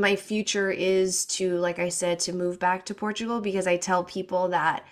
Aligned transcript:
my 0.00 0.16
future 0.16 0.70
is 0.70 1.26
to, 1.26 1.56
like 1.58 1.78
I 1.78 1.88
said, 1.88 2.18
to 2.20 2.32
move 2.32 2.58
back 2.58 2.86
to 2.86 2.94
Portugal 2.94 3.40
because 3.40 3.66
I 3.66 3.76
tell 3.76 4.04
people 4.04 4.48
that 4.48 4.84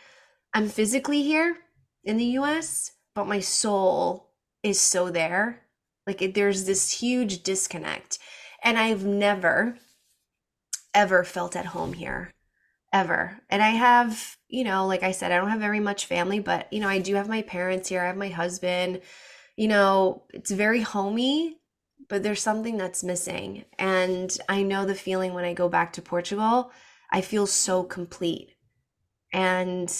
I'm 0.54 0.68
physically 0.68 1.22
here 1.22 1.56
in 2.04 2.16
the 2.16 2.36
US, 2.38 2.92
but 3.14 3.26
my 3.26 3.40
soul 3.40 4.30
is 4.62 4.80
so 4.80 5.10
there. 5.10 5.62
Like 6.06 6.22
it, 6.22 6.34
there's 6.34 6.64
this 6.64 6.90
huge 6.90 7.42
disconnect. 7.42 8.18
And 8.62 8.78
I've 8.78 9.04
never, 9.04 9.78
ever 10.94 11.24
felt 11.24 11.54
at 11.54 11.66
home 11.66 11.92
here, 11.92 12.32
ever. 12.92 13.40
And 13.50 13.62
I 13.62 13.70
have, 13.70 14.36
you 14.48 14.64
know, 14.64 14.86
like 14.86 15.02
I 15.02 15.12
said, 15.12 15.32
I 15.32 15.36
don't 15.36 15.50
have 15.50 15.60
very 15.60 15.80
much 15.80 16.06
family, 16.06 16.40
but, 16.40 16.72
you 16.72 16.80
know, 16.80 16.88
I 16.88 16.98
do 16.98 17.14
have 17.14 17.28
my 17.28 17.42
parents 17.42 17.88
here. 17.88 18.02
I 18.02 18.06
have 18.06 18.16
my 18.16 18.30
husband. 18.30 19.02
You 19.56 19.68
know, 19.68 20.22
it's 20.30 20.50
very 20.50 20.80
homey, 20.80 21.58
but 22.08 22.22
there's 22.22 22.42
something 22.42 22.76
that's 22.76 23.04
missing. 23.04 23.64
And 23.78 24.36
I 24.48 24.62
know 24.62 24.84
the 24.84 24.94
feeling 24.94 25.34
when 25.34 25.44
I 25.44 25.52
go 25.52 25.68
back 25.68 25.92
to 25.94 26.02
Portugal. 26.02 26.72
I 27.12 27.20
feel 27.20 27.46
so 27.46 27.82
complete. 27.82 28.56
And 29.32 29.94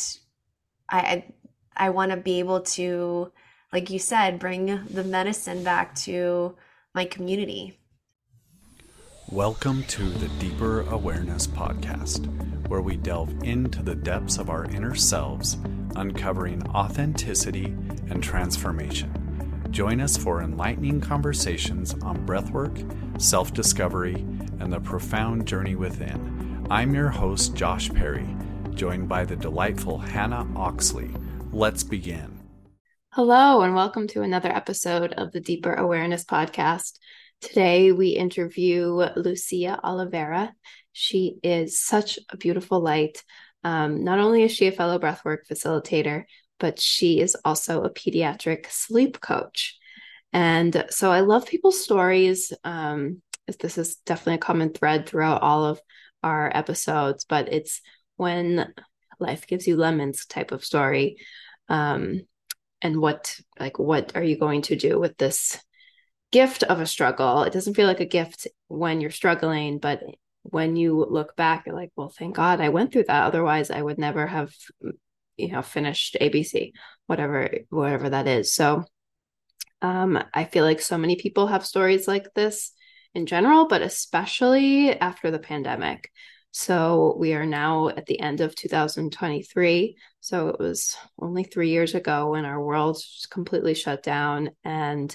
I 0.90 0.98
I, 0.98 1.34
I 1.76 1.90
want 1.90 2.10
to 2.10 2.16
be 2.16 2.38
able 2.38 2.60
to 2.60 3.30
like 3.72 3.90
you 3.90 3.98
said 3.98 4.38
bring 4.38 4.84
the 4.86 5.04
medicine 5.04 5.62
back 5.62 5.94
to 5.96 6.56
my 6.94 7.04
community. 7.04 7.78
Welcome 9.30 9.84
to 9.84 10.02
the 10.04 10.28
Deeper 10.38 10.80
Awareness 10.88 11.46
Podcast, 11.46 12.26
where 12.68 12.80
we 12.80 12.96
delve 12.96 13.42
into 13.42 13.82
the 13.82 13.94
depths 13.94 14.38
of 14.38 14.48
our 14.48 14.64
inner 14.64 14.94
selves, 14.94 15.58
uncovering 15.96 16.66
authenticity 16.68 17.66
and 18.08 18.22
transformation. 18.22 19.27
Join 19.70 20.00
us 20.00 20.16
for 20.16 20.40
enlightening 20.42 21.00
conversations 21.00 21.92
on 22.02 22.26
breathwork, 22.26 23.20
self 23.20 23.52
discovery, 23.52 24.14
and 24.60 24.72
the 24.72 24.80
profound 24.80 25.46
journey 25.46 25.74
within. 25.74 26.66
I'm 26.70 26.94
your 26.94 27.10
host, 27.10 27.54
Josh 27.54 27.90
Perry, 27.90 28.26
joined 28.70 29.10
by 29.10 29.26
the 29.26 29.36
delightful 29.36 29.98
Hannah 29.98 30.48
Oxley. 30.56 31.10
Let's 31.52 31.84
begin. 31.84 32.40
Hello, 33.12 33.60
and 33.60 33.74
welcome 33.74 34.06
to 34.08 34.22
another 34.22 34.48
episode 34.48 35.12
of 35.12 35.32
the 35.32 35.40
Deeper 35.40 35.74
Awareness 35.74 36.24
Podcast. 36.24 36.98
Today, 37.42 37.92
we 37.92 38.08
interview 38.08 39.06
Lucia 39.16 39.78
Oliveira. 39.84 40.54
She 40.92 41.36
is 41.42 41.78
such 41.78 42.18
a 42.30 42.38
beautiful 42.38 42.80
light. 42.80 43.22
Um, 43.64 44.02
not 44.02 44.18
only 44.18 44.44
is 44.44 44.52
she 44.52 44.66
a 44.66 44.72
fellow 44.72 44.98
breathwork 44.98 45.40
facilitator, 45.50 46.24
but 46.58 46.80
she 46.80 47.20
is 47.20 47.36
also 47.44 47.82
a 47.82 47.90
pediatric 47.90 48.70
sleep 48.70 49.20
coach. 49.20 49.76
And 50.32 50.84
so 50.90 51.10
I 51.10 51.20
love 51.20 51.46
people's 51.46 51.82
stories. 51.82 52.52
Um, 52.64 53.22
this 53.60 53.78
is 53.78 53.96
definitely 54.04 54.34
a 54.34 54.38
common 54.38 54.72
thread 54.72 55.06
throughout 55.06 55.42
all 55.42 55.64
of 55.64 55.80
our 56.22 56.54
episodes, 56.54 57.24
but 57.24 57.52
it's 57.52 57.80
when 58.16 58.72
life 59.18 59.46
gives 59.46 59.66
you 59.66 59.76
lemons 59.76 60.26
type 60.26 60.52
of 60.52 60.64
story. 60.64 61.16
Um, 61.68 62.22
and 62.82 63.00
what 63.00 63.36
like 63.58 63.78
what 63.78 64.14
are 64.14 64.22
you 64.22 64.38
going 64.38 64.62
to 64.62 64.76
do 64.76 64.98
with 64.98 65.16
this 65.16 65.58
gift 66.30 66.62
of 66.62 66.80
a 66.80 66.86
struggle? 66.86 67.42
It 67.42 67.52
doesn't 67.52 67.74
feel 67.74 67.86
like 67.86 68.00
a 68.00 68.06
gift 68.06 68.46
when 68.68 69.00
you're 69.00 69.10
struggling, 69.10 69.78
but 69.78 70.02
when 70.42 70.76
you 70.76 71.04
look 71.04 71.36
back, 71.36 71.66
you're 71.66 71.74
like, 71.74 71.90
well, 71.96 72.08
thank 72.08 72.36
God 72.36 72.60
I 72.60 72.68
went 72.68 72.92
through 72.92 73.04
that. 73.08 73.24
Otherwise, 73.24 73.70
I 73.70 73.82
would 73.82 73.98
never 73.98 74.26
have 74.26 74.54
you 75.38 75.52
know 75.52 75.62
finished 75.62 76.16
abc 76.20 76.72
whatever 77.06 77.50
whatever 77.70 78.10
that 78.10 78.26
is. 78.26 78.52
So 78.54 78.84
um 79.80 80.22
i 80.34 80.44
feel 80.44 80.64
like 80.64 80.80
so 80.80 80.98
many 80.98 81.16
people 81.16 81.46
have 81.46 81.64
stories 81.64 82.08
like 82.08 82.34
this 82.34 82.72
in 83.14 83.26
general 83.26 83.66
but 83.68 83.82
especially 83.82 84.98
after 84.98 85.30
the 85.30 85.38
pandemic. 85.38 86.10
So 86.50 87.14
we 87.18 87.34
are 87.34 87.46
now 87.46 87.88
at 87.88 88.06
the 88.06 88.20
end 88.20 88.40
of 88.40 88.54
2023 88.54 89.96
so 90.20 90.48
it 90.48 90.58
was 90.58 90.96
only 91.18 91.44
3 91.44 91.68
years 91.70 91.94
ago 91.94 92.30
when 92.30 92.44
our 92.44 92.62
world 92.62 93.00
completely 93.30 93.74
shut 93.74 94.02
down. 94.02 94.50
And 94.64 95.14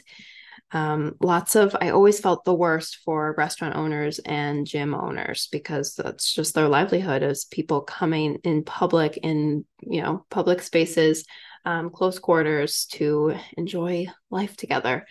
um, 0.72 1.16
lots 1.22 1.56
of 1.56 1.76
i 1.82 1.90
always 1.90 2.20
felt 2.20 2.46
the 2.46 2.54
worst 2.54 3.00
for 3.06 3.36
restaurant 3.38 3.76
owners 3.76 4.20
and 4.20 4.66
gym 4.66 4.96
owners 4.96 5.48
because 5.52 5.94
that's 5.96 6.34
just 6.34 6.56
their 6.56 6.68
livelihood 6.68 7.22
is 7.22 7.46
people 7.46 7.82
coming 7.82 8.40
in 8.44 8.64
public 8.64 9.18
in 9.18 9.66
you 9.82 10.02
know 10.02 10.26
public 10.30 10.62
spaces 10.62 11.26
um, 11.66 11.90
close 11.90 12.20
quarters 12.20 12.88
to 12.92 13.36
enjoy 13.58 14.08
life 14.30 14.58
together. 14.58 15.06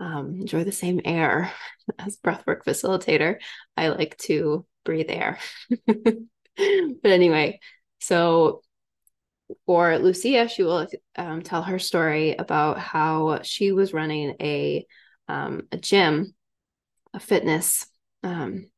Um, 0.00 0.36
enjoy 0.40 0.64
the 0.64 0.72
same 0.72 1.00
air 1.04 1.52
as 1.98 2.16
breathwork 2.16 2.64
facilitator. 2.64 3.36
I 3.76 3.88
like 3.88 4.16
to 4.18 4.64
breathe 4.84 5.10
air. 5.10 5.38
But 6.56 7.12
anyway 7.12 7.60
so 8.00 8.62
for 9.64 9.98
lucia 9.98 10.48
she 10.48 10.62
will 10.62 10.86
um, 11.16 11.42
tell 11.42 11.62
her 11.62 11.78
story 11.78 12.34
about 12.36 12.78
how 12.78 13.40
she 13.42 13.72
was 13.72 13.92
running 13.92 14.36
a 14.40 14.86
um, 15.28 15.68
a 15.70 15.76
gym, 15.76 16.34
a 17.14 17.20
fitness 17.20 17.86
um, 18.22 18.70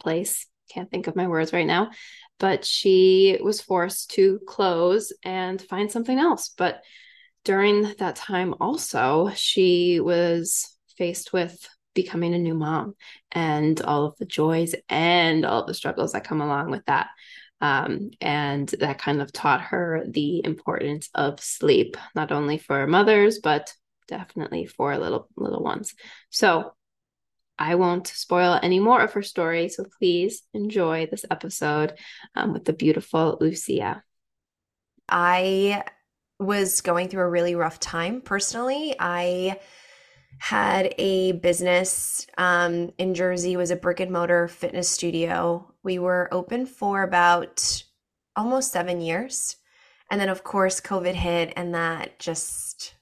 place. 0.00 0.46
Can't 0.70 0.90
think 0.90 1.06
of 1.06 1.16
my 1.16 1.26
words 1.26 1.52
right 1.52 1.66
now, 1.66 1.90
but 2.38 2.64
she 2.64 3.38
was 3.42 3.60
forced 3.60 4.10
to 4.12 4.38
close 4.46 5.12
and 5.24 5.60
find 5.60 5.90
something 5.90 6.18
else. 6.18 6.50
But 6.56 6.82
during 7.44 7.94
that 7.98 8.16
time, 8.16 8.54
also, 8.60 9.30
she 9.34 10.00
was 10.00 10.76
faced 10.96 11.32
with 11.32 11.68
becoming 11.94 12.34
a 12.34 12.38
new 12.38 12.54
mom 12.54 12.94
and 13.32 13.80
all 13.80 14.04
of 14.04 14.16
the 14.18 14.26
joys 14.26 14.74
and 14.88 15.44
all 15.44 15.62
of 15.62 15.66
the 15.66 15.74
struggles 15.74 16.12
that 16.12 16.24
come 16.24 16.40
along 16.40 16.70
with 16.70 16.84
that. 16.84 17.08
Um, 17.60 18.10
and 18.20 18.68
that 18.80 18.98
kind 18.98 19.20
of 19.20 19.32
taught 19.32 19.60
her 19.62 20.04
the 20.08 20.44
importance 20.44 21.08
of 21.14 21.40
sleep, 21.40 21.96
not 22.14 22.30
only 22.30 22.58
for 22.58 22.86
mothers, 22.86 23.40
but 23.40 23.72
definitely 24.06 24.66
for 24.66 24.96
little 24.96 25.28
little 25.36 25.62
ones. 25.62 25.94
So 26.30 26.72
I 27.58 27.74
won't 27.74 28.06
spoil 28.06 28.58
any 28.62 28.78
more 28.78 29.00
of 29.00 29.12
her 29.14 29.22
story. 29.22 29.68
So 29.68 29.84
please 29.98 30.42
enjoy 30.54 31.08
this 31.10 31.24
episode 31.30 31.94
um, 32.34 32.52
with 32.52 32.64
the 32.64 32.72
beautiful 32.72 33.36
Lucia. 33.40 34.02
I 35.08 35.82
was 36.38 36.82
going 36.82 37.08
through 37.08 37.22
a 37.22 37.28
really 37.28 37.56
rough 37.56 37.80
time 37.80 38.20
personally. 38.20 38.94
I 38.98 39.58
had 40.38 40.94
a 40.98 41.32
business 41.32 42.26
um, 42.38 42.92
in 42.98 43.14
Jersey, 43.14 43.56
was 43.56 43.70
a 43.70 43.76
brick 43.76 44.00
and 44.00 44.12
mortar 44.12 44.48
fitness 44.48 44.88
studio. 44.88 45.72
We 45.82 45.98
were 45.98 46.28
open 46.32 46.66
for 46.66 47.02
about 47.02 47.82
almost 48.36 48.72
seven 48.72 49.00
years. 49.00 49.56
And 50.10 50.20
then, 50.20 50.28
of 50.28 50.44
course, 50.44 50.80
COVID 50.80 51.14
hit, 51.14 51.52
and 51.56 51.74
that 51.74 52.18
just 52.18 52.94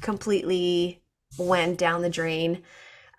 completely 0.00 1.02
went 1.38 1.78
down 1.78 2.02
the 2.02 2.10
drain. 2.10 2.62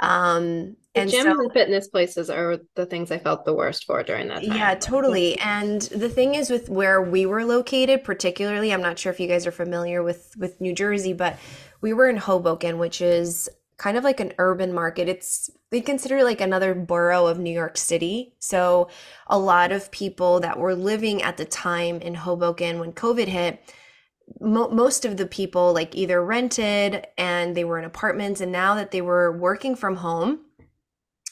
Um, 0.01 0.75
and 0.95 1.09
gyms 1.09 1.23
so, 1.23 1.39
and 1.39 1.53
fitness 1.53 1.87
places 1.87 2.29
are 2.29 2.59
the 2.75 2.85
things 2.85 3.11
I 3.11 3.19
felt 3.19 3.45
the 3.45 3.53
worst 3.53 3.85
for 3.85 4.03
during 4.03 4.27
that 4.27 4.43
time. 4.43 4.57
Yeah, 4.57 4.75
totally. 4.75 5.39
And 5.39 5.81
the 5.83 6.09
thing 6.09 6.35
is 6.35 6.49
with 6.49 6.67
where 6.67 7.01
we 7.01 7.25
were 7.25 7.45
located, 7.45 8.03
particularly, 8.03 8.73
I'm 8.73 8.81
not 8.81 8.99
sure 8.99 9.13
if 9.13 9.19
you 9.19 9.27
guys 9.27 9.47
are 9.47 9.51
familiar 9.51 10.03
with 10.03 10.35
with 10.37 10.59
New 10.59 10.73
Jersey, 10.73 11.13
but 11.13 11.37
we 11.81 11.93
were 11.93 12.09
in 12.09 12.17
Hoboken, 12.17 12.77
which 12.77 13.01
is 13.01 13.49
kind 13.77 13.97
of 13.97 14.03
like 14.03 14.19
an 14.19 14.33
urban 14.37 14.73
market. 14.73 15.09
It's 15.09 15.49
they 15.71 15.81
consider 15.81 16.19
it 16.19 16.23
like 16.23 16.41
another 16.41 16.75
borough 16.75 17.27
of 17.27 17.39
New 17.39 17.53
York 17.53 17.77
City. 17.77 18.35
So 18.39 18.89
a 19.27 19.39
lot 19.39 19.71
of 19.71 19.91
people 19.91 20.39
that 20.41 20.59
were 20.59 20.75
living 20.75 21.21
at 21.23 21.37
the 21.37 21.45
time 21.45 21.99
in 22.01 22.13
Hoboken 22.13 22.79
when 22.79 22.93
COVID 22.93 23.27
hit 23.27 23.59
mo- 24.39 24.69
most 24.69 25.05
of 25.05 25.17
the 25.17 25.25
people 25.25 25.73
like 25.73 25.95
either 25.95 26.23
rented 26.23 27.07
and 27.17 27.55
they 27.55 27.63
were 27.63 27.79
in 27.79 27.85
apartments 27.85 28.41
and 28.41 28.51
now 28.51 28.75
that 28.75 28.91
they 28.91 29.01
were 29.01 29.37
working 29.37 29.75
from 29.75 29.97
home 29.97 30.39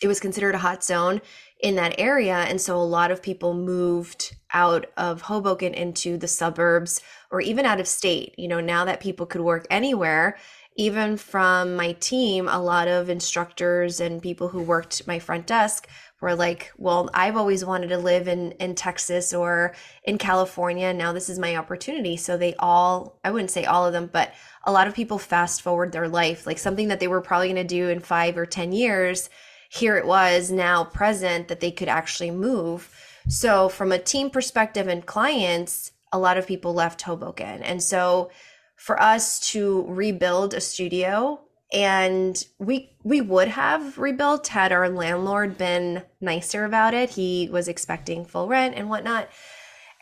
it 0.02 0.08
was 0.08 0.20
considered 0.20 0.56
a 0.56 0.60
hot 0.60 0.84
zone 0.84 1.22
in 1.62 1.76
that 1.76 1.96
area 1.98 2.36
and 2.36 2.60
so 2.60 2.78
a 2.78 2.82
lot 2.82 3.12
of 3.12 3.22
people 3.22 3.54
moved 3.54 4.36
out 4.54 4.86
of 4.98 5.22
Hoboken 5.22 5.74
into 5.74 6.18
the 6.18 6.28
suburbs 6.28 7.02
or 7.32 7.42
even 7.42 7.66
out 7.66 7.80
of 7.80 7.88
state 7.88 8.34
you 8.38 8.48
know 8.48 8.60
now 8.60 8.86
that 8.86 9.00
people 9.00 9.26
could 9.26 9.42
work 9.42 9.66
anywhere 9.70 10.38
even 10.76 11.18
from 11.18 11.76
my 11.76 11.92
team 11.94 12.48
a 12.48 12.62
lot 12.62 12.88
of 12.88 13.10
instructors 13.10 14.00
and 14.00 14.22
people 14.22 14.48
who 14.48 14.62
worked 14.62 15.06
my 15.08 15.20
front 15.20 15.46
desk 15.46 15.88
were 16.22 16.36
like, 16.36 16.72
well, 16.78 17.10
I've 17.14 17.38
always 17.38 17.64
wanted 17.64 17.88
to 17.90 17.98
live 17.98 18.28
in 18.28 18.52
in 18.54 18.76
Texas 18.76 19.34
or 19.34 19.74
in 20.04 20.18
California. 20.18 20.94
Now 20.94 21.14
this 21.14 21.30
is 21.30 21.40
my 21.40 21.56
opportunity. 21.56 22.18
So 22.18 22.38
they 22.38 22.56
all, 22.60 23.20
I 23.24 23.32
wouldn't 23.32 23.52
say 23.52 23.66
all 23.66 23.86
of 23.86 23.94
them, 23.94 24.10
but 24.12 24.34
a 24.66 24.72
lot 24.72 24.88
of 24.88 24.96
people 24.96 25.18
fast 25.18 25.62
forward 25.62 25.92
their 25.92 26.10
life, 26.10 26.46
like 26.46 26.60
something 26.60 26.90
that 26.90 27.00
they 27.00 27.08
were 27.08 27.22
probably 27.22 27.48
going 27.48 27.56
to 27.56 27.64
do 27.64 27.90
in 27.90 28.00
5 28.00 28.38
or 28.38 28.46
10 28.46 28.74
years. 28.74 29.30
Here 29.70 29.98
it 29.98 30.06
was 30.06 30.52
now 30.52 30.84
present 30.84 31.48
that 31.48 31.60
they 31.60 31.72
could 31.72 31.88
actually 31.88 32.32
move. 32.32 32.94
So 33.28 33.70
from 33.70 33.92
a 33.92 34.00
team 34.00 34.30
perspective 34.30 34.88
and 34.88 35.06
clients, 35.06 35.92
a 36.12 36.20
lot 36.20 36.38
of 36.38 36.48
people 36.48 36.74
left 36.74 37.02
Hoboken. 37.02 37.64
And 37.64 37.82
so 37.82 38.32
for 38.76 39.02
us 39.02 39.40
to 39.52 39.86
rebuild 39.88 40.54
a 40.54 40.62
studio 40.62 41.42
and 41.72 42.44
we 42.58 42.92
we 43.04 43.22
would 43.22 43.50
have 43.50 43.98
rebuilt 43.98 44.48
had 44.48 44.72
our 44.72 44.90
landlord 44.90 45.58
been 45.58 46.04
nicer 46.20 46.66
about 46.66 46.94
it. 46.94 47.12
He 47.12 47.48
was 47.52 47.68
expecting 47.68 48.26
full 48.26 48.48
rent 48.48 48.76
and 48.76 48.90
whatnot. 48.90 49.30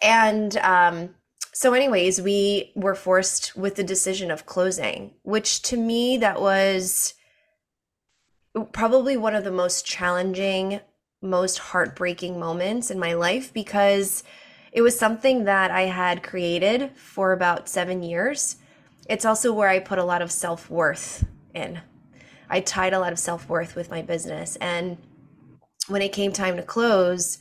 And 0.01 0.55
um, 0.57 1.15
so, 1.53 1.73
anyways, 1.73 2.21
we 2.21 2.71
were 2.75 2.93
forced 2.93 3.57
with 3.57 3.75
the 3.75 3.83
decision 3.83 4.29
of 4.29 4.45
closing, 4.45 5.15
which 5.23 5.63
to 5.63 5.75
me 5.75 6.17
that 6.17 6.39
was 6.39 7.15
probably 8.71 9.17
one 9.17 9.35
of 9.35 9.43
the 9.43 9.51
most 9.51 9.85
challenging, 9.85 10.81
most 11.21 11.57
heartbreaking 11.57 12.39
moments 12.39 12.91
in 12.91 12.99
my 12.99 13.13
life 13.13 13.51
because 13.53 14.23
it 14.77 14.81
was 14.81 14.95
something 14.97 15.45
that 15.45 15.71
I 15.71 15.85
had 15.85 16.21
created 16.21 16.91
for 16.95 17.31
about 17.31 17.67
seven 17.67 18.03
years. 18.03 18.57
It's 19.09 19.25
also 19.25 19.51
where 19.51 19.69
I 19.69 19.79
put 19.79 19.97
a 19.97 20.03
lot 20.03 20.21
of 20.21 20.31
self 20.31 20.69
worth 20.69 21.25
in. 21.55 21.81
I 22.47 22.59
tied 22.59 22.93
a 22.93 22.99
lot 22.99 23.11
of 23.11 23.17
self 23.17 23.49
worth 23.49 23.75
with 23.75 23.89
my 23.89 24.03
business. 24.03 24.55
And 24.57 24.99
when 25.87 26.03
it 26.03 26.13
came 26.13 26.31
time 26.31 26.57
to 26.57 26.61
close, 26.61 27.39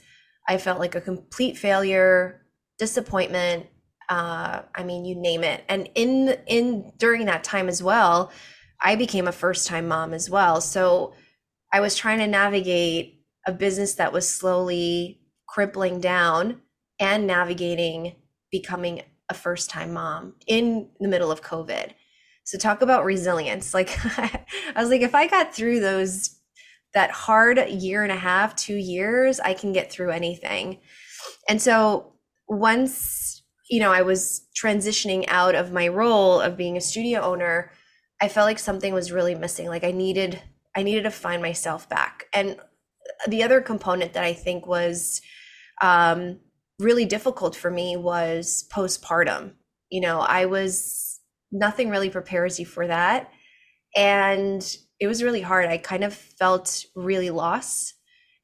I 0.48 0.56
felt 0.56 0.78
like 0.78 0.94
a 0.94 1.00
complete 1.02 1.58
failure, 1.58 2.40
disappointment. 2.78 3.66
Uh, 4.08 4.62
I 4.74 4.82
mean, 4.82 5.04
you 5.04 5.14
name 5.14 5.44
it. 5.44 5.62
And 5.68 5.90
in 5.94 6.38
in 6.46 6.90
during 6.96 7.26
that 7.26 7.44
time 7.44 7.68
as 7.68 7.82
well, 7.82 8.32
I 8.80 8.96
became 8.96 9.28
a 9.28 9.32
first 9.32 9.66
time 9.66 9.88
mom 9.88 10.14
as 10.14 10.30
well. 10.30 10.62
So 10.62 11.12
I 11.70 11.80
was 11.80 11.96
trying 11.96 12.20
to 12.20 12.26
navigate 12.26 13.20
a 13.46 13.52
business 13.52 13.96
that 13.96 14.14
was 14.14 14.26
slowly 14.26 15.20
crippling 15.46 16.00
down 16.00 16.62
and 16.98 17.26
navigating 17.26 18.16
becoming 18.50 19.02
a 19.28 19.34
first 19.34 19.70
time 19.70 19.92
mom 19.92 20.34
in 20.46 20.88
the 21.00 21.08
middle 21.08 21.30
of 21.30 21.42
COVID. 21.42 21.92
So 22.44 22.58
talk 22.58 22.80
about 22.80 23.04
resilience. 23.04 23.74
Like 23.74 23.98
I 24.04 24.80
was 24.80 24.90
like, 24.90 25.02
if 25.02 25.14
I 25.14 25.26
got 25.26 25.54
through 25.54 25.80
those 25.80 26.36
that 26.94 27.10
hard 27.10 27.58
year 27.68 28.02
and 28.02 28.12
a 28.12 28.16
half, 28.16 28.56
two 28.56 28.76
years, 28.76 29.38
I 29.40 29.52
can 29.52 29.72
get 29.72 29.90
through 29.90 30.10
anything. 30.10 30.78
And 31.48 31.60
so 31.60 32.14
once, 32.48 33.42
you 33.68 33.80
know, 33.80 33.92
I 33.92 34.02
was 34.02 34.46
transitioning 34.58 35.24
out 35.28 35.54
of 35.54 35.72
my 35.72 35.88
role 35.88 36.40
of 36.40 36.56
being 36.56 36.76
a 36.76 36.80
studio 36.80 37.20
owner, 37.20 37.70
I 38.20 38.28
felt 38.28 38.46
like 38.46 38.58
something 38.58 38.94
was 38.94 39.12
really 39.12 39.34
missing. 39.34 39.66
Like 39.66 39.84
I 39.84 39.90
needed, 39.90 40.40
I 40.74 40.82
needed 40.82 41.02
to 41.02 41.10
find 41.10 41.42
myself 41.42 41.88
back. 41.88 42.26
And 42.32 42.56
the 43.28 43.42
other 43.42 43.60
component 43.60 44.14
that 44.14 44.24
I 44.24 44.32
think 44.32 44.66
was 44.66 45.20
um, 45.82 46.38
really 46.78 47.04
difficult 47.04 47.56
for 47.56 47.70
me 47.70 47.96
was 47.96 48.66
postpartum. 48.70 49.52
You 49.90 50.00
know, 50.00 50.20
I 50.20 50.46
was 50.46 51.20
nothing 51.52 51.88
really 51.88 52.10
prepares 52.10 52.58
you 52.58 52.66
for 52.66 52.86
that. 52.86 53.30
And 53.94 54.76
it 55.00 55.06
was 55.06 55.22
really 55.22 55.40
hard. 55.40 55.66
I 55.66 55.78
kind 55.78 56.04
of 56.04 56.14
felt 56.14 56.84
really 56.94 57.30
lost. 57.30 57.94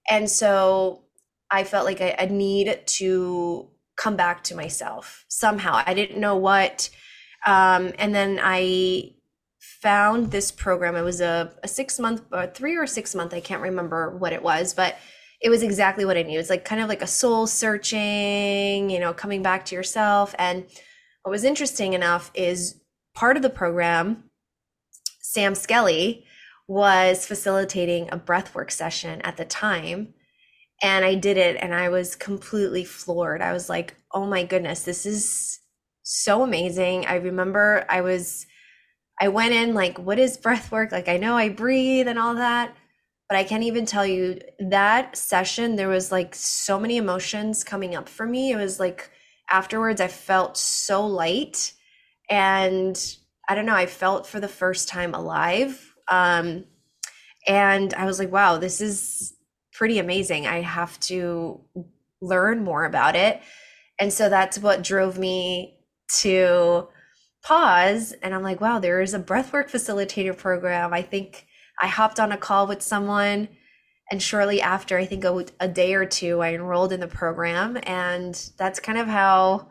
And 0.08 0.30
so 0.30 1.04
I 1.50 1.64
felt 1.64 1.84
like 1.84 2.00
I, 2.00 2.14
I 2.18 2.26
need 2.26 2.80
to 2.86 3.68
come 3.96 4.16
back 4.16 4.44
to 4.44 4.54
myself 4.54 5.24
somehow. 5.28 5.82
I 5.84 5.94
didn't 5.94 6.20
know 6.20 6.36
what. 6.36 6.88
Um, 7.46 7.92
and 7.98 8.14
then 8.14 8.40
I 8.42 9.14
found 9.58 10.30
this 10.30 10.50
program. 10.50 10.96
It 10.96 11.02
was 11.02 11.20
a, 11.20 11.52
a 11.62 11.68
six 11.68 11.98
month, 11.98 12.22
or 12.32 12.46
three 12.46 12.76
or 12.76 12.86
six 12.86 13.14
month, 13.14 13.34
I 13.34 13.40
can't 13.40 13.62
remember 13.62 14.16
what 14.16 14.32
it 14.32 14.42
was, 14.42 14.74
but 14.74 14.96
it 15.42 15.50
was 15.50 15.62
exactly 15.62 16.04
what 16.04 16.16
I 16.16 16.22
needed. 16.22 16.38
It's 16.38 16.50
like 16.50 16.64
kind 16.64 16.80
of 16.80 16.88
like 16.88 17.02
a 17.02 17.06
soul 17.06 17.46
searching, 17.46 18.88
you 18.88 19.00
know, 19.00 19.12
coming 19.12 19.42
back 19.42 19.64
to 19.66 19.74
yourself. 19.74 20.34
And 20.38 20.64
what 21.22 21.32
was 21.32 21.44
interesting 21.44 21.94
enough 21.94 22.30
is 22.34 22.80
part 23.14 23.36
of 23.36 23.42
the 23.42 23.50
program, 23.50 24.30
Sam 25.20 25.54
Skelly 25.54 26.24
was 26.68 27.26
facilitating 27.26 28.08
a 28.10 28.18
breathwork 28.18 28.70
session 28.70 29.20
at 29.22 29.36
the 29.36 29.44
time. 29.44 30.14
And 30.80 31.04
I 31.04 31.16
did 31.16 31.36
it 31.36 31.56
and 31.60 31.74
I 31.74 31.88
was 31.88 32.14
completely 32.14 32.84
floored. 32.84 33.42
I 33.42 33.52
was 33.52 33.68
like, 33.68 33.96
oh 34.12 34.26
my 34.26 34.44
goodness, 34.44 34.82
this 34.82 35.04
is 35.06 35.58
so 36.02 36.42
amazing. 36.42 37.06
I 37.06 37.16
remember 37.16 37.84
I 37.88 38.00
was, 38.00 38.46
I 39.20 39.28
went 39.28 39.54
in 39.54 39.74
like, 39.74 39.98
what 39.98 40.18
is 40.18 40.38
breathwork? 40.38 40.92
Like, 40.92 41.08
I 41.08 41.16
know 41.16 41.36
I 41.36 41.48
breathe 41.48 42.08
and 42.08 42.18
all 42.18 42.36
that, 42.36 42.76
but 43.32 43.38
I 43.38 43.44
can't 43.44 43.62
even 43.62 43.86
tell 43.86 44.04
you 44.04 44.40
that 44.58 45.16
session, 45.16 45.76
there 45.76 45.88
was 45.88 46.12
like 46.12 46.34
so 46.34 46.78
many 46.78 46.98
emotions 46.98 47.64
coming 47.64 47.94
up 47.94 48.06
for 48.06 48.26
me. 48.26 48.52
It 48.52 48.56
was 48.56 48.78
like 48.78 49.08
afterwards, 49.50 50.02
I 50.02 50.08
felt 50.08 50.58
so 50.58 51.06
light 51.06 51.72
and 52.28 52.94
I 53.48 53.54
don't 53.54 53.64
know, 53.64 53.74
I 53.74 53.86
felt 53.86 54.26
for 54.26 54.38
the 54.38 54.48
first 54.48 54.86
time 54.86 55.14
alive. 55.14 55.94
Um, 56.08 56.64
and 57.46 57.94
I 57.94 58.04
was 58.04 58.18
like, 58.18 58.30
wow, 58.30 58.58
this 58.58 58.82
is 58.82 59.32
pretty 59.72 59.98
amazing. 59.98 60.46
I 60.46 60.60
have 60.60 61.00
to 61.00 61.58
learn 62.20 62.62
more 62.62 62.84
about 62.84 63.16
it. 63.16 63.40
And 63.98 64.12
so 64.12 64.28
that's 64.28 64.58
what 64.58 64.82
drove 64.82 65.18
me 65.18 65.78
to 66.20 66.86
pause. 67.42 68.12
And 68.12 68.34
I'm 68.34 68.42
like, 68.42 68.60
wow, 68.60 68.78
there 68.78 69.00
is 69.00 69.14
a 69.14 69.18
breathwork 69.18 69.70
facilitator 69.70 70.36
program. 70.36 70.92
I 70.92 71.00
think 71.00 71.46
I 71.80 71.86
hopped 71.86 72.20
on 72.20 72.32
a 72.32 72.36
call 72.36 72.66
with 72.66 72.82
someone. 72.82 73.48
And 74.10 74.22
shortly 74.22 74.60
after, 74.60 74.98
I 74.98 75.06
think 75.06 75.24
a, 75.24 75.46
a 75.60 75.68
day 75.68 75.94
or 75.94 76.04
two, 76.04 76.40
I 76.40 76.54
enrolled 76.54 76.92
in 76.92 77.00
the 77.00 77.06
program. 77.06 77.78
And 77.84 78.34
that's 78.58 78.80
kind 78.80 78.98
of 78.98 79.06
how 79.06 79.68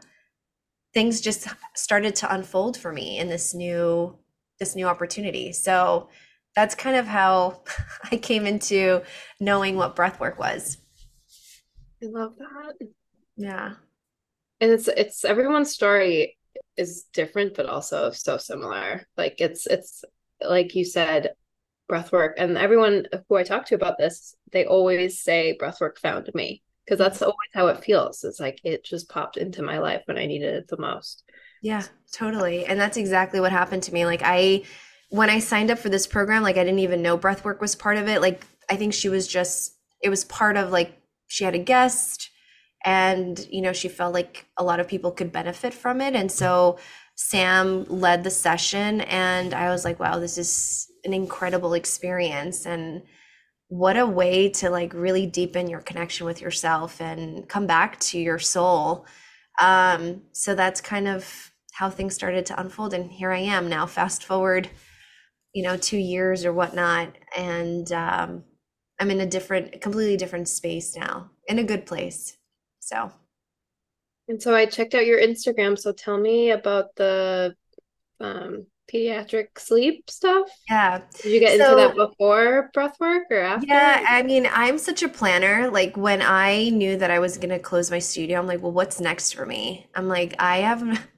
things 0.93 1.21
just 1.21 1.47
started 1.75 2.15
to 2.17 2.33
unfold 2.33 2.77
for 2.77 2.91
me 2.91 3.19
in 3.19 3.29
this 3.29 3.53
new 3.53 4.17
this 4.59 4.75
new 4.75 4.85
opportunity. 4.85 5.51
So 5.51 6.09
that's 6.55 6.75
kind 6.75 6.95
of 6.95 7.07
how 7.07 7.63
I 8.11 8.17
came 8.17 8.45
into 8.45 9.01
knowing 9.39 9.75
what 9.75 9.95
breathwork 9.95 10.37
was. 10.37 10.77
I 12.03 12.07
love 12.07 12.33
that. 12.37 12.87
Yeah. 13.37 13.73
And 14.59 14.71
it's 14.71 14.87
it's 14.87 15.25
everyone's 15.25 15.71
story 15.71 16.37
is 16.77 17.05
different 17.13 17.55
but 17.55 17.65
also 17.65 18.11
so 18.11 18.37
similar. 18.37 19.07
Like 19.17 19.35
it's 19.39 19.65
it's 19.65 20.03
like 20.47 20.75
you 20.75 20.85
said 20.85 21.33
breathwork 21.91 22.33
and 22.37 22.57
everyone 22.57 23.05
who 23.27 23.35
I 23.35 23.43
talk 23.43 23.65
to 23.67 23.75
about 23.75 23.97
this, 23.97 24.35
they 24.51 24.65
always 24.65 25.19
say 25.19 25.57
breathwork 25.61 25.97
found 25.97 26.29
me 26.33 26.63
because 26.85 26.95
mm. 26.95 27.03
that's 27.03 27.21
always 27.21 27.49
how 27.53 27.67
it 27.67 27.83
feels. 27.83 28.23
It's 28.23 28.39
like 28.39 28.59
it 28.63 28.83
just 28.83 29.09
popped 29.09 29.37
into 29.37 29.61
my 29.61 29.79
life 29.79 30.03
when 30.05 30.17
I 30.17 30.25
needed 30.25 30.55
it 30.55 30.67
the 30.67 30.77
most. 30.77 31.23
Yeah, 31.61 31.83
totally. 32.11 32.65
And 32.65 32.79
that's 32.79 32.97
exactly 32.97 33.39
what 33.39 33.51
happened 33.51 33.83
to 33.83 33.93
me. 33.93 34.05
Like 34.05 34.21
I 34.23 34.63
when 35.09 35.29
I 35.29 35.39
signed 35.39 35.69
up 35.69 35.77
for 35.77 35.89
this 35.89 36.07
program, 36.07 36.41
like 36.41 36.57
I 36.57 36.63
didn't 36.63 36.79
even 36.79 37.01
know 37.01 37.17
breathwork 37.17 37.59
was 37.59 37.75
part 37.75 37.97
of 37.97 38.07
it. 38.07 38.21
Like 38.21 38.45
I 38.69 38.77
think 38.77 38.93
she 38.93 39.09
was 39.09 39.27
just 39.27 39.75
it 40.01 40.09
was 40.09 40.23
part 40.25 40.57
of 40.57 40.71
like 40.71 40.97
she 41.27 41.43
had 41.43 41.55
a 41.55 41.59
guest 41.59 42.29
and 42.83 43.47
you 43.51 43.61
know 43.61 43.73
she 43.73 43.87
felt 43.87 44.13
like 44.13 44.45
a 44.57 44.63
lot 44.63 44.79
of 44.79 44.87
people 44.87 45.11
could 45.11 45.31
benefit 45.31 45.73
from 45.73 46.01
it 46.01 46.15
and 46.15 46.31
so 46.31 46.79
Sam 47.15 47.85
led 47.85 48.23
the 48.23 48.31
session 48.31 49.01
and 49.01 49.53
I 49.53 49.69
was 49.69 49.85
like 49.85 49.99
wow 49.99 50.19
this 50.19 50.37
is 50.37 50.90
an 51.03 51.13
incredible 51.13 51.73
experience 51.73 52.65
and 52.65 53.03
what 53.67 53.97
a 53.97 54.05
way 54.05 54.49
to 54.49 54.69
like 54.69 54.93
really 54.93 55.25
deepen 55.25 55.69
your 55.69 55.79
connection 55.79 56.25
with 56.25 56.41
yourself 56.41 56.99
and 56.99 57.47
come 57.47 57.67
back 57.67 57.99
to 57.99 58.19
your 58.19 58.39
soul. 58.39 59.05
Um 59.59 60.23
so 60.33 60.55
that's 60.55 60.81
kind 60.81 61.07
of 61.07 61.51
how 61.71 61.89
things 61.89 62.13
started 62.13 62.45
to 62.45 62.59
unfold 62.59 62.93
and 62.93 63.09
here 63.11 63.31
i 63.31 63.39
am 63.39 63.69
now 63.69 63.85
fast 63.85 64.23
forward 64.23 64.69
you 65.53 65.63
know 65.63 65.77
two 65.77 65.97
years 65.97 66.45
or 66.45 66.53
whatnot 66.53 67.15
and 67.35 67.91
um 67.91 68.43
i'm 68.99 69.09
in 69.09 69.21
a 69.21 69.25
different 69.25 69.81
completely 69.81 70.17
different 70.17 70.47
space 70.47 70.95
now 70.95 71.29
in 71.47 71.59
a 71.59 71.63
good 71.63 71.85
place 71.85 72.37
so. 72.79 73.11
And 74.27 74.41
so 74.41 74.53
i 74.55 74.65
checked 74.65 74.95
out 74.95 75.05
your 75.05 75.19
instagram 75.19 75.77
so 75.77 75.91
tell 75.91 76.17
me 76.17 76.51
about 76.51 76.95
the 76.95 77.55
um 78.19 78.67
pediatric 78.91 79.57
sleep 79.57 80.09
stuff? 80.09 80.49
Yeah. 80.69 81.01
Did 81.21 81.31
you 81.31 81.39
get 81.39 81.57
so, 81.57 81.63
into 81.63 81.75
that 81.75 81.95
before 81.95 82.71
breathwork 82.75 83.23
or 83.29 83.39
after? 83.39 83.67
Yeah, 83.67 84.05
I 84.07 84.23
mean, 84.23 84.47
I'm 84.51 84.77
such 84.77 85.03
a 85.03 85.09
planner. 85.09 85.69
Like 85.69 85.95
when 85.95 86.21
I 86.21 86.69
knew 86.69 86.97
that 86.97 87.11
I 87.11 87.19
was 87.19 87.37
going 87.37 87.49
to 87.49 87.59
close 87.59 87.91
my 87.91 87.99
studio, 87.99 88.39
I'm 88.39 88.47
like, 88.47 88.61
well, 88.61 88.71
what's 88.71 88.99
next 88.99 89.33
for 89.33 89.45
me? 89.45 89.87
I'm 89.95 90.07
like, 90.07 90.35
I 90.39 90.57
have 90.57 90.81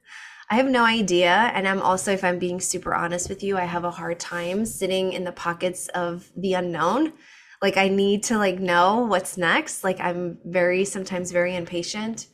I 0.49 0.55
have 0.55 0.67
no 0.67 0.83
idea, 0.85 1.51
and 1.55 1.67
I'm 1.67 1.81
also 1.81 2.11
if 2.11 2.23
I'm 2.23 2.37
being 2.37 2.59
super 2.59 2.93
honest 2.93 3.27
with 3.27 3.41
you, 3.41 3.57
I 3.57 3.63
have 3.63 3.85
a 3.85 3.91
hard 3.91 4.19
time 4.19 4.65
sitting 4.65 5.13
in 5.13 5.23
the 5.23 5.31
pockets 5.31 5.87
of 5.89 6.29
the 6.35 6.53
unknown. 6.53 7.13
Like 7.61 7.77
I 7.77 7.87
need 7.87 8.23
to 8.23 8.37
like 8.37 8.59
know 8.59 8.99
what's 9.05 9.37
next. 9.37 9.83
Like 9.83 9.99
I'm 9.99 10.37
very 10.45 10.85
sometimes 10.85 11.31
very 11.31 11.55
impatient. 11.55 12.27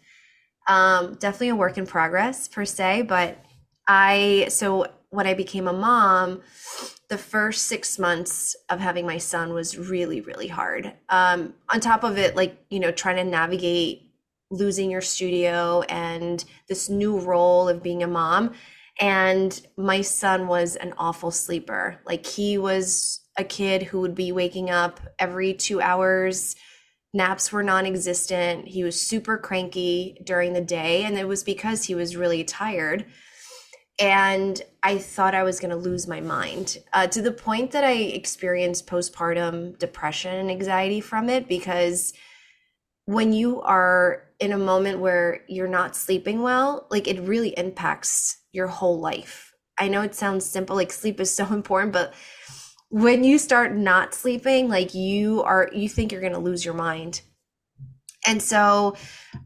Um 0.68 1.16
definitely 1.20 1.50
a 1.50 1.56
work 1.56 1.78
in 1.78 1.86
progress 1.86 2.48
per 2.48 2.66
se, 2.66 3.04
but 3.04 3.38
I 3.88 4.48
so 4.50 4.88
when 5.10 5.26
I 5.26 5.34
became 5.34 5.68
a 5.68 5.74
mom, 5.74 6.42
the 7.08 7.18
first 7.18 7.64
six 7.64 7.98
months 7.98 8.56
of 8.70 8.80
having 8.80 9.06
my 9.06 9.18
son 9.18 9.54
was 9.54 9.78
really, 9.78 10.22
really 10.22 10.48
hard. 10.48 10.94
Um, 11.10 11.56
on 11.70 11.80
top 11.80 12.04
of 12.04 12.18
it, 12.18 12.36
like, 12.36 12.64
you 12.70 12.80
know, 12.80 12.92
trying 12.92 13.16
to 13.16 13.24
navigate 13.24 14.10
losing 14.52 14.92
your 14.92 15.02
studio 15.02 15.82
and 15.84 16.44
this 16.68 16.90
new 16.90 17.20
role 17.20 17.68
of 17.70 17.84
being 17.84 18.04
a 18.04 18.08
mom. 18.08 18.54
And 19.00 19.60
my 19.78 20.02
son 20.02 20.48
was 20.48 20.76
an 20.76 20.94
awful 20.98 21.32
sleeper. 21.32 22.00
Like 22.06 22.26
he 22.26 22.58
was 22.58 23.22
a 23.38 23.44
kid 23.44 23.84
who 23.84 24.02
would 24.02 24.16
be 24.16 24.32
waking 24.32 24.70
up 24.70 25.00
every 25.18 25.54
two 25.54 25.82
hours. 25.82 26.56
Naps 27.14 27.52
were 27.52 27.64
non 27.64 27.86
existent. 27.86 28.68
He 28.68 28.84
was 28.84 29.02
super 29.02 29.38
cranky 29.38 30.22
during 30.24 30.54
the 30.54 30.62
day. 30.62 31.04
And 31.04 31.18
it 31.18 31.28
was 31.28 31.44
because 31.44 31.86
he 31.86 31.96
was 31.96 32.18
really 32.18 32.44
tired. 32.44 33.06
And 34.00 34.62
I 34.82 34.98
thought 34.98 35.36
I 35.36 35.44
was 35.44 35.60
going 35.60 35.72
to 35.72 35.76
lose 35.76 36.08
my 36.08 36.22
mind 36.22 36.78
uh, 36.94 37.08
to 37.08 37.22
the 37.22 37.32
point 37.32 37.72
that 37.72 37.84
I 37.84 37.94
experienced 37.94 38.88
postpartum 38.88 39.78
depression 39.78 40.36
and 40.36 40.50
anxiety 40.50 41.02
from 41.02 41.30
it 41.30 41.48
because 41.48 42.14
when 43.06 43.34
you 43.34 43.62
are 43.62 44.24
in 44.40 44.54
a 44.54 44.58
moment 44.58 45.00
where 45.00 45.42
you're 45.48 45.68
not 45.68 45.96
sleeping 45.96 46.42
well, 46.42 46.88
like 46.90 47.08
it 47.08 47.20
really 47.22 47.50
impacts 47.58 48.38
your 48.52 48.68
whole 48.68 49.00
life. 49.00 49.54
I 49.78 49.88
know 49.88 50.02
it 50.02 50.16
sounds 50.16 50.46
simple, 50.46 50.76
like 50.76 50.92
sleep 50.92 51.20
is 51.20 51.34
so 51.34 51.46
important, 51.54 51.92
but 51.92 52.14
when 52.90 53.24
you 53.24 53.38
start 53.38 53.76
not 53.76 54.14
sleeping, 54.14 54.68
like 54.68 54.94
you 54.94 55.44
are, 55.44 55.70
you 55.74 55.90
think 55.90 56.12
you're 56.12 56.22
going 56.22 56.34
to 56.34 56.40
lose 56.40 56.66
your 56.66 56.74
mind. 56.74 57.22
And 58.26 58.42
so 58.42 58.96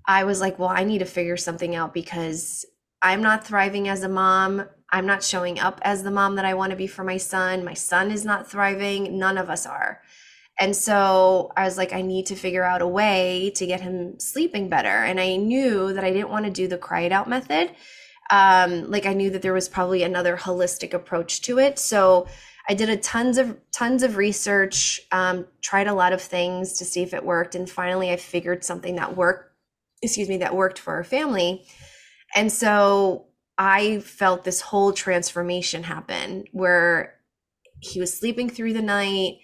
I 0.07 0.23
was 0.23 0.41
like, 0.41 0.57
well, 0.59 0.69
I 0.69 0.83
need 0.83 0.99
to 0.99 1.05
figure 1.05 1.37
something 1.37 1.75
out 1.75 1.93
because 1.93 2.65
I'm 3.01 3.21
not 3.21 3.45
thriving 3.45 3.87
as 3.89 4.03
a 4.03 4.09
mom. 4.09 4.65
I'm 4.93 5.07
not 5.07 5.23
showing 5.23 5.59
up 5.59 5.81
as 5.83 6.03
the 6.03 6.11
mom 6.11 6.35
that 6.35 6.45
I 6.45 6.53
want 6.53 6.69
to 6.69 6.77
be 6.77 6.87
for 6.87 7.03
my 7.03 7.17
son. 7.17 7.65
My 7.65 7.73
son 7.73 8.11
is 8.11 8.23
not 8.23 8.49
thriving. 8.49 9.17
None 9.17 9.39
of 9.39 9.49
us 9.49 9.65
are. 9.65 10.01
And 10.59 10.75
so 10.75 11.51
I 11.57 11.65
was 11.65 11.77
like, 11.77 11.93
I 11.93 12.03
need 12.03 12.27
to 12.27 12.35
figure 12.35 12.63
out 12.63 12.83
a 12.83 12.87
way 12.87 13.51
to 13.55 13.65
get 13.65 13.81
him 13.81 14.19
sleeping 14.19 14.69
better. 14.69 14.87
And 14.87 15.19
I 15.19 15.35
knew 15.35 15.93
that 15.93 16.03
I 16.03 16.11
didn't 16.11 16.29
want 16.29 16.45
to 16.45 16.51
do 16.51 16.67
the 16.67 16.77
cry 16.77 17.01
it 17.01 17.11
out 17.11 17.27
method. 17.27 17.71
Um, 18.29 18.89
like 18.91 19.07
I 19.07 19.13
knew 19.13 19.31
that 19.31 19.41
there 19.41 19.53
was 19.53 19.67
probably 19.67 20.03
another 20.03 20.37
holistic 20.37 20.93
approach 20.93 21.41
to 21.41 21.57
it. 21.57 21.79
So 21.79 22.27
I 22.69 22.75
did 22.75 22.89
a 22.89 22.95
tons 22.95 23.37
of 23.37 23.57
tons 23.71 24.03
of 24.03 24.15
research, 24.15 25.01
um, 25.11 25.47
tried 25.61 25.87
a 25.87 25.93
lot 25.93 26.13
of 26.13 26.21
things 26.21 26.73
to 26.73 26.85
see 26.85 27.01
if 27.01 27.13
it 27.13 27.25
worked, 27.25 27.55
and 27.55 27.69
finally 27.69 28.11
I 28.11 28.15
figured 28.15 28.63
something 28.63 28.95
that 28.95 29.17
worked. 29.17 29.51
Excuse 30.01 30.29
me, 30.29 30.37
that 30.37 30.55
worked 30.55 30.79
for 30.79 30.93
our 30.93 31.03
family. 31.03 31.65
And 32.35 32.51
so 32.51 33.25
I 33.57 33.99
felt 33.99 34.43
this 34.43 34.61
whole 34.61 34.93
transformation 34.93 35.83
happen 35.83 36.45
where 36.51 37.15
he 37.79 37.99
was 37.99 38.17
sleeping 38.17 38.49
through 38.49 38.73
the 38.73 38.81
night 38.81 39.39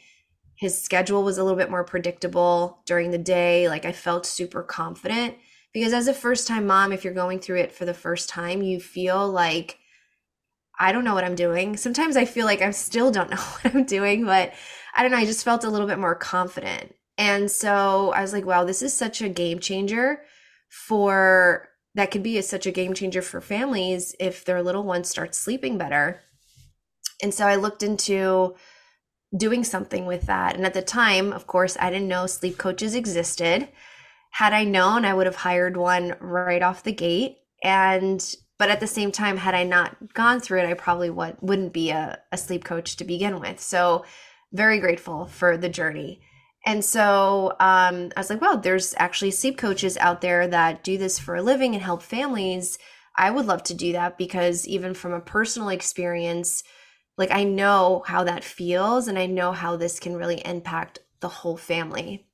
his 0.60 0.80
schedule 0.80 1.24
was 1.24 1.38
a 1.38 1.44
little 1.44 1.58
bit 1.58 1.72
more 1.72 1.86
predictable 1.86 2.82
during 2.86 3.12
the 3.12 3.18
day. 3.18 3.70
Like 3.70 3.86
I 3.86 3.94
felt 3.94 4.25
super 4.25 4.62
confident 4.62 5.38
because 5.74 5.94
as 5.94 6.10
a 6.10 6.13
first 6.13 6.50
time 6.50 6.68
mom, 6.68 6.92
if 6.92 7.06
you're 7.06 7.13
going 7.13 7.39
through 7.39 7.60
it 7.60 7.72
for 7.72 7.86
the 7.86 7.94
first 7.94 8.28
time, 8.28 8.62
you 8.62 8.82
feel 8.82 9.30
like 9.30 9.78
I 10.78 10.92
don't 10.92 11.06
know 11.06 11.13
what 11.13 11.24
I'm 11.24 11.36
doing. 11.36 11.78
Sometimes 11.78 12.18
I 12.18 12.25
feel 12.25 12.46
like 12.46 12.62
I 12.62 12.72
still 12.72 13.10
don't 13.10 13.30
know 13.32 13.38
what 13.38 13.74
I'm 13.74 13.86
doing, 13.86 14.25
but 14.25 14.51
I 14.94 15.01
don't 15.01 15.12
know. 15.12 15.18
I 15.18 15.25
just 15.25 15.46
felt 15.46 15.63
a 15.63 15.70
little 15.70 15.88
bit 15.88 15.98
more 15.98 16.16
confident. 16.16 16.94
And 17.18 17.50
so 17.50 18.12
I 18.12 18.22
was 18.22 18.34
like, 18.34 18.46
wow, 18.46 18.66
this 18.66 18.82
is 18.82 18.94
such 18.94 19.22
a 19.22 19.30
game 19.30 19.60
changer 19.60 20.24
for 20.68 21.68
that 22.00 22.12
could 22.12 22.24
be 22.24 22.38
a, 22.38 22.44
such 22.44 22.65
a 22.65 22.72
game 22.72 22.94
changer 22.94 23.22
for 23.22 23.41
families 23.41 24.15
if 24.22 24.46
their 24.46 24.63
little 24.63 24.84
one 24.84 25.03
starts 25.03 25.38
sleeping 25.38 25.77
better. 25.77 26.22
And 27.22 27.34
so 27.34 27.46
I 27.46 27.56
looked 27.56 27.84
into 27.84 28.56
doing 29.36 29.65
something 29.65 30.06
with 30.06 30.27
that. 30.27 30.56
And 30.56 30.65
at 30.65 30.74
the 30.74 30.82
time, 30.82 31.34
of 31.34 31.46
course, 31.46 31.75
I 31.77 31.89
didn't 31.89 32.08
know 32.08 32.25
sleep 32.25 32.58
coaches 32.58 32.96
existed. 32.96 33.68
Had 34.32 34.53
I 34.53 34.63
known, 34.63 35.03
I 35.03 35.13
would 35.13 35.25
have 35.25 35.36
hired 35.36 35.75
one 35.75 36.15
right 36.22 36.63
off 36.63 36.84
the 36.84 36.94
gate. 36.94 37.39
And 37.63 38.24
but 38.58 38.70
at 38.70 38.79
the 38.79 38.88
same 38.88 39.12
time, 39.12 39.36
had 39.36 39.53
I 39.53 39.65
not 39.65 40.13
gone 40.13 40.39
through 40.39 40.60
it, 40.60 40.70
I 40.70 40.75
probably 40.75 41.10
would, 41.10 41.36
wouldn't 41.41 41.74
be 41.74 41.89
a, 41.89 42.18
a 42.32 42.38
sleep 42.38 42.63
coach 42.63 42.96
to 42.96 43.03
begin 43.03 43.41
with. 43.41 43.60
So 43.60 44.06
very 44.53 44.79
grateful 44.79 45.25
for 45.25 45.58
the 45.58 45.70
journey. 45.70 46.22
And 46.66 46.84
so 46.84 47.51
um, 47.60 48.12
I 48.16 48.20
was 48.20 48.30
like, 48.30 48.42
well, 48.42 48.58
there's 48.58 48.94
actually 48.98 49.32
sleep 49.32 49.58
coaches 49.58 49.98
out 49.98 50.22
there 50.22 50.48
that 50.48 50.84
do 50.84 50.98
this 50.98 51.18
for 51.18 51.36
a 51.36 51.42
living 51.42 51.74
and 51.74 51.84
help 51.84 52.01
families. 52.01 52.78
I 53.18 53.32
would 53.32 53.46
love 53.46 53.63
to 53.63 53.74
do 53.74 53.94
that 53.94 54.18
because 54.18 54.68
even 54.68 54.94
from 54.94 55.13
a 55.13 55.22
personal 55.22 55.70
experience, 55.70 56.63
like 57.18 57.32
I 57.32 57.44
know 57.44 58.04
how 58.06 58.24
that 58.24 58.44
feels 58.44 59.08
and 59.08 59.18
I 59.18 59.25
know 59.25 59.51
how 59.51 59.75
this 59.75 60.00
can 60.00 60.16
really 60.16 60.46
impact 60.46 61.00
the 61.20 61.28
whole 61.28 61.58
family. 61.58 62.28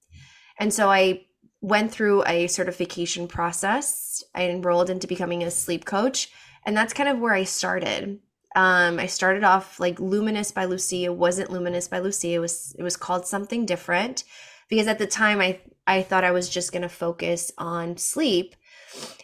And 0.59 0.73
so 0.73 0.89
I 0.89 1.25
went 1.61 1.91
through 1.91 2.23
a 2.25 2.47
certification 2.47 3.27
process. 3.27 4.23
I 4.33 4.43
enrolled 4.43 4.89
into 4.89 5.07
becoming 5.07 5.43
a 5.43 5.51
sleep 5.51 5.85
coach, 5.85 6.29
and 6.65 6.77
that's 6.77 6.93
kind 6.93 7.09
of 7.09 7.19
where 7.19 7.33
I 7.33 7.43
started. 7.43 8.19
Um, 8.55 8.99
I 8.99 9.05
started 9.05 9.43
off 9.43 9.79
like 9.79 9.99
Luminous 9.99 10.51
by 10.51 10.65
Lucia 10.65 11.11
wasn't 11.11 11.51
Luminous 11.51 11.87
by 11.87 11.99
Lucia. 11.99 12.29
It 12.29 12.39
was 12.39 12.75
it 12.79 12.83
was 12.83 12.97
called 12.97 13.27
something 13.27 13.65
different 13.65 14.23
because 14.69 14.87
at 14.87 14.97
the 14.97 15.07
time 15.07 15.41
I 15.41 15.59
I 15.85 16.01
thought 16.01 16.23
I 16.23 16.31
was 16.31 16.49
just 16.49 16.71
to 16.81 16.89
focus 16.89 17.51
on 17.57 17.97
sleep. 17.97 18.55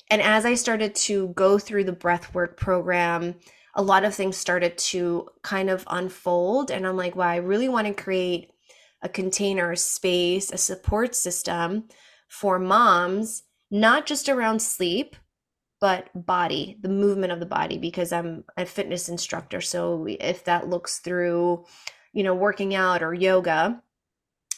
And 0.09 0.21
as 0.21 0.45
I 0.45 0.55
started 0.55 0.93
to 0.95 1.29
go 1.29 1.57
through 1.57 1.85
the 1.85 1.93
breath 1.93 2.33
work 2.33 2.57
program, 2.57 3.35
a 3.73 3.81
lot 3.81 4.03
of 4.03 4.13
things 4.13 4.35
started 4.37 4.77
to 4.77 5.29
kind 5.41 5.69
of 5.69 5.85
unfold. 5.87 6.69
And 6.69 6.85
I'm 6.85 6.97
like, 6.97 7.15
wow, 7.15 7.29
I 7.29 7.37
really 7.37 7.69
want 7.69 7.87
to 7.87 7.93
create 7.93 8.51
a 9.01 9.09
container, 9.09 9.71
a 9.71 9.77
space, 9.77 10.51
a 10.51 10.57
support 10.57 11.15
system 11.15 11.85
for 12.27 12.59
moms, 12.59 13.43
not 13.71 14.05
just 14.05 14.29
around 14.29 14.61
sleep, 14.61 15.15
but 15.81 16.07
body, 16.13 16.77
the 16.79 16.89
movement 16.89 17.33
of 17.33 17.39
the 17.39 17.45
body, 17.45 17.77
because 17.77 18.13
I'm 18.13 18.45
a 18.55 18.65
fitness 18.65 19.09
instructor. 19.09 19.59
So 19.59 20.05
if 20.07 20.45
that 20.45 20.69
looks 20.69 20.99
through, 20.99 21.65
you 22.13 22.23
know, 22.23 22.35
working 22.35 22.75
out 22.75 23.01
or 23.01 23.13
yoga, 23.13 23.81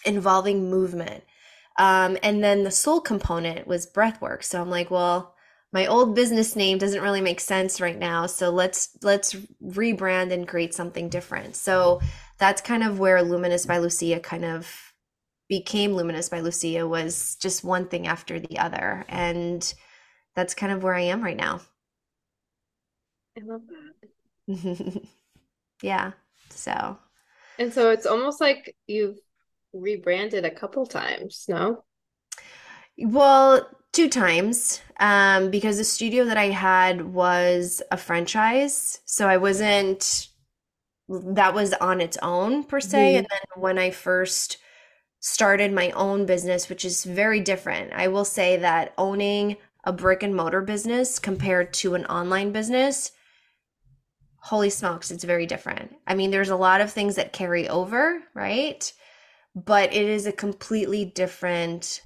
involving 0.05 0.69
movement. 0.69 1.23
Um, 1.79 2.17
and 2.21 2.43
then 2.43 2.63
the 2.63 2.71
soul 2.71 3.01
component 3.01 3.65
was 3.65 3.85
breath 3.87 4.21
work. 4.21 4.43
So 4.43 4.61
I'm 4.61 4.69
like, 4.69 4.91
well, 4.91 5.33
my 5.71 5.87
old 5.87 6.13
business 6.13 6.55
name 6.55 6.77
doesn't 6.77 7.01
really 7.01 7.21
make 7.21 7.39
sense 7.39 7.81
right 7.81 7.97
now 7.97 8.27
so 8.27 8.51
let's 8.51 8.95
let's 9.01 9.33
rebrand 9.61 10.31
and 10.31 10.47
create 10.47 10.73
something 10.73 11.09
different 11.09 11.55
so 11.55 11.99
that's 12.37 12.61
kind 12.61 12.83
of 12.83 12.99
where 12.99 13.23
luminous 13.23 13.65
by 13.65 13.79
lucia 13.79 14.19
kind 14.19 14.45
of 14.45 14.93
became 15.49 15.93
luminous 15.93 16.29
by 16.29 16.39
lucia 16.39 16.87
was 16.87 17.35
just 17.41 17.63
one 17.63 17.87
thing 17.87 18.05
after 18.05 18.39
the 18.39 18.59
other 18.59 19.03
and 19.09 19.73
that's 20.35 20.53
kind 20.53 20.71
of 20.71 20.83
where 20.83 20.93
i 20.93 21.01
am 21.01 21.23
right 21.23 21.37
now 21.37 21.59
i 23.37 23.41
love 23.45 23.61
that 23.67 25.01
yeah 25.81 26.11
so 26.49 26.97
and 27.59 27.71
so 27.73 27.89
it's 27.89 28.05
almost 28.05 28.41
like 28.41 28.75
you've 28.87 29.19
rebranded 29.73 30.45
a 30.45 30.51
couple 30.51 30.85
times 30.85 31.45
no 31.47 31.83
well 32.97 33.67
two 33.93 34.09
times 34.09 34.81
um, 34.99 35.49
because 35.51 35.77
the 35.77 35.83
studio 35.83 36.25
that 36.25 36.37
I 36.37 36.49
had 36.49 37.13
was 37.13 37.81
a 37.91 37.97
franchise. 37.97 38.99
So 39.05 39.29
I 39.29 39.37
wasn't, 39.37 40.27
that 41.07 41.53
was 41.53 41.73
on 41.73 42.01
its 42.01 42.17
own 42.21 42.63
per 42.63 42.81
se. 42.81 42.97
Mm-hmm. 42.97 43.17
And 43.19 43.27
then 43.29 43.61
when 43.61 43.77
I 43.77 43.91
first 43.91 44.57
started 45.19 45.71
my 45.71 45.91
own 45.91 46.25
business, 46.25 46.67
which 46.69 46.83
is 46.83 47.05
very 47.05 47.39
different, 47.39 47.93
I 47.93 48.07
will 48.07 48.25
say 48.25 48.57
that 48.57 48.93
owning 48.97 49.57
a 49.83 49.93
brick 49.93 50.23
and 50.23 50.35
mortar 50.35 50.61
business 50.61 51.19
compared 51.19 51.73
to 51.73 51.95
an 51.95 52.05
online 52.05 52.51
business, 52.51 53.11
holy 54.37 54.69
smokes, 54.69 55.11
it's 55.11 55.23
very 55.23 55.45
different. 55.45 55.95
I 56.07 56.15
mean, 56.15 56.31
there's 56.31 56.49
a 56.49 56.55
lot 56.55 56.81
of 56.81 56.91
things 56.91 57.15
that 57.15 57.33
carry 57.33 57.67
over, 57.69 58.21
right? 58.33 58.91
But 59.55 59.93
it 59.93 60.05
is 60.05 60.25
a 60.25 60.31
completely 60.31 61.05
different 61.05 62.01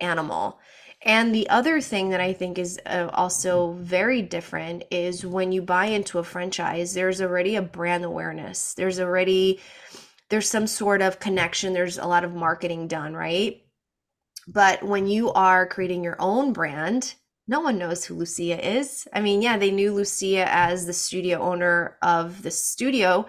animal. 0.00 0.60
And 1.04 1.34
the 1.34 1.48
other 1.48 1.80
thing 1.80 2.10
that 2.10 2.20
I 2.20 2.32
think 2.32 2.58
is 2.58 2.78
uh, 2.86 3.08
also 3.12 3.72
very 3.72 4.22
different 4.22 4.84
is 4.90 5.26
when 5.26 5.50
you 5.50 5.62
buy 5.62 5.86
into 5.86 6.20
a 6.20 6.24
franchise, 6.24 6.94
there's 6.94 7.20
already 7.20 7.56
a 7.56 7.62
brand 7.62 8.04
awareness. 8.04 8.74
There's 8.74 9.00
already 9.00 9.60
there's 10.28 10.48
some 10.48 10.66
sort 10.66 11.02
of 11.02 11.20
connection, 11.20 11.74
there's 11.74 11.98
a 11.98 12.06
lot 12.06 12.24
of 12.24 12.34
marketing 12.34 12.88
done, 12.88 13.14
right? 13.14 13.60
But 14.48 14.82
when 14.82 15.06
you 15.06 15.32
are 15.32 15.66
creating 15.66 16.02
your 16.02 16.16
own 16.18 16.52
brand, 16.52 17.14
no 17.48 17.60
one 17.60 17.78
knows 17.78 18.04
who 18.04 18.14
Lucia 18.14 18.76
is. 18.76 19.06
I 19.12 19.20
mean, 19.20 19.42
yeah, 19.42 19.56
they 19.58 19.70
knew 19.70 19.92
Lucia 19.92 20.46
as 20.48 20.86
the 20.86 20.92
studio 20.92 21.40
owner 21.40 21.96
of 22.02 22.42
the 22.42 22.50
studio, 22.50 23.26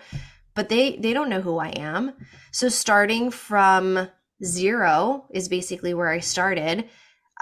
but 0.56 0.70
they 0.70 0.98
they 0.98 1.14
don't 1.14 1.30
know 1.30 1.42
who 1.42 1.58
I 1.58 1.70
am. 1.70 2.14
So 2.52 2.70
starting 2.70 3.32
from 3.32 4.08
zero 4.44 5.26
is 5.32 5.50
basically 5.50 5.94
where 5.94 6.10
I 6.10 6.20
started 6.20 6.90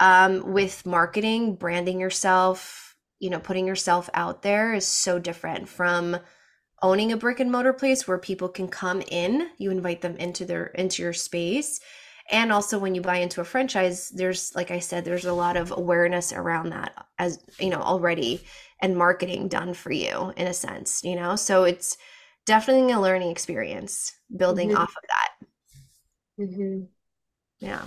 um, 0.00 0.52
with 0.52 0.86
marketing, 0.86 1.56
branding 1.56 2.00
yourself, 2.00 2.96
you 3.18 3.30
know, 3.30 3.38
putting 3.38 3.66
yourself 3.66 4.08
out 4.14 4.42
there 4.42 4.74
is 4.74 4.86
so 4.86 5.18
different 5.18 5.68
from 5.68 6.16
owning 6.82 7.12
a 7.12 7.16
brick 7.16 7.38
and 7.38 7.52
mortar 7.52 7.72
place 7.72 8.08
where 8.08 8.18
people 8.18 8.48
can 8.48 8.66
come 8.66 9.02
in. 9.08 9.48
You 9.58 9.70
invite 9.70 10.00
them 10.00 10.16
into 10.16 10.44
their 10.44 10.66
into 10.66 11.02
your 11.02 11.12
space, 11.12 11.80
and 12.32 12.50
also 12.50 12.78
when 12.78 12.94
you 12.94 13.02
buy 13.02 13.18
into 13.18 13.40
a 13.40 13.44
franchise 13.44 14.08
there's 14.10 14.54
like 14.56 14.70
i 14.70 14.78
said 14.78 15.04
there's 15.04 15.26
a 15.26 15.32
lot 15.32 15.56
of 15.56 15.70
awareness 15.70 16.32
around 16.32 16.70
that 16.70 17.06
as 17.18 17.38
you 17.60 17.70
know 17.70 17.80
already 17.80 18.42
and 18.80 18.96
marketing 18.96 19.46
done 19.46 19.74
for 19.74 19.92
you 19.92 20.32
in 20.36 20.46
a 20.48 20.54
sense 20.54 21.04
you 21.04 21.14
know 21.14 21.36
so 21.36 21.64
it's 21.64 21.96
definitely 22.46 22.92
a 22.92 23.00
learning 23.00 23.30
experience 23.30 24.12
building 24.36 24.70
mm-hmm. 24.70 24.78
off 24.78 24.94
of 24.96 25.04
that 25.08 26.44
mm-hmm. 26.44 26.84
yeah 27.60 27.84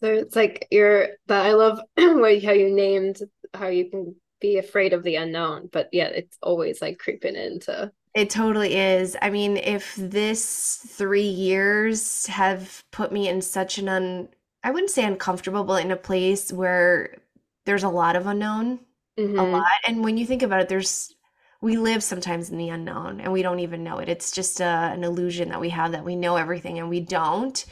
so 0.00 0.12
it's 0.12 0.36
like 0.36 0.68
you're 0.70 1.08
that 1.26 1.46
i 1.46 1.52
love 1.52 1.80
how 1.98 2.26
you 2.26 2.72
named 2.72 3.18
how 3.54 3.68
you 3.68 3.90
can 3.90 4.14
be 4.40 4.58
afraid 4.58 4.92
of 4.92 5.02
the 5.04 5.16
unknown 5.16 5.68
but 5.72 5.88
yeah 5.92 6.08
it's 6.08 6.36
always 6.42 6.82
like 6.82 6.98
creeping 6.98 7.36
into 7.36 7.90
it 8.14 8.30
totally 8.30 8.76
is. 8.76 9.16
I 9.22 9.30
mean, 9.30 9.56
if 9.56 9.94
this 9.96 10.76
three 10.86 11.22
years 11.22 12.26
have 12.26 12.84
put 12.90 13.12
me 13.12 13.28
in 13.28 13.40
such 13.40 13.78
an 13.78 13.88
un, 13.88 14.28
I 14.62 14.70
wouldn't 14.70 14.90
say 14.90 15.04
uncomfortable, 15.04 15.64
but 15.64 15.84
in 15.84 15.90
a 15.90 15.96
place 15.96 16.52
where 16.52 17.16
there's 17.64 17.84
a 17.84 17.88
lot 17.88 18.16
of 18.16 18.26
unknown, 18.26 18.80
mm-hmm. 19.18 19.38
a 19.38 19.44
lot. 19.44 19.72
And 19.86 20.04
when 20.04 20.16
you 20.16 20.26
think 20.26 20.42
about 20.42 20.60
it, 20.60 20.68
there's, 20.68 21.14
we 21.62 21.76
live 21.78 22.02
sometimes 22.02 22.50
in 22.50 22.58
the 22.58 22.68
unknown 22.68 23.20
and 23.20 23.32
we 23.32 23.42
don't 23.42 23.60
even 23.60 23.84
know 23.84 23.98
it. 23.98 24.08
It's 24.08 24.32
just 24.32 24.60
a, 24.60 24.64
an 24.64 25.04
illusion 25.04 25.48
that 25.48 25.60
we 25.60 25.70
have 25.70 25.92
that 25.92 26.04
we 26.04 26.16
know 26.16 26.36
everything 26.36 26.78
and 26.78 26.90
we 26.90 27.00
don't. 27.00 27.64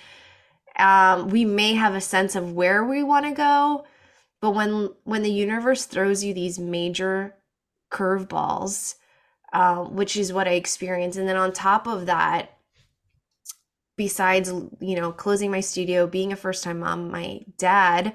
Um, 0.79 1.29
we 1.29 1.45
may 1.45 1.75
have 1.75 1.95
a 1.95 2.01
sense 2.01 2.35
of 2.35 2.53
where 2.53 2.85
we 2.85 3.03
want 3.03 3.27
to 3.27 3.33
go, 3.33 3.85
but 4.41 4.53
when 4.53 4.91
when 5.05 5.23
the 5.23 5.31
universe 5.31 5.85
throws 5.85 6.25
you 6.25 6.33
these 6.33 6.59
major 6.59 7.35
curveballs, 7.91 8.95
um, 9.53 9.97
which 9.97 10.17
is 10.17 10.33
what 10.33 10.49
I 10.49 10.53
experienced. 10.53 11.19
And 11.19 11.29
then 11.29 11.37
on 11.37 11.53
top 11.53 11.87
of 11.87 12.07
that, 12.07 12.57
besides 13.97 14.49
you 14.81 14.97
know 14.97 15.13
closing 15.13 15.51
my 15.51 15.61
studio, 15.61 16.07
being 16.07 16.33
a 16.33 16.37
first 16.37 16.65
time 16.65 16.81
mom, 16.81 17.11
my 17.11 17.41
dad 17.59 18.15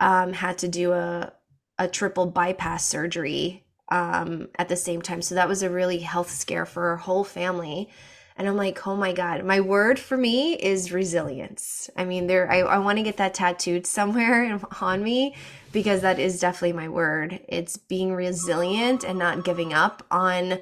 um, 0.00 0.32
had 0.32 0.58
to 0.58 0.68
do 0.68 0.92
a 0.92 1.32
a 1.78 1.88
triple 1.88 2.26
bypass 2.26 2.86
surgery 2.86 3.64
um, 3.88 4.48
at 4.58 4.68
the 4.68 4.76
same 4.76 5.02
time. 5.02 5.22
So 5.22 5.34
that 5.34 5.48
was 5.48 5.62
a 5.62 5.70
really 5.70 5.98
health 5.98 6.30
scare 6.30 6.66
for 6.66 6.88
our 6.90 6.96
whole 6.96 7.24
family. 7.24 7.90
And 8.36 8.48
I'm 8.48 8.56
like, 8.56 8.86
oh 8.86 8.96
my 8.96 9.12
God, 9.12 9.44
my 9.44 9.60
word 9.60 9.98
for 9.98 10.16
me 10.16 10.54
is 10.54 10.90
resilience. 10.90 11.88
I 11.96 12.04
mean, 12.04 12.26
there, 12.26 12.50
I, 12.50 12.60
I 12.60 12.78
want 12.78 12.98
to 12.98 13.04
get 13.04 13.16
that 13.18 13.34
tattooed 13.34 13.86
somewhere 13.86 14.60
on 14.80 15.04
me 15.04 15.36
because 15.72 16.00
that 16.02 16.18
is 16.18 16.40
definitely 16.40 16.72
my 16.72 16.88
word. 16.88 17.40
It's 17.48 17.76
being 17.76 18.12
resilient 18.12 19.04
and 19.04 19.18
not 19.18 19.44
giving 19.44 19.72
up 19.72 20.04
on 20.10 20.58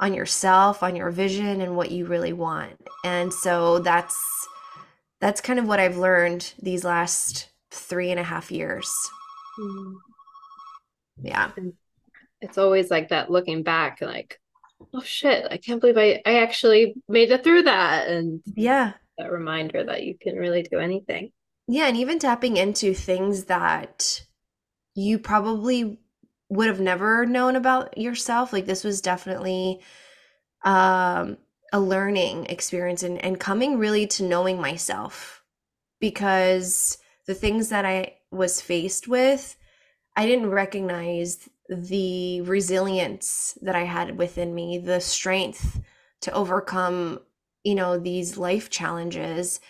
on 0.00 0.14
yourself, 0.14 0.84
on 0.84 0.94
your 0.94 1.10
vision 1.10 1.60
and 1.60 1.76
what 1.76 1.90
you 1.90 2.06
really 2.06 2.32
want. 2.32 2.88
And 3.04 3.34
so 3.34 3.80
that's 3.80 4.48
that's 5.20 5.40
kind 5.40 5.58
of 5.58 5.66
what 5.66 5.80
I've 5.80 5.96
learned 5.96 6.52
these 6.62 6.84
last 6.84 7.48
three 7.70 8.10
and 8.10 8.20
a 8.20 8.24
half 8.24 8.52
years. 8.52 8.88
Mm. 9.58 9.94
Yeah. 11.22 11.50
It's 12.40 12.58
always 12.58 12.90
like 12.90 13.08
that 13.08 13.30
looking 13.30 13.64
back, 13.64 14.00
like, 14.00 14.40
oh 14.94 15.02
shit, 15.02 15.46
I 15.50 15.56
can't 15.56 15.80
believe 15.80 15.98
I, 15.98 16.20
I 16.24 16.40
actually 16.40 16.94
made 17.08 17.30
it 17.30 17.44
through 17.44 17.62
that. 17.62 18.08
And 18.08 18.42
yeah, 18.54 18.92
that 19.18 19.32
reminder 19.32 19.84
that 19.84 20.04
you 20.04 20.16
can 20.20 20.36
really 20.36 20.62
do 20.62 20.78
anything. 20.78 21.32
Yeah. 21.66 21.86
And 21.86 21.96
even 21.96 22.18
tapping 22.18 22.56
into 22.56 22.94
things 22.94 23.44
that 23.44 24.24
you 24.94 25.18
probably 25.18 25.98
would 26.48 26.66
have 26.66 26.80
never 26.80 27.26
known 27.26 27.56
about 27.56 27.98
yourself. 27.98 28.52
Like 28.52 28.66
this 28.66 28.84
was 28.84 29.00
definitely 29.00 29.80
um 30.64 31.36
a 31.72 31.78
learning 31.78 32.46
experience 32.46 33.02
and, 33.02 33.22
and 33.22 33.38
coming 33.38 33.78
really 33.78 34.06
to 34.06 34.22
knowing 34.22 34.60
myself 34.60 35.42
because 36.00 36.98
the 37.26 37.34
things 37.34 37.68
that 37.68 37.84
I 37.84 38.14
was 38.30 38.60
faced 38.60 39.06
with, 39.06 39.56
I 40.16 40.26
didn't 40.26 40.50
recognize 40.50 41.48
the 41.68 42.40
resilience 42.42 43.58
that 43.62 43.74
I 43.74 43.84
had 43.84 44.16
within 44.16 44.54
me, 44.54 44.78
the 44.78 45.00
strength 45.00 45.80
to 46.22 46.32
overcome, 46.32 47.20
you 47.62 47.74
know, 47.74 47.98
these 47.98 48.38
life 48.38 48.70
challenges. 48.70 49.60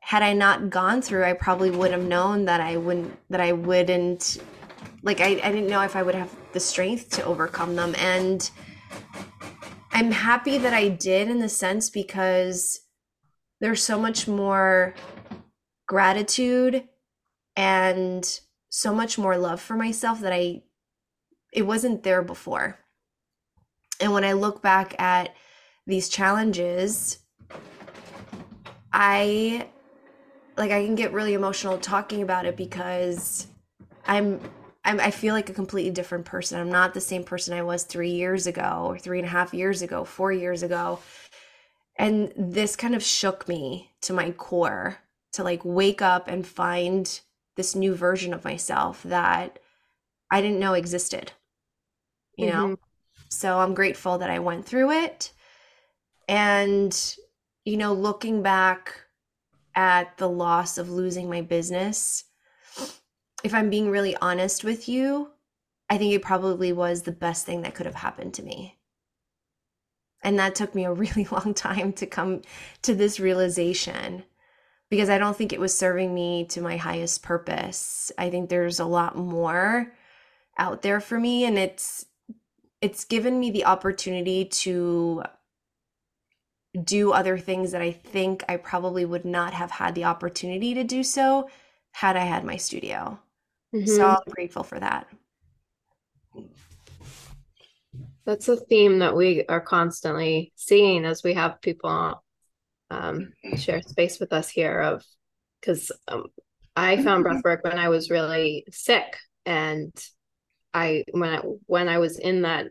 Had 0.00 0.22
I 0.22 0.34
not 0.34 0.70
gone 0.70 1.02
through, 1.02 1.24
I 1.24 1.32
probably 1.32 1.70
would 1.70 1.90
have 1.90 2.04
known 2.04 2.44
that 2.44 2.60
I 2.60 2.76
wouldn't 2.76 3.18
that 3.30 3.40
I 3.40 3.52
wouldn't 3.52 4.38
like 5.02 5.20
I, 5.20 5.40
I 5.42 5.52
didn't 5.52 5.68
know 5.68 5.82
if 5.82 5.96
I 5.96 6.02
would 6.02 6.14
have 6.14 6.34
the 6.52 6.60
strength 6.60 7.10
to 7.10 7.24
overcome 7.24 7.74
them. 7.74 7.94
And 7.96 8.48
I'm 9.92 10.10
happy 10.10 10.58
that 10.58 10.74
I 10.74 10.88
did 10.88 11.28
in 11.28 11.38
the 11.38 11.48
sense 11.48 11.90
because 11.90 12.80
there's 13.60 13.82
so 13.82 13.98
much 13.98 14.28
more 14.28 14.94
gratitude 15.86 16.86
and 17.56 18.40
so 18.68 18.94
much 18.94 19.16
more 19.16 19.38
love 19.38 19.60
for 19.60 19.74
myself 19.74 20.20
that 20.20 20.32
I 20.32 20.62
it 21.56 21.66
wasn't 21.66 22.02
there 22.02 22.22
before. 22.22 22.78
And 23.98 24.12
when 24.12 24.24
I 24.24 24.34
look 24.34 24.60
back 24.60 24.94
at 25.00 25.34
these 25.86 26.10
challenges, 26.10 27.18
I 28.92 29.66
like 30.58 30.70
I 30.70 30.84
can 30.84 30.94
get 30.94 31.14
really 31.14 31.32
emotional 31.32 31.78
talking 31.78 32.22
about 32.22 32.44
it 32.44 32.56
because 32.56 33.46
I'm, 34.06 34.38
I'm 34.84 35.00
I 35.00 35.10
feel 35.10 35.34
like 35.34 35.48
a 35.48 35.54
completely 35.54 35.90
different 35.90 36.26
person. 36.26 36.60
I'm 36.60 36.70
not 36.70 36.92
the 36.92 37.00
same 37.00 37.24
person 37.24 37.54
I 37.54 37.62
was 37.62 37.84
three 37.84 38.10
years 38.10 38.46
ago 38.46 38.84
or 38.86 38.98
three 38.98 39.18
and 39.18 39.26
a 39.26 39.30
half 39.30 39.54
years 39.54 39.80
ago, 39.80 40.04
four 40.04 40.32
years 40.32 40.62
ago. 40.62 40.98
And 41.98 42.32
this 42.36 42.76
kind 42.76 42.94
of 42.94 43.02
shook 43.02 43.48
me 43.48 43.92
to 44.02 44.12
my 44.12 44.30
core 44.32 44.98
to 45.32 45.42
like 45.42 45.62
wake 45.64 46.02
up 46.02 46.28
and 46.28 46.46
find 46.46 47.20
this 47.56 47.74
new 47.74 47.94
version 47.94 48.34
of 48.34 48.44
myself 48.44 49.02
that 49.04 49.58
I 50.30 50.42
didn't 50.42 50.60
know 50.60 50.74
existed 50.74 51.32
you 52.36 52.46
mm-hmm. 52.46 52.70
know? 52.70 52.76
So 53.28 53.58
I'm 53.58 53.74
grateful 53.74 54.18
that 54.18 54.30
I 54.30 54.38
went 54.38 54.66
through 54.66 54.92
it. 54.92 55.32
And, 56.28 57.16
you 57.64 57.76
know, 57.76 57.92
looking 57.92 58.42
back 58.42 58.94
at 59.74 60.16
the 60.18 60.28
loss 60.28 60.78
of 60.78 60.90
losing 60.90 61.28
my 61.28 61.42
business, 61.42 62.24
if 63.44 63.54
I'm 63.54 63.70
being 63.70 63.90
really 63.90 64.16
honest 64.16 64.64
with 64.64 64.88
you, 64.88 65.30
I 65.88 65.98
think 65.98 66.12
it 66.12 66.22
probably 66.22 66.72
was 66.72 67.02
the 67.02 67.12
best 67.12 67.46
thing 67.46 67.62
that 67.62 67.74
could 67.74 67.86
have 67.86 67.94
happened 67.94 68.34
to 68.34 68.42
me. 68.42 68.76
And 70.22 70.38
that 70.38 70.54
took 70.54 70.74
me 70.74 70.84
a 70.84 70.92
really 70.92 71.24
long 71.30 71.54
time 71.54 71.92
to 71.94 72.06
come 72.06 72.42
to 72.82 72.94
this 72.94 73.20
realization 73.20 74.24
because 74.90 75.10
I 75.10 75.18
don't 75.18 75.36
think 75.36 75.52
it 75.52 75.60
was 75.60 75.76
serving 75.76 76.14
me 76.14 76.46
to 76.46 76.60
my 76.60 76.76
highest 76.76 77.22
purpose. 77.22 78.12
I 78.16 78.30
think 78.30 78.48
there's 78.48 78.80
a 78.80 78.84
lot 78.84 79.16
more 79.16 79.92
out 80.58 80.82
there 80.82 81.00
for 81.00 81.18
me 81.18 81.44
and 81.44 81.58
it's 81.58 82.06
it's 82.80 83.04
given 83.04 83.38
me 83.38 83.50
the 83.50 83.64
opportunity 83.64 84.44
to 84.44 85.22
do 86.84 87.12
other 87.12 87.38
things 87.38 87.72
that 87.72 87.80
I 87.80 87.92
think 87.92 88.44
I 88.48 88.56
probably 88.58 89.04
would 89.04 89.24
not 89.24 89.54
have 89.54 89.70
had 89.70 89.94
the 89.94 90.04
opportunity 90.04 90.74
to 90.74 90.84
do 90.84 91.02
so 91.02 91.48
had 91.92 92.16
I 92.16 92.24
had 92.24 92.44
my 92.44 92.56
studio. 92.56 93.18
Mm-hmm. 93.74 93.86
So 93.86 94.06
I'm 94.06 94.32
grateful 94.32 94.62
for 94.62 94.78
that. 94.78 95.06
That's 98.26 98.48
a 98.48 98.56
theme 98.56 98.98
that 98.98 99.16
we 99.16 99.46
are 99.46 99.60
constantly 99.60 100.52
seeing 100.56 101.04
as 101.04 101.22
we 101.22 101.34
have 101.34 101.60
people 101.60 102.22
um, 102.90 103.32
share 103.56 103.82
space 103.82 104.20
with 104.20 104.32
us 104.32 104.48
here 104.48 104.80
of 104.80 105.04
because 105.60 105.90
um, 106.08 106.26
I 106.74 107.02
found 107.02 107.24
breathwork 107.24 107.62
when 107.64 107.78
I 107.78 107.88
was 107.88 108.10
really 108.10 108.66
sick 108.70 109.16
and 109.44 109.92
I 110.74 111.04
when 111.12 111.30
I 111.30 111.38
when 111.66 111.88
I 111.88 111.98
was 111.98 112.18
in 112.18 112.42
that 112.42 112.66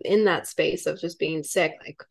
in 0.00 0.24
that 0.24 0.46
space 0.46 0.86
of 0.86 1.00
just 1.00 1.18
being 1.18 1.42
sick, 1.42 1.72
like 1.84 2.02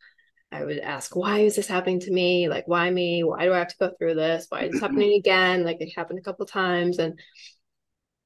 I 0.50 0.64
would 0.64 0.78
ask, 0.78 1.16
why 1.16 1.40
is 1.40 1.56
this 1.56 1.66
happening 1.66 2.00
to 2.00 2.12
me? 2.12 2.48
Like, 2.48 2.68
why 2.68 2.88
me? 2.88 3.24
Why 3.24 3.44
do 3.44 3.52
I 3.52 3.58
have 3.58 3.68
to 3.68 3.76
go 3.78 3.90
through 3.98 4.14
this? 4.14 4.46
Why 4.48 4.62
is 4.62 4.70
this 4.70 4.76
mm-hmm. 4.76 4.84
happening 4.84 5.18
again? 5.18 5.64
Like 5.64 5.78
it 5.80 5.92
happened 5.96 6.20
a 6.20 6.22
couple 6.22 6.46
times. 6.46 6.98
And 6.98 7.18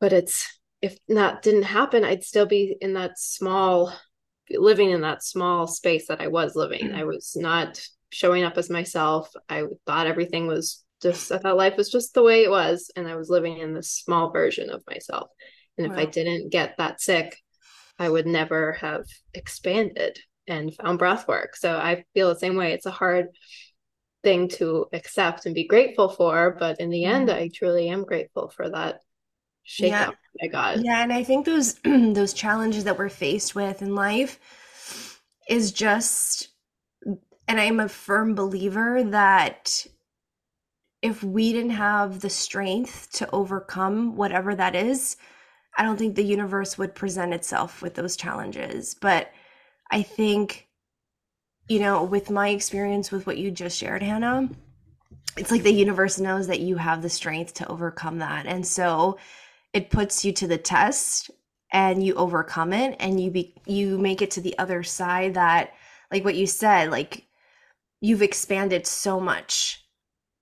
but 0.00 0.12
it's 0.12 0.46
if 0.82 0.98
that 1.08 1.42
didn't 1.42 1.64
happen, 1.64 2.04
I'd 2.04 2.24
still 2.24 2.46
be 2.46 2.76
in 2.80 2.94
that 2.94 3.18
small 3.18 3.92
living 4.50 4.90
in 4.90 5.02
that 5.02 5.22
small 5.22 5.66
space 5.66 6.08
that 6.08 6.20
I 6.20 6.28
was 6.28 6.54
living. 6.54 6.88
Mm-hmm. 6.88 6.96
I 6.96 7.04
was 7.04 7.34
not 7.36 7.80
showing 8.10 8.44
up 8.44 8.56
as 8.56 8.70
myself. 8.70 9.32
I 9.48 9.64
thought 9.86 10.06
everything 10.06 10.46
was 10.46 10.84
just 11.02 11.32
I 11.32 11.38
thought 11.38 11.56
life 11.56 11.76
was 11.76 11.90
just 11.90 12.14
the 12.14 12.22
way 12.22 12.44
it 12.44 12.50
was. 12.50 12.90
And 12.94 13.08
I 13.08 13.16
was 13.16 13.30
living 13.30 13.58
in 13.58 13.74
this 13.74 13.90
small 13.90 14.30
version 14.30 14.70
of 14.70 14.82
myself. 14.88 15.30
And 15.78 15.86
if 15.86 15.92
wow. 15.92 16.02
I 16.02 16.04
didn't 16.06 16.50
get 16.50 16.76
that 16.78 17.00
sick, 17.00 17.36
I 17.98 18.08
would 18.08 18.26
never 18.26 18.72
have 18.72 19.04
expanded 19.34 20.18
and 20.46 20.74
found 20.74 20.98
breath 20.98 21.28
work. 21.28 21.56
So 21.56 21.76
I 21.76 22.04
feel 22.14 22.28
the 22.28 22.38
same 22.38 22.56
way. 22.56 22.72
It's 22.72 22.86
a 22.86 22.90
hard 22.90 23.28
thing 24.22 24.48
to 24.48 24.86
accept 24.92 25.46
and 25.46 25.54
be 25.54 25.66
grateful 25.66 26.08
for, 26.08 26.56
but 26.58 26.80
in 26.80 26.90
the 26.90 27.04
end, 27.04 27.28
mm-hmm. 27.28 27.42
I 27.42 27.50
truly 27.54 27.88
am 27.88 28.04
grateful 28.04 28.48
for 28.48 28.68
that 28.70 29.00
shake 29.62 29.90
yeah. 29.90 30.10
I 30.42 30.46
got. 30.46 30.82
Yeah, 30.82 31.02
and 31.02 31.12
I 31.12 31.22
think 31.22 31.46
those 31.46 31.74
those 31.84 32.32
challenges 32.32 32.84
that 32.84 32.98
we're 32.98 33.08
faced 33.08 33.54
with 33.54 33.82
in 33.82 33.94
life 33.94 34.40
is 35.48 35.72
just 35.72 36.48
and 37.46 37.60
I'm 37.60 37.80
a 37.80 37.88
firm 37.88 38.34
believer 38.34 39.02
that 39.02 39.86
if 41.00 41.22
we 41.22 41.52
didn't 41.52 41.70
have 41.70 42.20
the 42.20 42.30
strength 42.30 43.10
to 43.12 43.30
overcome 43.30 44.16
whatever 44.16 44.54
that 44.54 44.74
is, 44.74 45.16
I 45.78 45.84
don't 45.84 45.96
think 45.96 46.16
the 46.16 46.24
universe 46.24 46.76
would 46.76 46.96
present 46.96 47.32
itself 47.32 47.82
with 47.82 47.94
those 47.94 48.16
challenges. 48.16 48.96
But 49.00 49.30
I 49.92 50.02
think, 50.02 50.66
you 51.68 51.78
know, 51.78 52.02
with 52.02 52.30
my 52.30 52.48
experience 52.48 53.12
with 53.12 53.26
what 53.28 53.38
you 53.38 53.52
just 53.52 53.78
shared, 53.78 54.02
Hannah, 54.02 54.50
it's 55.36 55.52
like 55.52 55.62
the 55.62 55.72
universe 55.72 56.18
knows 56.18 56.48
that 56.48 56.60
you 56.60 56.76
have 56.76 57.00
the 57.00 57.08
strength 57.08 57.54
to 57.54 57.68
overcome 57.68 58.18
that. 58.18 58.46
And 58.46 58.66
so 58.66 59.18
it 59.72 59.90
puts 59.90 60.24
you 60.24 60.32
to 60.32 60.48
the 60.48 60.58
test 60.58 61.30
and 61.70 62.04
you 62.04 62.14
overcome 62.14 62.72
it 62.72 62.96
and 62.98 63.20
you 63.20 63.30
be 63.30 63.54
you 63.66 63.98
make 63.98 64.20
it 64.20 64.32
to 64.32 64.40
the 64.40 64.58
other 64.58 64.82
side 64.82 65.34
that 65.34 65.74
like 66.10 66.24
what 66.24 66.34
you 66.34 66.46
said, 66.46 66.90
like 66.90 67.26
you've 68.00 68.22
expanded 68.22 68.84
so 68.86 69.20
much. 69.20 69.84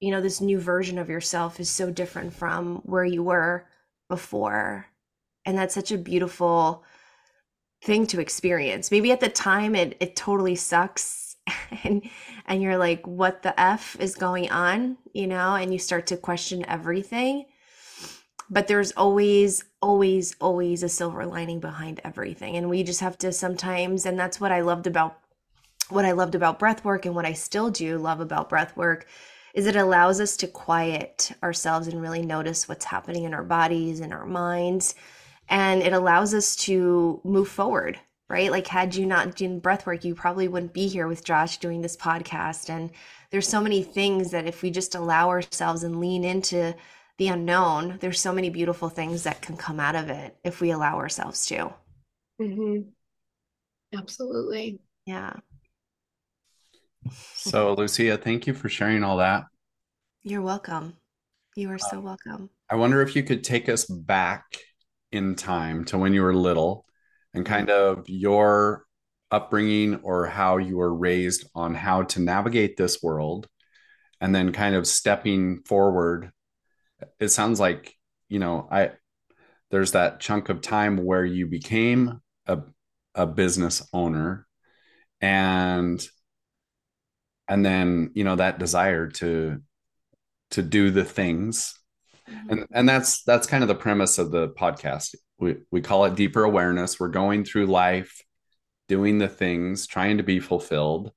You 0.00 0.12
know, 0.12 0.20
this 0.22 0.40
new 0.40 0.58
version 0.58 0.98
of 0.98 1.10
yourself 1.10 1.60
is 1.60 1.68
so 1.68 1.90
different 1.90 2.32
from 2.32 2.76
where 2.84 3.04
you 3.04 3.22
were 3.22 3.66
before 4.08 4.86
and 5.46 5.56
that's 5.56 5.74
such 5.74 5.92
a 5.92 5.98
beautiful 5.98 6.84
thing 7.82 8.06
to 8.08 8.20
experience. 8.20 8.90
Maybe 8.90 9.12
at 9.12 9.20
the 9.20 9.28
time 9.28 9.74
it 9.74 9.96
it 10.00 10.16
totally 10.16 10.56
sucks 10.56 11.36
and 11.84 12.02
and 12.46 12.60
you're 12.60 12.76
like 12.76 13.06
what 13.06 13.42
the 13.42 13.58
f 13.58 13.96
is 14.00 14.14
going 14.14 14.50
on 14.50 14.98
you 15.12 15.26
know 15.26 15.54
and 15.54 15.72
you 15.72 15.78
start 15.78 16.08
to 16.08 16.16
question 16.16 16.66
everything. 16.68 17.46
But 18.50 18.66
there's 18.66 18.92
always 18.92 19.64
always 19.80 20.34
always 20.40 20.82
a 20.82 20.88
silver 20.88 21.24
lining 21.24 21.60
behind 21.60 22.00
everything. 22.04 22.56
And 22.56 22.68
we 22.68 22.82
just 22.82 23.00
have 23.00 23.16
to 23.18 23.32
sometimes 23.32 24.04
and 24.04 24.18
that's 24.18 24.40
what 24.40 24.52
i 24.52 24.60
loved 24.60 24.86
about 24.86 25.18
what 25.88 26.04
i 26.04 26.12
loved 26.12 26.34
about 26.34 26.58
breath 26.58 26.84
work 26.84 27.06
and 27.06 27.14
what 27.14 27.26
i 27.26 27.32
still 27.32 27.70
do 27.70 27.96
love 27.96 28.20
about 28.20 28.48
breath 28.48 28.76
work 28.76 29.06
is 29.54 29.66
it 29.66 29.76
allows 29.76 30.20
us 30.20 30.36
to 30.36 30.46
quiet 30.46 31.32
ourselves 31.42 31.86
and 31.86 32.02
really 32.02 32.22
notice 32.22 32.68
what's 32.68 32.84
happening 32.84 33.24
in 33.24 33.32
our 33.32 33.44
bodies 33.44 34.00
and 34.00 34.12
our 34.12 34.26
minds 34.26 34.94
and 35.48 35.82
it 35.82 35.92
allows 35.92 36.34
us 36.34 36.56
to 36.56 37.20
move 37.24 37.48
forward 37.48 37.98
right? 38.28 38.50
Like 38.50 38.66
had 38.66 38.94
you 38.94 39.06
not 39.06 39.36
done 39.36 39.60
breath 39.60 39.86
work 39.86 40.04
you 40.04 40.14
probably 40.14 40.48
wouldn't 40.48 40.72
be 40.72 40.88
here 40.88 41.06
with 41.06 41.24
josh 41.24 41.58
doing 41.58 41.80
this 41.80 41.96
podcast. 41.96 42.70
And 42.70 42.90
there's 43.30 43.48
so 43.48 43.60
many 43.60 43.82
things 43.82 44.30
that 44.30 44.46
if 44.46 44.62
we 44.62 44.70
just 44.70 44.94
allow 44.94 45.28
ourselves 45.28 45.82
and 45.82 46.00
lean 46.00 46.24
into 46.24 46.74
the 47.18 47.28
unknown 47.28 47.96
there's 48.00 48.20
so 48.20 48.32
many 48.32 48.50
beautiful 48.50 48.88
things 48.88 49.22
that 49.22 49.40
can 49.40 49.56
come 49.56 49.80
out 49.80 49.94
of 49.94 50.10
it 50.10 50.36
if 50.44 50.60
we 50.60 50.70
allow 50.70 50.96
ourselves 50.96 51.46
to. 51.46 51.72
Mm-hmm. 52.40 52.90
absolutely. 53.98 54.80
Yeah. 55.06 55.34
So 57.34 57.74
lucia 57.74 58.18
thank 58.18 58.46
you 58.46 58.54
for 58.54 58.68
sharing 58.68 59.04
all 59.04 59.18
that. 59.18 59.44
You're 60.22 60.42
welcome. 60.42 60.96
You 61.54 61.70
are 61.70 61.78
so 61.78 62.00
welcome. 62.00 62.50
I 62.68 62.74
wonder 62.74 63.00
if 63.00 63.14
you 63.14 63.22
could 63.22 63.44
take 63.44 63.68
us 63.68 63.86
back 63.86 64.44
in 65.12 65.34
time 65.34 65.84
to 65.84 65.98
when 65.98 66.12
you 66.12 66.22
were 66.22 66.34
little 66.34 66.84
and 67.34 67.44
mm-hmm. 67.44 67.54
kind 67.54 67.70
of 67.70 68.08
your 68.08 68.84
upbringing 69.30 69.96
or 70.02 70.26
how 70.26 70.56
you 70.56 70.76
were 70.76 70.94
raised 70.94 71.48
on 71.54 71.74
how 71.74 72.02
to 72.02 72.20
navigate 72.20 72.76
this 72.76 73.02
world 73.02 73.48
and 74.20 74.34
then 74.34 74.52
kind 74.52 74.74
of 74.74 74.86
stepping 74.86 75.62
forward 75.64 76.30
it 77.18 77.28
sounds 77.28 77.58
like 77.58 77.94
you 78.28 78.38
know 78.38 78.68
i 78.70 78.90
there's 79.70 79.92
that 79.92 80.20
chunk 80.20 80.48
of 80.48 80.60
time 80.60 80.96
where 80.96 81.24
you 81.24 81.46
became 81.46 82.20
a, 82.46 82.60
a 83.16 83.26
business 83.26 83.86
owner 83.92 84.46
and 85.20 86.06
and 87.48 87.64
then 87.64 88.10
you 88.14 88.24
know 88.24 88.36
that 88.36 88.58
desire 88.58 89.08
to 89.08 89.60
to 90.50 90.62
do 90.62 90.90
the 90.90 91.04
things 91.04 91.74
Mm-hmm. 92.28 92.50
and 92.50 92.66
and 92.72 92.88
that's 92.88 93.22
that's 93.22 93.46
kind 93.46 93.62
of 93.62 93.68
the 93.68 93.74
premise 93.74 94.18
of 94.18 94.30
the 94.30 94.48
podcast. 94.48 95.14
We 95.38 95.56
we 95.70 95.80
call 95.80 96.04
it 96.06 96.16
deeper 96.16 96.42
awareness. 96.42 96.98
We're 96.98 97.08
going 97.08 97.44
through 97.44 97.66
life 97.66 98.22
doing 98.88 99.18
the 99.18 99.28
things 99.28 99.86
trying 99.86 100.18
to 100.18 100.22
be 100.22 100.40
fulfilled. 100.40 101.12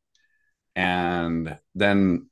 And 0.76 1.58
then 1.76 2.30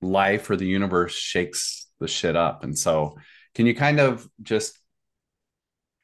life 0.00 0.50
or 0.50 0.56
the 0.56 0.66
universe 0.66 1.14
shakes 1.14 1.86
the 2.00 2.08
shit 2.08 2.36
up. 2.36 2.64
And 2.64 2.76
so 2.76 3.16
can 3.54 3.66
you 3.66 3.74
kind 3.74 4.00
of 4.00 4.28
just 4.42 4.78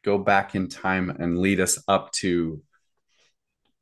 go 0.05 0.19
back 0.19 0.55
in 0.55 0.69
time 0.69 1.11
and 1.11 1.39
lead 1.39 1.61
us 1.61 1.83
up 1.89 2.13
to 2.13 2.63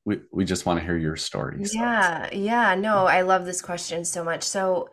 we, 0.05 0.21
we 0.33 0.45
just 0.45 0.67
want 0.67 0.79
to 0.79 0.85
hear 0.85 0.97
your 0.97 1.17
story 1.17 1.65
so. 1.65 1.79
yeah 1.79 2.29
yeah 2.33 2.75
no 2.77 3.07
i 3.07 3.23
love 3.23 3.45
this 3.45 3.61
question 3.61 4.05
so 4.05 4.25
much. 4.25 4.43
So 4.43 4.89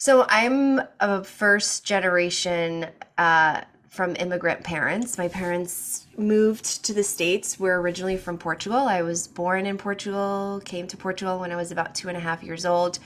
so 0.00 0.24
I'm 0.30 0.80
a 0.98 1.22
first 1.22 1.84
generation 1.84 2.86
uh, 3.18 3.60
from 3.90 4.16
immigrant 4.16 4.64
parents. 4.64 5.18
My 5.18 5.28
parents 5.28 6.06
moved 6.16 6.86
to 6.86 6.94
the 6.94 7.02
States. 7.02 7.60
We're 7.60 7.78
originally 7.78 8.16
from 8.16 8.38
Portugal. 8.38 8.78
I 8.78 9.02
was 9.02 9.28
born 9.28 9.66
in 9.66 9.76
Portugal, 9.76 10.62
came 10.64 10.86
to 10.86 10.96
Portugal 10.96 11.38
when 11.38 11.52
I 11.52 11.56
was 11.56 11.70
about 11.70 11.94
two 11.94 12.08
and 12.08 12.16
a 12.16 12.20
half 12.20 12.42
years 12.42 12.64
old. 12.64 12.98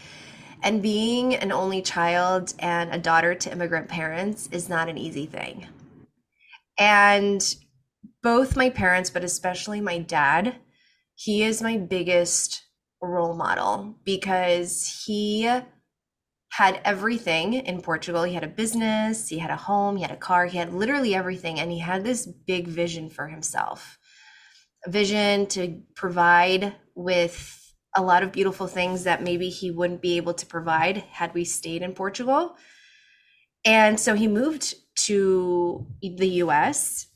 And 0.62 0.80
being 0.80 1.34
an 1.34 1.50
only 1.50 1.82
child 1.82 2.54
and 2.60 2.94
a 2.94 2.98
daughter 2.98 3.34
to 3.34 3.50
immigrant 3.50 3.88
parents 3.88 4.48
is 4.52 4.68
not 4.68 4.88
an 4.88 4.96
easy 4.96 5.26
thing. 5.26 5.66
And 6.78 7.42
both 8.22 8.56
my 8.56 8.70
parents, 8.70 9.10
but 9.10 9.24
especially 9.24 9.80
my 9.80 9.98
dad, 9.98 10.54
he 11.16 11.42
is 11.42 11.60
my 11.60 11.76
biggest 11.76 12.62
role 13.02 13.34
model 13.34 13.96
because 14.04 15.02
he 15.04 15.50
had 16.56 16.80
everything 16.84 17.54
in 17.54 17.82
Portugal. 17.82 18.22
He 18.22 18.34
had 18.34 18.44
a 18.44 18.48
business, 18.48 19.26
he 19.26 19.38
had 19.38 19.50
a 19.50 19.56
home, 19.56 19.96
he 19.96 20.02
had 20.02 20.12
a 20.12 20.16
car, 20.16 20.46
he 20.46 20.56
had 20.56 20.72
literally 20.72 21.12
everything. 21.12 21.58
And 21.58 21.72
he 21.72 21.80
had 21.80 22.04
this 22.04 22.26
big 22.26 22.68
vision 22.68 23.10
for 23.10 23.26
himself 23.26 23.98
a 24.86 24.90
vision 24.90 25.46
to 25.46 25.82
provide 25.96 26.76
with 26.94 27.74
a 27.96 28.02
lot 28.02 28.22
of 28.22 28.30
beautiful 28.30 28.68
things 28.68 29.02
that 29.02 29.20
maybe 29.20 29.48
he 29.48 29.72
wouldn't 29.72 30.00
be 30.00 30.16
able 30.16 30.34
to 30.34 30.46
provide 30.46 30.98
had 31.10 31.34
we 31.34 31.44
stayed 31.44 31.82
in 31.82 31.92
Portugal. 31.92 32.54
And 33.64 33.98
so 33.98 34.14
he 34.14 34.28
moved 34.28 34.74
to 35.06 35.84
the 36.02 36.28
US. 36.44 37.08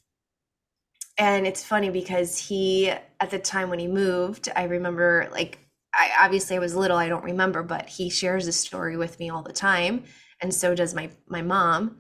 And 1.17 1.47
it's 1.47 1.63
funny 1.63 1.91
because 1.91 2.39
he, 2.39 2.91
at 2.91 3.31
the 3.31 3.39
time 3.39 3.71
when 3.71 3.79
he 3.79 3.87
moved, 3.87 4.49
I 4.57 4.65
remember 4.65 5.29
like 5.31 5.61
I 5.99 6.13
obviously 6.21 6.57
I 6.57 6.61
was 6.61 6.77
little, 6.77 6.97
I 6.97 7.09
don't 7.09 7.25
remember, 7.25 7.63
but 7.63 7.89
he 7.89 8.09
shares 8.09 8.47
this 8.47 8.61
story 8.61 8.97
with 8.97 9.19
me 9.19 9.31
all 9.31 9.43
the 9.43 9.53
time, 9.53 10.05
and 10.41 10.55
so 10.55 10.75
does 10.75 10.95
my 10.95 11.11
my 11.29 11.43
mom. 11.43 11.99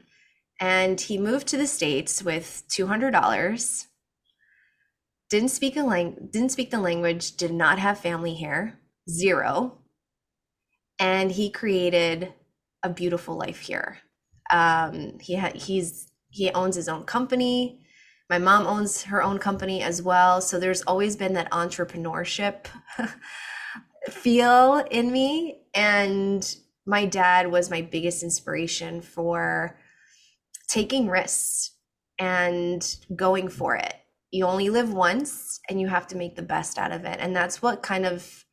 And 0.61 1.01
he 1.01 1.19
moved 1.19 1.49
to 1.49 1.57
the 1.57 1.67
states 1.67 2.23
with 2.23 2.63
two 2.69 2.87
hundred 2.87 3.11
dollars. 3.11 3.89
Didn't 5.31 5.51
speak 5.51 5.77
a 5.77 5.83
lang- 5.83 6.29
didn't 6.33 6.53
speak 6.53 6.71
the 6.71 6.81
language. 6.81 7.37
Did 7.37 7.53
not 7.53 7.79
have 7.79 7.99
family 7.99 8.35
here. 8.35 8.79
Zero. 9.11 9.79
And 11.01 11.33
he 11.33 11.51
created 11.51 12.33
a 12.83 12.89
beautiful 12.89 13.37
life 13.37 13.61
here. 13.61 13.99
Um, 14.51 15.19
he 15.21 15.35
had 15.35 15.57
he's 15.57 16.13
he 16.31 16.51
owns 16.53 16.77
his 16.77 16.89
own 16.89 17.05
company. 17.05 17.81
My 18.31 18.39
mom 18.39 18.67
owns 18.67 19.05
her 19.05 19.23
own 19.23 19.39
company 19.39 19.83
as 19.83 20.03
well. 20.03 20.41
So 20.41 20.59
there's 20.59 20.83
always 20.83 21.17
been 21.17 21.33
that 21.35 21.51
entrepreneurship 21.51 22.67
feel 24.13 24.85
in 24.91 25.13
me. 25.13 25.61
And 25.75 26.57
my 26.87 27.05
dad 27.05 27.51
was 27.51 27.71
my 27.71 27.83
biggest 27.83 28.23
inspiration 28.23 29.01
for 29.01 29.79
taking 30.69 31.09
risks 31.09 31.73
and 32.19 32.97
going 33.15 33.49
for 33.49 33.77
it. 33.77 33.95
You 34.31 34.47
only 34.47 34.69
live 34.71 34.93
once 34.93 35.61
and 35.69 35.81
you 35.81 35.89
have 35.89 36.07
to 36.09 36.17
make 36.17 36.37
the 36.37 36.43
best 36.43 36.79
out 36.79 36.93
of 36.93 37.05
it. 37.05 37.19
And 37.21 37.35
that's 37.35 37.63
what 37.63 37.83
kind 37.83 38.05
of 38.05 38.45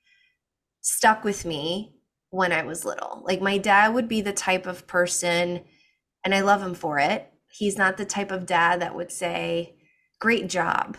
stuck 0.81 1.23
with 1.23 1.45
me 1.45 1.95
when 2.29 2.51
I 2.51 2.63
was 2.63 2.85
little. 2.85 3.23
Like 3.25 3.41
my 3.41 3.57
dad 3.57 3.93
would 3.93 4.07
be 4.07 4.21
the 4.21 4.33
type 4.33 4.65
of 4.65 4.87
person, 4.87 5.63
and 6.23 6.35
I 6.35 6.41
love 6.41 6.61
him 6.61 6.73
for 6.73 6.99
it. 6.99 7.31
He's 7.51 7.77
not 7.77 7.97
the 7.97 8.05
type 8.05 8.31
of 8.31 8.45
dad 8.45 8.81
that 8.81 8.95
would 8.95 9.11
say, 9.11 9.75
Great 10.19 10.47
job 10.47 10.97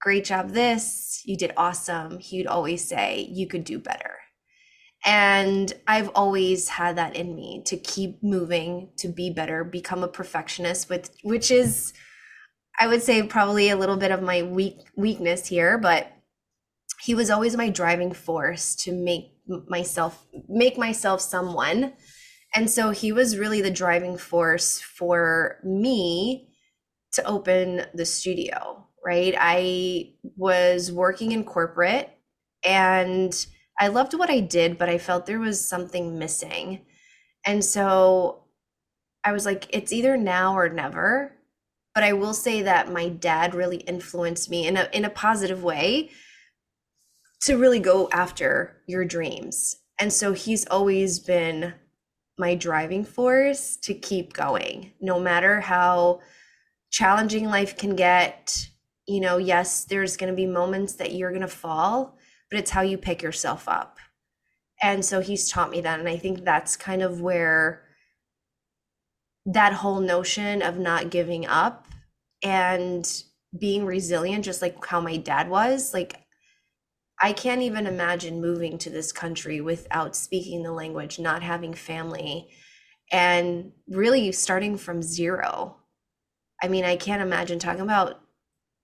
great 0.00 0.24
job 0.24 0.50
this 0.50 1.22
you 1.24 1.36
did 1.36 1.52
awesome. 1.56 2.18
He'd 2.18 2.46
always 2.46 2.86
say 2.86 3.28
you 3.32 3.46
could 3.46 3.64
do 3.64 3.78
better. 3.78 4.18
And 5.04 5.72
i've 5.86 6.08
always 6.14 6.68
had 6.68 6.96
that 6.96 7.14
in 7.14 7.36
me 7.36 7.62
to 7.66 7.76
keep 7.76 8.22
moving 8.22 8.90
to 8.96 9.08
be 9.08 9.30
better 9.30 9.62
become 9.62 10.02
a 10.02 10.08
perfectionist 10.08 10.88
with 10.88 11.10
which 11.22 11.50
is 11.50 11.92
i 12.80 12.88
would 12.88 13.02
say 13.02 13.22
probably 13.22 13.68
a 13.68 13.76
little 13.76 13.98
bit 13.98 14.10
of 14.10 14.22
my 14.22 14.42
weak 14.42 14.78
weakness 14.96 15.46
here 15.46 15.78
but 15.78 16.10
he 17.02 17.14
was 17.14 17.30
always 17.30 17.56
my 17.56 17.68
driving 17.68 18.12
force 18.12 18.74
to 18.76 18.92
make 18.92 19.32
myself 19.68 20.26
make 20.48 20.78
myself 20.78 21.20
someone. 21.20 21.92
And 22.54 22.70
so 22.70 22.90
he 22.90 23.12
was 23.12 23.38
really 23.38 23.60
the 23.60 23.70
driving 23.70 24.16
force 24.16 24.80
for 24.80 25.58
me 25.62 26.48
to 27.12 27.24
open 27.24 27.82
the 27.94 28.04
studio 28.04 28.85
right? 29.06 29.36
I 29.38 30.14
was 30.36 30.90
working 30.90 31.30
in 31.30 31.44
corporate 31.44 32.10
and 32.64 33.46
I 33.78 33.86
loved 33.88 34.14
what 34.14 34.30
I 34.30 34.40
did, 34.40 34.78
but 34.78 34.88
I 34.88 34.98
felt 34.98 35.26
there 35.26 35.38
was 35.38 35.66
something 35.66 36.18
missing. 36.18 36.80
And 37.44 37.64
so 37.64 38.42
I 39.22 39.30
was 39.30 39.46
like, 39.46 39.66
it's 39.70 39.92
either 39.92 40.16
now 40.16 40.58
or 40.58 40.68
never. 40.68 41.32
But 41.94 42.02
I 42.02 42.14
will 42.14 42.34
say 42.34 42.62
that 42.62 42.92
my 42.92 43.08
dad 43.08 43.54
really 43.54 43.78
influenced 43.78 44.50
me 44.50 44.66
in 44.66 44.76
a 44.76 44.88
in 44.92 45.04
a 45.04 45.10
positive 45.10 45.62
way 45.62 46.10
to 47.42 47.56
really 47.56 47.80
go 47.80 48.08
after 48.12 48.82
your 48.88 49.04
dreams. 49.04 49.76
And 50.00 50.12
so 50.12 50.32
he's 50.32 50.66
always 50.66 51.20
been 51.20 51.74
my 52.38 52.56
driving 52.56 53.04
force 53.04 53.76
to 53.82 53.94
keep 53.94 54.32
going, 54.32 54.92
no 55.00 55.20
matter 55.20 55.60
how 55.60 56.20
challenging 56.90 57.46
life 57.46 57.78
can 57.78 57.94
get. 57.94 58.68
You 59.06 59.20
know, 59.20 59.36
yes, 59.38 59.84
there's 59.84 60.16
going 60.16 60.32
to 60.32 60.36
be 60.36 60.46
moments 60.46 60.94
that 60.94 61.14
you're 61.14 61.30
going 61.30 61.42
to 61.42 61.48
fall, 61.48 62.18
but 62.50 62.58
it's 62.58 62.70
how 62.70 62.82
you 62.82 62.98
pick 62.98 63.22
yourself 63.22 63.68
up. 63.68 63.98
And 64.82 65.04
so 65.04 65.20
he's 65.20 65.50
taught 65.50 65.70
me 65.70 65.80
that. 65.80 66.00
And 66.00 66.08
I 66.08 66.16
think 66.16 66.44
that's 66.44 66.76
kind 66.76 67.02
of 67.02 67.20
where 67.20 67.82
that 69.46 69.72
whole 69.72 70.00
notion 70.00 70.60
of 70.60 70.78
not 70.78 71.10
giving 71.10 71.46
up 71.46 71.86
and 72.42 73.22
being 73.58 73.86
resilient, 73.86 74.44
just 74.44 74.60
like 74.60 74.84
how 74.84 75.00
my 75.00 75.16
dad 75.16 75.48
was, 75.48 75.94
like, 75.94 76.20
I 77.18 77.32
can't 77.32 77.62
even 77.62 77.86
imagine 77.86 78.42
moving 78.42 78.76
to 78.78 78.90
this 78.90 79.12
country 79.12 79.62
without 79.62 80.14
speaking 80.14 80.62
the 80.62 80.72
language, 80.72 81.18
not 81.18 81.42
having 81.42 81.72
family, 81.72 82.48
and 83.10 83.72
really 83.88 84.32
starting 84.32 84.76
from 84.76 85.00
zero. 85.00 85.76
I 86.62 86.68
mean, 86.68 86.84
I 86.84 86.96
can't 86.96 87.22
imagine 87.22 87.58
talking 87.58 87.80
about 87.80 88.20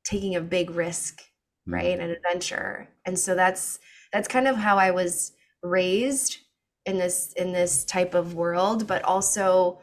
taking 0.04 0.36
a 0.36 0.40
big 0.40 0.70
risk, 0.70 1.20
mm-hmm. 1.20 1.74
right? 1.74 1.98
An 1.98 2.10
adventure. 2.10 2.88
And 3.04 3.18
so 3.18 3.34
that's 3.34 3.78
that's 4.12 4.28
kind 4.28 4.46
of 4.46 4.56
how 4.56 4.76
I 4.76 4.90
was 4.90 5.32
raised 5.62 6.38
in 6.84 6.98
this 6.98 7.32
in 7.34 7.52
this 7.52 7.84
type 7.84 8.14
of 8.14 8.34
world, 8.34 8.86
but 8.86 9.02
also 9.04 9.80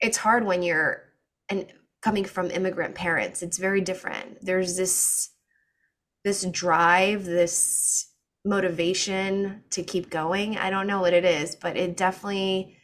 it's 0.00 0.18
hard 0.18 0.44
when 0.44 0.62
you're 0.62 1.04
and 1.48 1.66
coming 2.02 2.24
from 2.24 2.50
immigrant 2.50 2.94
parents. 2.94 3.42
It's 3.42 3.58
very 3.58 3.80
different. 3.80 4.44
There's 4.44 4.76
this 4.76 5.30
this 6.24 6.44
drive, 6.44 7.24
this 7.24 8.06
motivation 8.44 9.62
to 9.70 9.82
keep 9.82 10.10
going. 10.10 10.56
I 10.56 10.70
don't 10.70 10.86
know 10.86 11.00
what 11.00 11.14
it 11.14 11.24
is, 11.24 11.56
but 11.56 11.76
it 11.76 11.96
definitely 11.96 12.76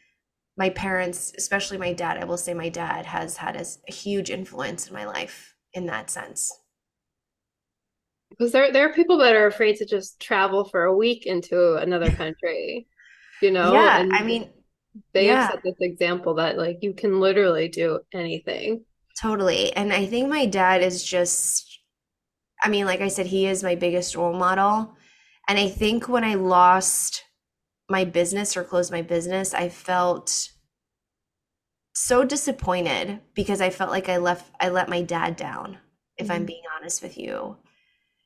my 0.59 0.71
parents, 0.71 1.35
especially 1.37 1.77
my 1.77 1.93
dad, 1.93 2.17
I 2.17 2.25
will 2.25 2.39
say 2.39 2.55
my 2.55 2.71
dad 2.71 3.05
has 3.05 3.37
had 3.37 3.57
a, 3.57 3.65
a 3.89 3.93
huge 3.93 4.31
influence 4.31 4.89
in 4.89 4.95
my 4.95 5.05
life 5.05 5.56
in 5.77 5.87
that 5.87 6.11
sense. 6.11 6.53
Because 8.31 8.51
there 8.51 8.73
there 8.73 8.89
are 8.89 8.93
people 8.93 9.19
that 9.19 9.37
are 9.37 9.47
afraid 9.47 9.77
to 9.77 9.87
just 9.87 10.19
travel 10.19 10.65
for 10.65 10.85
a 10.85 10.97
week 10.97 11.27
into 11.27 11.75
another 11.75 12.11
country, 12.23 12.89
you 13.41 13.51
know? 13.51 13.73
Yeah, 13.73 14.01
and 14.01 14.13
I 14.13 14.23
mean 14.23 14.51
they 15.13 15.27
yeah. 15.27 15.43
have 15.43 15.53
set 15.53 15.63
this 15.63 15.77
example 15.81 16.35
that 16.35 16.57
like 16.57 16.79
you 16.81 16.95
can 16.95 17.21
literally 17.21 17.69
do 17.69 18.01
anything. 18.13 18.85
Totally. 19.21 19.73
And 19.75 19.93
I 19.93 20.07
think 20.07 20.29
my 20.29 20.47
dad 20.47 20.83
is 20.83 21.05
just 21.05 21.81
I 22.63 22.69
mean, 22.69 22.87
like 22.87 23.03
I 23.03 23.09
said, 23.09 23.27
he 23.27 23.47
is 23.47 23.63
my 23.63 23.75
biggest 23.75 24.17
role 24.17 24.33
model. 24.33 24.97
And 25.47 25.59
I 25.59 25.69
think 25.69 26.09
when 26.09 26.25
I 26.25 26.35
lost 26.35 27.23
my 27.89 28.05
business 28.05 28.57
or 28.57 28.65
closed 28.65 28.91
my 28.91 29.03
business, 29.03 29.55
I 29.55 29.69
felt 29.69 30.49
so 31.97 32.25
disappointed 32.25 33.21
because 33.33 33.63
I 33.63 33.71
felt 33.71 33.91
like 33.91 34.11
I 34.11 34.19
left 34.19 34.51
I 34.61 34.69
let 34.69 34.91
my 34.91 35.01
dad 35.01 35.35
down, 35.35 35.79
if 36.19 36.27
mm-hmm. 36.27 36.37
I'm 36.37 36.45
being 36.45 36.63
honest 36.77 37.03
with 37.03 37.17
you. 37.17 37.57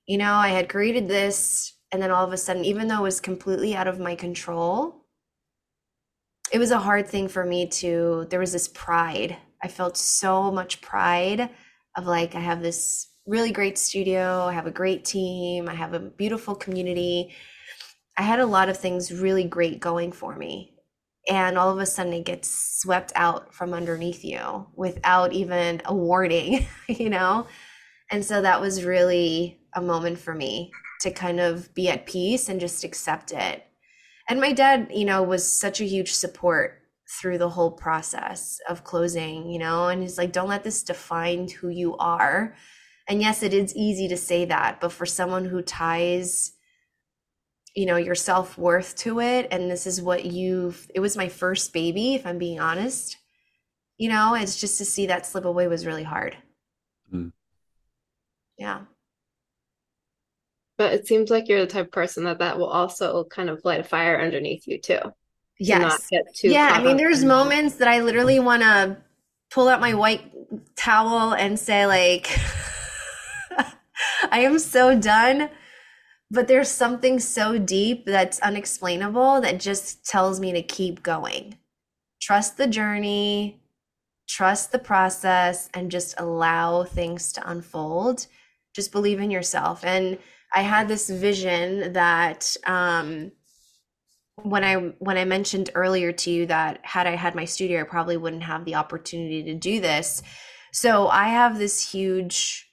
You 0.06 0.18
know, 0.18 0.35
I 0.35 0.48
had 0.48 0.68
created 0.68 1.06
this 1.06 1.74
and 1.92 2.02
then 2.02 2.11
all 2.11 2.24
of 2.26 2.33
a 2.33 2.37
sudden 2.37 2.64
even 2.64 2.88
though 2.88 2.98
it 2.98 3.02
was 3.02 3.20
completely 3.20 3.76
out 3.76 3.87
of 3.87 4.00
my 4.00 4.16
control, 4.16 5.06
it 6.52 6.59
was 6.59 6.72
a 6.72 6.80
hard 6.80 7.06
thing 7.06 7.28
for 7.28 7.44
me 7.44 7.68
to 7.68 8.26
there 8.28 8.40
was 8.40 8.50
this 8.50 8.66
pride. 8.66 9.37
I 9.62 9.68
felt 9.68 9.96
so 9.96 10.50
much 10.50 10.80
pride 10.80 11.48
of 11.96 12.06
like 12.06 12.35
I 12.35 12.40
have 12.40 12.62
this 12.62 13.06
really 13.24 13.52
great 13.52 13.78
studio. 13.78 14.46
I 14.46 14.52
have 14.52 14.66
a 14.66 14.72
great 14.72 15.04
team. 15.04 15.68
I 15.68 15.74
have 15.74 15.94
a 15.94 16.00
beautiful 16.00 16.56
community. 16.56 17.37
I 18.18 18.22
had 18.22 18.40
a 18.40 18.46
lot 18.46 18.68
of 18.68 18.76
things 18.76 19.12
really 19.12 19.44
great 19.44 19.78
going 19.78 20.11
for 20.11 20.35
me. 20.35 20.74
And 21.28 21.59
all 21.59 21.70
of 21.70 21.78
a 21.78 21.87
sudden 21.87 22.12
it 22.12 22.24
gets 22.24 22.80
swept 22.80 23.12
out 23.14 23.54
from 23.54 23.74
underneath 23.74 24.24
you 24.24 24.66
without 24.74 25.33
even 25.33 25.83
a 25.85 25.94
warning, 25.94 26.66
you 26.88 27.11
know? 27.11 27.46
And 28.11 28.24
so 28.24 28.42
that 28.42 28.61
was 28.61 28.85
really 28.85 29.61
a 29.74 29.80
moment 29.80 30.18
for 30.18 30.35
me 30.35 30.72
to 31.02 31.11
kind 31.11 31.40
of 31.40 31.72
be 31.74 31.88
at 31.88 32.06
peace 32.06 32.48
and 32.48 32.61
just 32.61 32.85
accept 32.85 33.33
it. 33.33 33.64
And 34.28 34.40
my 34.40 34.52
dad, 34.52 34.88
you 34.92 35.04
know, 35.04 35.22
was 35.22 35.48
such 35.48 35.80
a 35.80 35.87
huge 35.87 36.12
support 36.12 36.78
through 37.20 37.38
the 37.38 37.48
whole 37.48 37.72
process 37.72 38.59
of 38.68 38.85
closing, 38.85 39.50
you 39.50 39.59
know, 39.59 39.88
and 39.88 40.02
he's 40.02 40.18
like, 40.18 40.33
don't 40.33 40.48
let 40.48 40.64
this 40.64 40.83
define 40.83 41.48
who 41.48 41.68
you 41.68 41.96
are 41.96 42.54
and 43.11 43.20
yes 43.20 43.42
it 43.42 43.52
is 43.52 43.74
easy 43.74 44.09
to 44.09 44.16
say 44.16 44.46
that 44.46 44.80
but 44.80 44.92
for 44.92 45.04
someone 45.04 45.44
who 45.44 45.61
ties 45.61 46.52
you 47.74 47.87
know 47.87 47.96
your 47.96 48.14
self-worth 48.14 48.94
to 48.96 49.20
it 49.20 49.46
and 49.50 49.70
this 49.70 49.87
is 49.87 50.02
what 50.02 50.24
you've 50.24 50.90
it 50.94 51.00
was 51.00 51.16
my 51.16 51.28
first 51.28 51.72
baby 51.72 52.14
if 52.14 52.26
i'm 52.26 52.38
being 52.38 52.61
honest 52.61 53.16
you 53.96 54.09
know 54.09 54.35
it's 54.35 54.61
just 54.61 54.78
to 54.78 54.85
see 54.85 55.06
that 55.06 55.26
slip 55.26 55.44
away 55.44 55.66
was 55.68 55.87
really 55.87 56.02
hard 56.02 56.37
mm. 57.12 57.33
yeah 58.59 58.80
but 60.78 60.92
it 60.92 61.06
seems 61.06 61.30
like 61.30 61.48
you're 61.48 61.61
the 61.61 61.66
type 61.66 61.87
of 61.87 61.92
person 61.92 62.24
that 62.24 62.38
that 62.38 62.59
will 62.59 62.68
also 62.68 63.24
kind 63.24 63.48
of 63.48 63.64
light 63.64 63.80
a 63.80 63.85
fire 63.85 64.20
underneath 64.20 64.66
you 64.66 64.78
too 64.78 65.00
yes 65.59 66.09
yeah 66.42 66.70
i 66.72 66.83
mean 66.83 66.96
there's 66.96 67.24
moments 67.24 67.76
that 67.76 67.88
i 67.88 68.00
literally 68.00 68.40
want 68.40 68.62
to 68.62 68.96
pull 69.50 69.68
out 69.68 69.80
my 69.80 69.94
white 69.94 70.33
towel 70.76 71.35
and 71.35 71.59
say 71.59 71.87
like 71.87 72.37
I 74.30 74.40
am 74.40 74.59
so 74.59 74.98
done. 74.98 75.50
But 76.30 76.46
there's 76.46 76.68
something 76.68 77.18
so 77.18 77.58
deep 77.58 78.06
that's 78.06 78.38
unexplainable 78.40 79.40
that 79.40 79.58
just 79.58 80.06
tells 80.06 80.38
me 80.38 80.52
to 80.52 80.62
keep 80.62 81.02
going. 81.02 81.58
Trust 82.22 82.56
the 82.56 82.68
journey, 82.68 83.60
trust 84.28 84.70
the 84.70 84.78
process, 84.78 85.68
and 85.74 85.90
just 85.90 86.14
allow 86.18 86.84
things 86.84 87.32
to 87.32 87.50
unfold. 87.50 88.26
Just 88.74 88.92
believe 88.92 89.18
in 89.18 89.30
yourself. 89.30 89.84
And 89.84 90.18
I 90.54 90.62
had 90.62 90.86
this 90.86 91.10
vision 91.10 91.92
that 91.94 92.56
um, 92.64 93.32
when 94.36 94.64
I 94.64 94.74
when 94.98 95.18
I 95.18 95.24
mentioned 95.24 95.70
earlier 95.74 96.12
to 96.12 96.30
you 96.30 96.46
that 96.46 96.80
had 96.84 97.06
I 97.06 97.16
had 97.16 97.34
my 97.34 97.44
studio, 97.44 97.80
I 97.80 97.84
probably 97.84 98.16
wouldn't 98.16 98.44
have 98.44 98.64
the 98.64 98.76
opportunity 98.76 99.42
to 99.44 99.54
do 99.54 99.80
this. 99.80 100.22
So 100.72 101.08
I 101.08 101.28
have 101.28 101.58
this 101.58 101.90
huge 101.90 102.68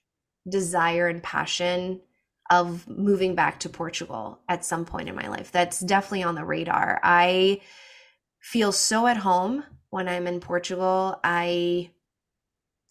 desire 0.48 1.08
and 1.08 1.22
passion 1.22 2.02
of 2.50 2.88
moving 2.88 3.36
back 3.36 3.60
to 3.60 3.70
Portugal 3.70 4.40
at 4.48 4.66
some 4.66 4.86
point 4.86 5.10
in 5.10 5.16
my 5.16 5.28
life. 5.28 5.52
That's 5.52 5.80
definitely 5.80 6.24
on 6.24 6.36
the 6.36 6.46
radar. 6.46 7.00
I 7.04 7.62
feel 8.40 8.72
so 8.72 9.08
at 9.08 9.18
home 9.18 9.64
when 9.90 10.08
I'm 10.08 10.28
in 10.28 10.40
Portugal. 10.40 11.20
I 11.24 11.92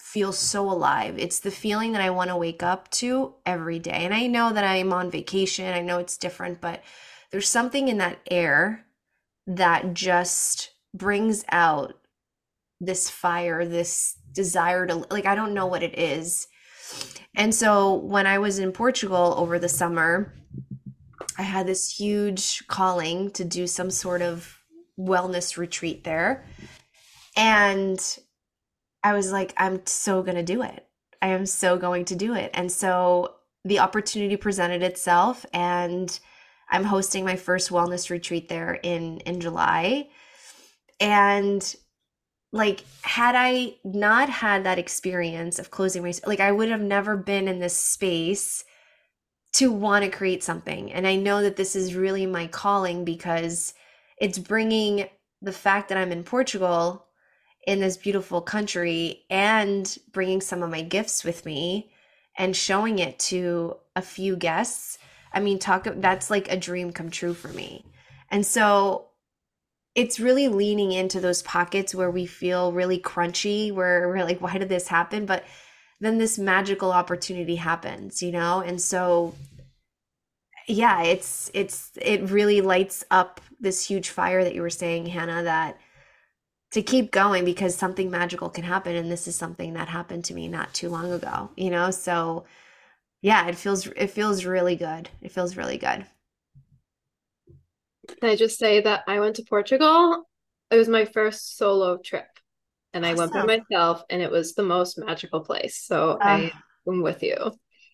feel 0.00 0.32
so 0.32 0.70
alive. 0.70 1.18
It's 1.18 1.40
the 1.40 1.50
feeling 1.50 1.92
that 1.92 2.02
I 2.02 2.10
want 2.10 2.30
to 2.30 2.36
wake 2.36 2.62
up 2.62 2.90
to 2.92 3.34
every 3.44 3.78
day. 3.78 4.04
And 4.04 4.14
I 4.14 4.26
know 4.26 4.52
that 4.52 4.64
I'm 4.64 4.92
on 4.92 5.10
vacation. 5.10 5.72
I 5.72 5.80
know 5.80 5.98
it's 5.98 6.16
different, 6.16 6.60
but 6.60 6.82
there's 7.30 7.48
something 7.48 7.88
in 7.88 7.98
that 7.98 8.20
air 8.30 8.86
that 9.46 9.94
just 9.94 10.70
brings 10.94 11.44
out 11.50 11.94
this 12.80 13.10
fire, 13.10 13.64
this 13.64 14.16
desire 14.32 14.86
to 14.86 15.06
like 15.10 15.26
I 15.26 15.34
don't 15.34 15.54
know 15.54 15.66
what 15.66 15.82
it 15.82 15.98
is 15.98 16.46
and 17.34 17.54
so 17.54 17.94
when 17.94 18.26
I 18.26 18.38
was 18.38 18.58
in 18.58 18.72
Portugal 18.72 19.34
over 19.36 19.58
the 19.58 19.68
summer, 19.68 20.34
I 21.38 21.42
had 21.42 21.66
this 21.66 21.98
huge 21.98 22.66
calling 22.66 23.30
to 23.32 23.44
do 23.44 23.66
some 23.66 23.90
sort 23.90 24.22
of 24.22 24.58
wellness 24.98 25.56
retreat 25.56 26.04
there. 26.04 26.44
And 27.36 28.00
I 29.02 29.12
was 29.12 29.30
like, 29.30 29.52
I'm 29.56 29.84
so 29.86 30.22
going 30.22 30.36
to 30.36 30.42
do 30.42 30.62
it. 30.62 30.86
I 31.20 31.28
am 31.28 31.46
so 31.46 31.76
going 31.76 32.06
to 32.06 32.16
do 32.16 32.34
it. 32.34 32.50
And 32.54 32.72
so 32.72 33.34
the 33.64 33.80
opportunity 33.80 34.36
presented 34.36 34.82
itself 34.82 35.44
and 35.52 36.18
I'm 36.70 36.84
hosting 36.84 37.24
my 37.24 37.36
first 37.36 37.70
wellness 37.70 38.10
retreat 38.10 38.48
there 38.48 38.74
in 38.74 39.18
in 39.18 39.40
July. 39.40 40.08
And 41.00 41.76
like 42.52 42.84
had 43.02 43.34
i 43.36 43.74
not 43.84 44.28
had 44.28 44.64
that 44.64 44.78
experience 44.78 45.58
of 45.58 45.70
closing 45.70 46.02
my 46.02 46.12
like 46.26 46.40
i 46.40 46.52
would 46.52 46.68
have 46.68 46.80
never 46.80 47.16
been 47.16 47.48
in 47.48 47.58
this 47.58 47.76
space 47.76 48.64
to 49.52 49.70
want 49.70 50.04
to 50.04 50.10
create 50.10 50.42
something 50.42 50.92
and 50.92 51.06
i 51.06 51.16
know 51.16 51.42
that 51.42 51.56
this 51.56 51.74
is 51.76 51.94
really 51.94 52.26
my 52.26 52.46
calling 52.46 53.04
because 53.04 53.74
it's 54.18 54.38
bringing 54.38 55.08
the 55.42 55.52
fact 55.52 55.88
that 55.88 55.98
i'm 55.98 56.12
in 56.12 56.22
portugal 56.22 57.06
in 57.66 57.80
this 57.80 57.96
beautiful 57.96 58.40
country 58.40 59.24
and 59.28 59.98
bringing 60.12 60.40
some 60.40 60.62
of 60.62 60.70
my 60.70 60.82
gifts 60.82 61.24
with 61.24 61.44
me 61.44 61.90
and 62.38 62.54
showing 62.54 62.98
it 63.00 63.18
to 63.18 63.76
a 63.96 64.02
few 64.02 64.36
guests 64.36 64.98
I 65.36 65.40
mean, 65.40 65.58
talk 65.58 65.86
that's 65.96 66.30
like 66.30 66.50
a 66.50 66.56
dream 66.56 66.92
come 66.92 67.10
true 67.10 67.34
for 67.34 67.48
me. 67.48 67.84
And 68.30 68.44
so 68.44 69.08
it's 69.96 70.20
really 70.20 70.46
leaning 70.48 70.92
into 70.92 71.20
those 71.20 71.42
pockets 71.42 71.94
where 71.94 72.10
we 72.10 72.26
feel 72.26 72.70
really 72.70 73.00
crunchy, 73.00 73.72
where 73.72 74.08
we're 74.08 74.24
like, 74.24 74.42
why 74.42 74.58
did 74.58 74.68
this 74.68 74.88
happen? 74.88 75.24
But 75.24 75.44
then 76.00 76.18
this 76.18 76.38
magical 76.38 76.92
opportunity 76.92 77.56
happens, 77.56 78.22
you 78.22 78.30
know? 78.30 78.60
And 78.60 78.80
so 78.80 79.34
yeah, 80.68 81.02
it's 81.02 81.50
it's 81.54 81.92
it 82.00 82.30
really 82.30 82.60
lights 82.60 83.04
up 83.10 83.40
this 83.58 83.86
huge 83.86 84.10
fire 84.10 84.44
that 84.44 84.54
you 84.54 84.60
were 84.60 84.70
saying, 84.70 85.06
Hannah, 85.06 85.42
that 85.44 85.78
to 86.72 86.82
keep 86.82 87.10
going 87.10 87.44
because 87.46 87.74
something 87.74 88.10
magical 88.10 88.50
can 88.50 88.64
happen 88.64 88.96
and 88.96 89.10
this 89.10 89.26
is 89.26 89.36
something 89.36 89.72
that 89.74 89.88
happened 89.88 90.24
to 90.26 90.34
me 90.34 90.46
not 90.46 90.74
too 90.74 90.90
long 90.90 91.10
ago, 91.10 91.50
you 91.56 91.70
know? 91.70 91.90
So 91.90 92.44
yeah, 93.22 93.46
it 93.46 93.56
feels 93.56 93.86
it 93.86 94.10
feels 94.10 94.44
really 94.44 94.76
good. 94.76 95.08
It 95.22 95.32
feels 95.32 95.56
really 95.56 95.78
good. 95.78 96.04
Can 98.08 98.30
I 98.30 98.36
just 98.36 98.58
say 98.58 98.80
that 98.82 99.04
I 99.06 99.20
went 99.20 99.36
to 99.36 99.44
Portugal? 99.48 100.28
It 100.70 100.76
was 100.76 100.88
my 100.88 101.04
first 101.04 101.56
solo 101.56 101.98
trip. 101.98 102.26
And 102.92 103.04
I 103.04 103.14
went 103.14 103.32
by 103.32 103.44
myself 103.44 104.02
and 104.08 104.22
it 104.22 104.30
was 104.30 104.54
the 104.54 104.62
most 104.62 104.98
magical 104.98 105.40
place. 105.40 105.76
So 105.84 106.12
uh, 106.12 106.24
I 106.24 106.50
am 106.88 107.02
with 107.02 107.22
you. 107.22 107.36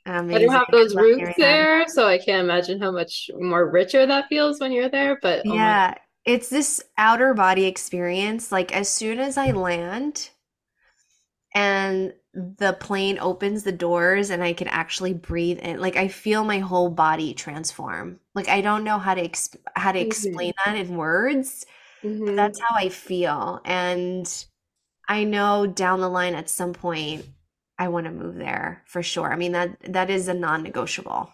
Amazing. 0.06 0.36
I 0.36 0.46
don't 0.46 0.54
have 0.54 0.66
those 0.72 0.96
roots 0.96 1.34
there, 1.38 1.88
so 1.88 2.06
I 2.06 2.18
can't 2.18 2.44
imagine 2.44 2.80
how 2.80 2.90
much 2.92 3.30
more 3.38 3.68
richer 3.70 4.06
that 4.06 4.28
feels 4.28 4.60
when 4.60 4.72
you're 4.72 4.88
there. 4.88 5.18
But 5.20 5.44
oh 5.48 5.54
yeah, 5.54 5.90
my- 5.90 5.96
it's 6.24 6.48
this 6.50 6.82
outer 6.98 7.34
body 7.34 7.64
experience. 7.64 8.52
Like 8.52 8.72
as 8.74 8.88
soon 8.88 9.18
as 9.18 9.36
I 9.36 9.52
land 9.52 10.30
and 11.54 12.12
the 12.34 12.72
plane 12.80 13.18
opens 13.18 13.62
the 13.62 13.72
doors 13.72 14.30
and 14.30 14.42
I 14.42 14.54
can 14.54 14.68
actually 14.68 15.12
breathe 15.12 15.58
in, 15.58 15.80
like 15.80 15.96
I 15.96 16.08
feel 16.08 16.44
my 16.44 16.58
whole 16.60 16.88
body 16.88 17.34
transform. 17.34 18.20
Like 18.34 18.48
I 18.48 18.62
don't 18.62 18.84
know 18.84 18.98
how 18.98 19.14
to 19.14 19.26
exp- 19.26 19.56
how 19.76 19.92
to 19.92 19.98
mm-hmm. 19.98 20.06
explain 20.06 20.52
that 20.64 20.76
in 20.76 20.96
words, 20.96 21.66
mm-hmm. 22.02 22.34
that's 22.34 22.58
how 22.58 22.74
I 22.74 22.88
feel. 22.88 23.60
And 23.64 24.26
I 25.08 25.24
know 25.24 25.66
down 25.66 26.00
the 26.00 26.08
line 26.08 26.34
at 26.34 26.48
some 26.48 26.72
point 26.72 27.26
I 27.78 27.88
want 27.88 28.06
to 28.06 28.12
move 28.12 28.36
there 28.36 28.82
for 28.86 29.02
sure. 29.02 29.30
I 29.30 29.36
mean 29.36 29.52
that 29.52 29.76
that 29.92 30.08
is 30.08 30.28
a 30.28 30.34
non-negotiable. 30.34 31.30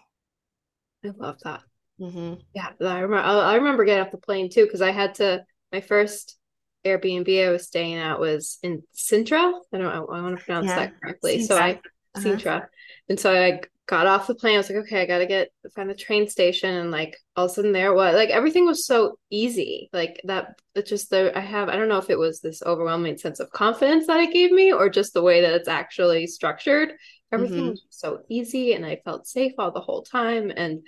I 1.05 1.11
love 1.17 1.37
that. 1.43 1.61
Mm-hmm. 2.01 2.35
Yeah, 2.53 2.69
I 2.81 2.99
remember. 2.99 3.25
I 3.25 3.55
remember 3.55 3.85
getting 3.85 4.05
off 4.05 4.11
the 4.11 4.17
plane 4.17 4.49
too 4.49 4.65
because 4.65 4.81
I 4.81 4.91
had 4.91 5.15
to. 5.15 5.45
My 5.71 5.81
first 5.81 6.38
Airbnb 6.85 7.47
I 7.47 7.51
was 7.51 7.67
staying 7.67 7.95
at 7.95 8.19
was 8.19 8.57
in 8.63 8.83
Sintra. 8.95 9.53
I 9.73 9.77
don't. 9.77 9.87
I, 9.87 9.97
I 9.97 10.21
want 10.21 10.37
to 10.37 10.43
pronounce 10.43 10.67
yeah. 10.67 10.75
that 10.75 11.01
correctly. 11.01 11.39
Sintra. 11.39 11.47
So 11.47 11.57
I 11.57 11.71
uh-huh. 11.71 12.21
Sintra, 12.21 12.65
and 13.09 13.19
so 13.19 13.33
I 13.33 13.61
got 13.85 14.05
off 14.05 14.27
the 14.27 14.35
plane. 14.35 14.53
I 14.53 14.57
was 14.57 14.69
like, 14.69 14.79
okay, 14.79 15.01
I 15.01 15.05
gotta 15.05 15.25
get 15.25 15.49
find 15.75 15.89
the 15.89 15.95
train 15.95 16.29
station, 16.29 16.73
and 16.73 16.91
like 16.91 17.17
all 17.35 17.45
of 17.45 17.51
a 17.51 17.53
sudden 17.53 17.71
there 17.71 17.93
was 17.93 18.15
like 18.15 18.29
everything 18.29 18.65
was 18.65 18.85
so 18.85 19.17
easy. 19.29 19.89
Like 19.91 20.21
that, 20.25 20.59
it 20.75 20.85
just 20.85 21.09
the 21.09 21.35
I 21.37 21.41
have 21.41 21.69
I 21.69 21.75
don't 21.75 21.89
know 21.89 21.97
if 21.97 22.09
it 22.09 22.19
was 22.19 22.39
this 22.39 22.61
overwhelming 22.63 23.17
sense 23.17 23.39
of 23.39 23.49
confidence 23.49 24.07
that 24.07 24.19
it 24.19 24.33
gave 24.33 24.51
me, 24.51 24.71
or 24.71 24.89
just 24.89 25.13
the 25.13 25.23
way 25.23 25.41
that 25.41 25.53
it's 25.53 25.67
actually 25.67 26.27
structured. 26.27 26.93
Everything 27.31 27.59
mm-hmm. 27.59 27.69
was 27.69 27.85
so 27.89 28.19
easy, 28.29 28.73
and 28.73 28.85
I 28.85 29.01
felt 29.03 29.27
safe 29.27 29.53
all 29.57 29.71
the 29.71 29.81
whole 29.81 30.03
time, 30.03 30.51
and 30.55 30.85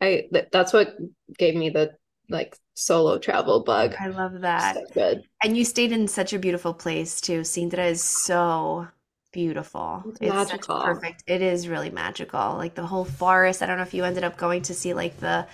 I 0.00 0.24
that's 0.52 0.72
what 0.72 0.94
gave 1.38 1.54
me 1.54 1.70
the 1.70 1.92
like 2.30 2.56
solo 2.74 3.18
travel 3.18 3.60
bug. 3.60 3.94
I 4.00 4.08
love 4.08 4.40
that. 4.40 4.76
So 4.76 4.84
good. 4.94 5.24
And 5.42 5.56
you 5.56 5.64
stayed 5.64 5.92
in 5.92 6.08
such 6.08 6.32
a 6.32 6.38
beautiful 6.38 6.72
place 6.72 7.20
too. 7.20 7.40
Sintra 7.40 7.90
is 7.90 8.02
so 8.02 8.88
beautiful. 9.32 10.02
It's, 10.06 10.18
it's 10.20 10.32
magical. 10.32 10.80
perfect. 10.80 11.24
It 11.26 11.42
is 11.42 11.68
really 11.68 11.90
magical. 11.90 12.54
Like 12.56 12.74
the 12.74 12.86
whole 12.86 13.04
forest. 13.04 13.62
I 13.62 13.66
don't 13.66 13.76
know 13.76 13.82
if 13.82 13.94
you 13.94 14.04
ended 14.04 14.24
up 14.24 14.36
going 14.36 14.62
to 14.62 14.74
see 14.74 14.94
like 14.94 15.18
the 15.20 15.46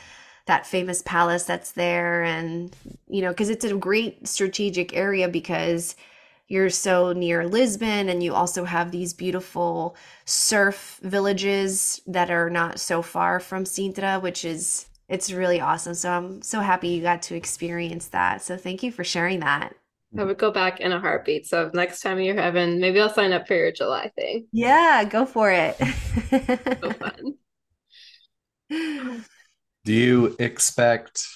that 0.46 0.66
famous 0.66 1.02
palace 1.02 1.44
that's 1.44 1.72
there 1.72 2.22
and 2.22 2.74
you 3.08 3.20
know 3.20 3.30
because 3.30 3.50
it's 3.50 3.64
a 3.64 3.74
great 3.74 4.26
strategic 4.26 4.96
area 4.96 5.28
because 5.28 5.96
you're 6.46 6.70
so 6.70 7.12
near 7.12 7.48
Lisbon 7.48 8.08
and 8.08 8.22
you 8.22 8.32
also 8.32 8.64
have 8.64 8.92
these 8.92 9.12
beautiful 9.12 9.96
surf 10.24 11.00
villages 11.02 12.00
that 12.06 12.30
are 12.30 12.48
not 12.48 12.78
so 12.78 13.02
far 13.02 13.40
from 13.40 13.64
Sintra 13.64 14.22
which 14.22 14.44
is 14.44 14.86
it's 15.08 15.32
really 15.32 15.60
awesome. 15.60 15.94
So 15.94 16.10
I'm 16.10 16.42
so 16.42 16.60
happy 16.60 16.88
you 16.88 17.02
got 17.02 17.22
to 17.22 17.36
experience 17.36 18.08
that. 18.08 18.42
So 18.42 18.56
thank 18.56 18.82
you 18.82 18.90
for 18.90 19.04
sharing 19.04 19.40
that. 19.40 19.74
I 20.18 20.24
would 20.24 20.38
go 20.38 20.50
back 20.50 20.80
in 20.80 20.92
a 20.92 21.00
heartbeat. 21.00 21.46
So 21.46 21.70
next 21.74 22.00
time 22.00 22.18
you're 22.20 22.40
having, 22.40 22.80
maybe 22.80 23.00
I'll 23.00 23.12
sign 23.12 23.32
up 23.32 23.46
for 23.46 23.54
your 23.54 23.72
July 23.72 24.10
thing. 24.16 24.46
Yeah, 24.50 25.04
go 25.04 25.26
for 25.26 25.50
it. 25.50 25.76
so 26.80 26.90
fun. 26.92 27.34
Do 29.84 29.92
you 29.92 30.34
expect 30.38 31.28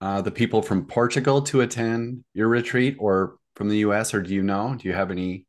uh, 0.00 0.20
the 0.22 0.30
people 0.30 0.62
from 0.62 0.86
Portugal 0.86 1.42
to 1.42 1.62
attend 1.62 2.24
your 2.34 2.48
retreat 2.48 2.96
or 2.98 3.36
from 3.56 3.68
the 3.68 3.78
US, 3.78 4.14
or 4.14 4.22
do 4.22 4.32
you 4.34 4.42
know? 4.42 4.76
Do 4.78 4.88
you 4.88 4.94
have 4.94 5.10
any? 5.10 5.46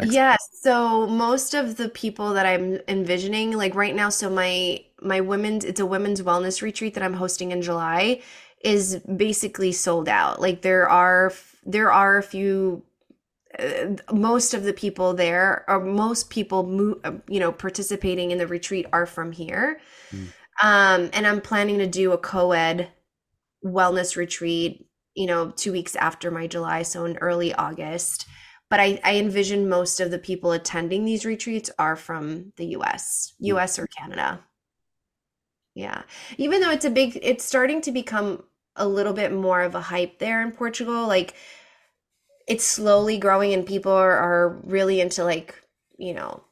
Yes. 0.00 0.48
So 0.52 1.06
most 1.06 1.54
of 1.54 1.76
the 1.76 1.88
people 1.88 2.32
that 2.34 2.46
I'm 2.46 2.78
envisioning, 2.88 3.52
like 3.56 3.74
right 3.74 3.94
now, 3.94 4.08
so 4.08 4.30
my 4.30 4.82
my 5.02 5.20
women's 5.20 5.64
it's 5.64 5.80
a 5.80 5.86
women's 5.86 6.22
wellness 6.22 6.62
retreat 6.62 6.94
that 6.94 7.02
I'm 7.02 7.14
hosting 7.14 7.52
in 7.52 7.62
July 7.62 8.22
is 8.62 8.96
basically 9.16 9.72
sold 9.72 10.08
out. 10.08 10.40
Like 10.40 10.62
there 10.62 10.88
are 10.88 11.32
there 11.64 11.92
are 11.92 12.18
a 12.18 12.22
few 12.22 12.82
uh, 13.58 13.96
most 14.12 14.54
of 14.54 14.64
the 14.64 14.72
people 14.72 15.14
there 15.14 15.64
or 15.68 15.80
most 15.84 16.30
people 16.30 16.64
mo- 16.64 17.00
uh, 17.04 17.12
you 17.28 17.40
know 17.40 17.52
participating 17.52 18.30
in 18.30 18.38
the 18.38 18.46
retreat 18.46 18.86
are 18.92 19.06
from 19.06 19.32
here. 19.32 19.80
Mm. 20.12 20.32
Um 20.62 21.10
and 21.12 21.26
I'm 21.26 21.40
planning 21.40 21.78
to 21.78 21.86
do 21.86 22.12
a 22.12 22.18
co-ed 22.18 22.88
wellness 23.64 24.16
retreat, 24.16 24.86
you 25.14 25.26
know, 25.26 25.50
2 25.52 25.72
weeks 25.72 25.96
after 25.96 26.30
my 26.30 26.46
July, 26.46 26.82
so 26.82 27.04
in 27.04 27.16
early 27.18 27.54
August. 27.54 28.26
But 28.70 28.80
I, 28.80 29.00
I 29.04 29.16
envision 29.16 29.68
most 29.68 30.00
of 30.00 30.10
the 30.12 30.18
people 30.18 30.52
attending 30.52 31.04
these 31.04 31.26
retreats 31.26 31.70
are 31.78 31.96
from 31.96 32.52
the 32.56 32.66
US, 32.76 33.34
hmm. 33.38 33.46
US 33.46 33.78
or 33.78 33.86
Canada. 33.88 34.40
Yeah. 35.74 36.02
Even 36.38 36.60
though 36.60 36.70
it's 36.70 36.84
a 36.84 36.90
big, 36.90 37.18
it's 37.20 37.44
starting 37.44 37.80
to 37.82 37.92
become 37.92 38.44
a 38.76 38.86
little 38.86 39.12
bit 39.12 39.32
more 39.32 39.62
of 39.62 39.74
a 39.74 39.80
hype 39.80 40.18
there 40.18 40.42
in 40.42 40.52
Portugal. 40.52 41.06
Like 41.06 41.34
it's 42.46 42.64
slowly 42.64 43.18
growing 43.18 43.52
and 43.52 43.66
people 43.66 43.92
are, 43.92 44.16
are 44.16 44.60
really 44.64 45.00
into 45.00 45.24
like, 45.24 45.54
you 45.98 46.14
know, 46.14 46.44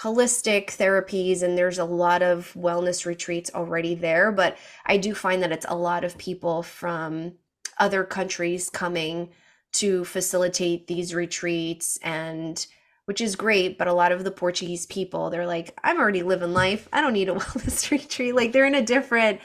holistic 0.00 0.66
therapies 0.66 1.42
and 1.42 1.56
there's 1.56 1.78
a 1.78 1.84
lot 1.84 2.22
of 2.22 2.52
wellness 2.54 3.06
retreats 3.06 3.50
already 3.54 3.94
there. 3.94 4.32
But 4.32 4.56
I 4.84 4.96
do 4.96 5.14
find 5.14 5.42
that 5.42 5.52
it's 5.52 5.66
a 5.68 5.76
lot 5.76 6.04
of 6.04 6.18
people 6.18 6.62
from 6.62 7.32
other 7.78 8.04
countries 8.04 8.68
coming 8.70 9.30
to 9.76 10.04
facilitate 10.04 10.86
these 10.86 11.14
retreats 11.14 11.98
and 12.02 12.66
which 13.06 13.20
is 13.20 13.36
great. 13.36 13.78
But 13.78 13.88
a 13.88 13.92
lot 13.92 14.12
of 14.12 14.24
the 14.24 14.30
Portuguese 14.30 14.86
people, 14.86 15.30
they're 15.30 15.46
like, 15.46 15.78
I'm 15.82 15.98
already 15.98 16.22
living 16.22 16.52
life. 16.52 16.88
I 16.92 17.00
don't 17.00 17.12
need 17.12 17.28
a 17.28 17.34
wellness 17.36 17.90
retreat. 17.90 18.34
Like 18.34 18.52
they're 18.52 18.66
in 18.66 18.74
a 18.74 18.82
different 18.82 19.40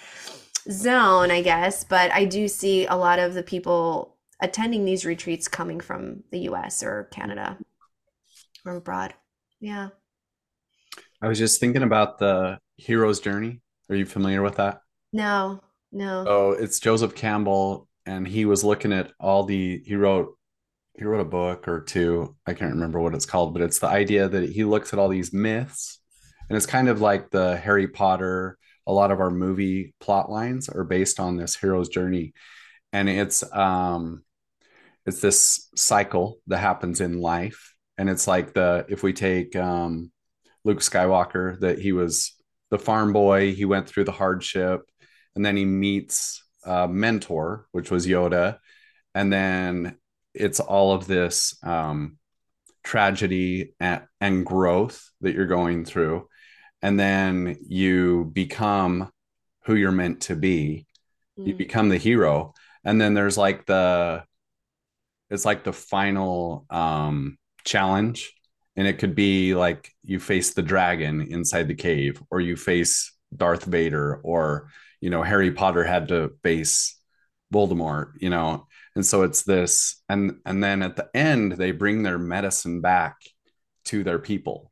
zone, 0.70 1.32
I 1.32 1.42
guess. 1.42 1.84
But 1.84 2.12
I 2.12 2.26
do 2.26 2.48
see 2.48 2.86
a 2.86 2.96
lot 2.96 3.20
of 3.20 3.34
the 3.34 3.44
people 3.44 4.18
attending 4.42 4.84
these 4.84 5.06
retreats 5.06 5.48
coming 5.48 5.80
from 5.80 6.24
the 6.32 6.40
US 6.50 6.84
or 6.84 7.08
Canada 7.12 7.58
or 8.66 8.76
abroad. 8.76 9.14
Yeah. 9.60 9.90
I 11.22 11.28
was 11.28 11.38
just 11.38 11.60
thinking 11.60 11.84
about 11.84 12.18
the 12.18 12.60
hero's 12.78 13.20
journey. 13.20 13.62
Are 13.90 13.96
you 13.96 14.06
familiar 14.06 14.42
with 14.42 14.56
that? 14.56 14.82
No, 15.14 15.62
no. 15.92 16.26
Oh, 16.28 16.52
it's 16.52 16.80
Joseph 16.80 17.14
Campbell, 17.14 17.88
and 18.06 18.28
he 18.28 18.46
was 18.46 18.64
looking 18.64 18.94
at 18.94 19.12
all 19.20 19.44
the, 19.44 19.82
he 19.86 19.96
wrote 19.96 20.36
he 20.94 21.06
wrote 21.06 21.22
a 21.22 21.26
book 21.26 21.68
or 21.68 21.82
two. 21.82 22.36
I 22.46 22.54
can't 22.54 22.74
remember 22.74 23.00
what 23.00 23.16
it's 23.16 23.26
called, 23.26 23.54
but 23.54 23.62
it's 23.62 23.80
the 23.80 23.88
idea 23.88 24.28
that 24.28 24.50
he 24.50 24.64
looks 24.64 24.94
at 24.94 25.00
all 25.00 25.10
these 25.10 25.34
myths, 25.34 26.00
and 26.50 26.58
it's 26.58 26.66
kind 26.66 26.90
of 26.90 27.02
like 27.02 27.30
the 27.30 27.58
Harry 27.58 27.88
Potter. 27.88 28.58
A 28.88 28.94
lot 28.94 29.12
of 29.12 29.20
our 29.20 29.30
movie 29.30 29.94
plot 30.00 30.30
lines 30.30 30.68
are 30.68 30.84
based 30.84 31.20
on 31.20 31.38
this 31.38 31.56
hero's 31.56 31.90
journey, 31.90 32.34
and 32.92 33.08
it's 33.10 33.44
um, 33.54 34.24
it's 35.06 35.22
this 35.22 35.70
cycle 35.76 36.40
that 36.48 36.58
happens 36.58 37.00
in 37.00 37.22
life, 37.22 37.74
and 37.98 38.10
it's 38.10 38.28
like 38.28 38.54
the 38.54 38.86
if 38.90 39.02
we 39.02 39.14
take 39.14 39.56
um, 39.56 40.12
Luke 40.66 40.80
Skywalker, 40.80 41.60
that 41.62 41.80
he 41.80 41.94
was 41.94 42.34
the 42.70 42.80
farm 42.80 43.14
boy, 43.14 43.54
he 43.54 43.66
went 43.66 43.88
through 43.88 44.06
the 44.06 44.12
hardship, 44.12 44.82
and 45.36 45.46
then 45.46 45.56
he 45.56 45.66
meets 45.66 46.44
a 46.64 46.88
mentor, 46.88 47.68
which 47.72 47.92
was 47.92 48.08
Yoda, 48.08 48.60
and 49.14 49.32
then 49.32 49.98
it's 50.34 50.60
all 50.60 50.94
of 50.94 51.08
this 51.08 51.58
um, 51.64 52.18
tragedy 52.84 53.74
and, 53.80 54.04
and 54.20 54.46
growth 54.46 55.10
that 55.22 55.34
you're 55.34 55.46
going 55.46 55.86
through. 55.86 56.28
And 56.82 57.00
then 57.00 57.58
you 57.68 58.32
become 58.34 59.12
who 59.66 59.76
you're 59.76 59.92
meant 59.92 60.22
to 60.22 60.36
be. 60.36 60.88
Mm. 61.38 61.48
you 61.48 61.56
become 61.56 61.90
the 61.90 61.98
hero. 61.98 62.54
And 62.84 63.00
then 63.00 63.14
there's 63.14 63.38
like 63.38 63.66
the 63.66 64.24
it's 65.30 65.46
like 65.46 65.64
the 65.64 65.74
final 65.74 66.66
um 66.70 67.38
challenge. 67.64 68.34
And 68.76 68.88
it 68.88 69.00
could 69.00 69.16
be 69.16 69.54
like 69.54 69.92
you 70.04 70.20
face 70.20 70.54
the 70.54 70.62
dragon 70.62 71.22
inside 71.22 71.68
the 71.68 71.76
cave 71.76 72.22
or 72.32 72.40
you 72.40 72.56
face 72.56 73.14
Darth 73.36 73.66
Vader 73.66 74.16
or 74.24 74.70
you 75.02 75.10
know 75.10 75.24
Harry 75.24 75.52
Potter 75.52 75.84
had 75.84 76.08
to 76.10 76.32
face 76.44 76.98
Voldemort, 77.54 78.14
you 78.20 78.30
know. 78.30 78.68
And 78.96 79.06
so 79.06 79.24
it's 79.24 79.44
this 79.44 80.02
and 80.10 80.40
and 80.46 80.64
then 80.64 80.82
at 80.82 80.96
the 80.96 81.10
end 81.14 81.54
they 81.54 81.72
bring 81.72 82.04
their 82.04 82.18
medicine 82.18 82.82
back 82.82 83.18
to 83.86 84.04
their 84.04 84.20
people. 84.20 84.70